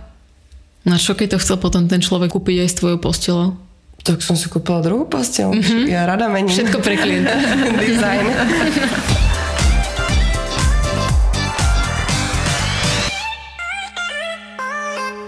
Na 0.87 0.95
čo 0.95 1.11
keď 1.11 1.35
to 1.35 1.41
chcel 1.43 1.59
potom 1.59 1.83
ten 1.91 1.99
človek 1.99 2.31
kúpiť 2.31 2.63
aj 2.63 2.69
s 2.71 2.79
tvojou 2.79 2.99
postelou? 3.03 3.59
Tak 4.03 4.19
som 4.23 4.39
si 4.39 4.47
kúpila 4.51 4.83
druhú 4.83 5.03
postel. 5.07 5.51
Mm-hmm. 5.51 5.83
Ja 5.91 6.07
rada 6.07 6.31
mením. 6.31 6.51
Všetko 6.51 6.79
pre 6.79 6.95
klienta. 6.95 7.35
Design. 7.83 8.23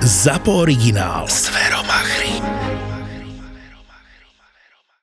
ZAPO 0.00 0.52
originál. 0.52 1.28
Zveromachry. 1.28 2.71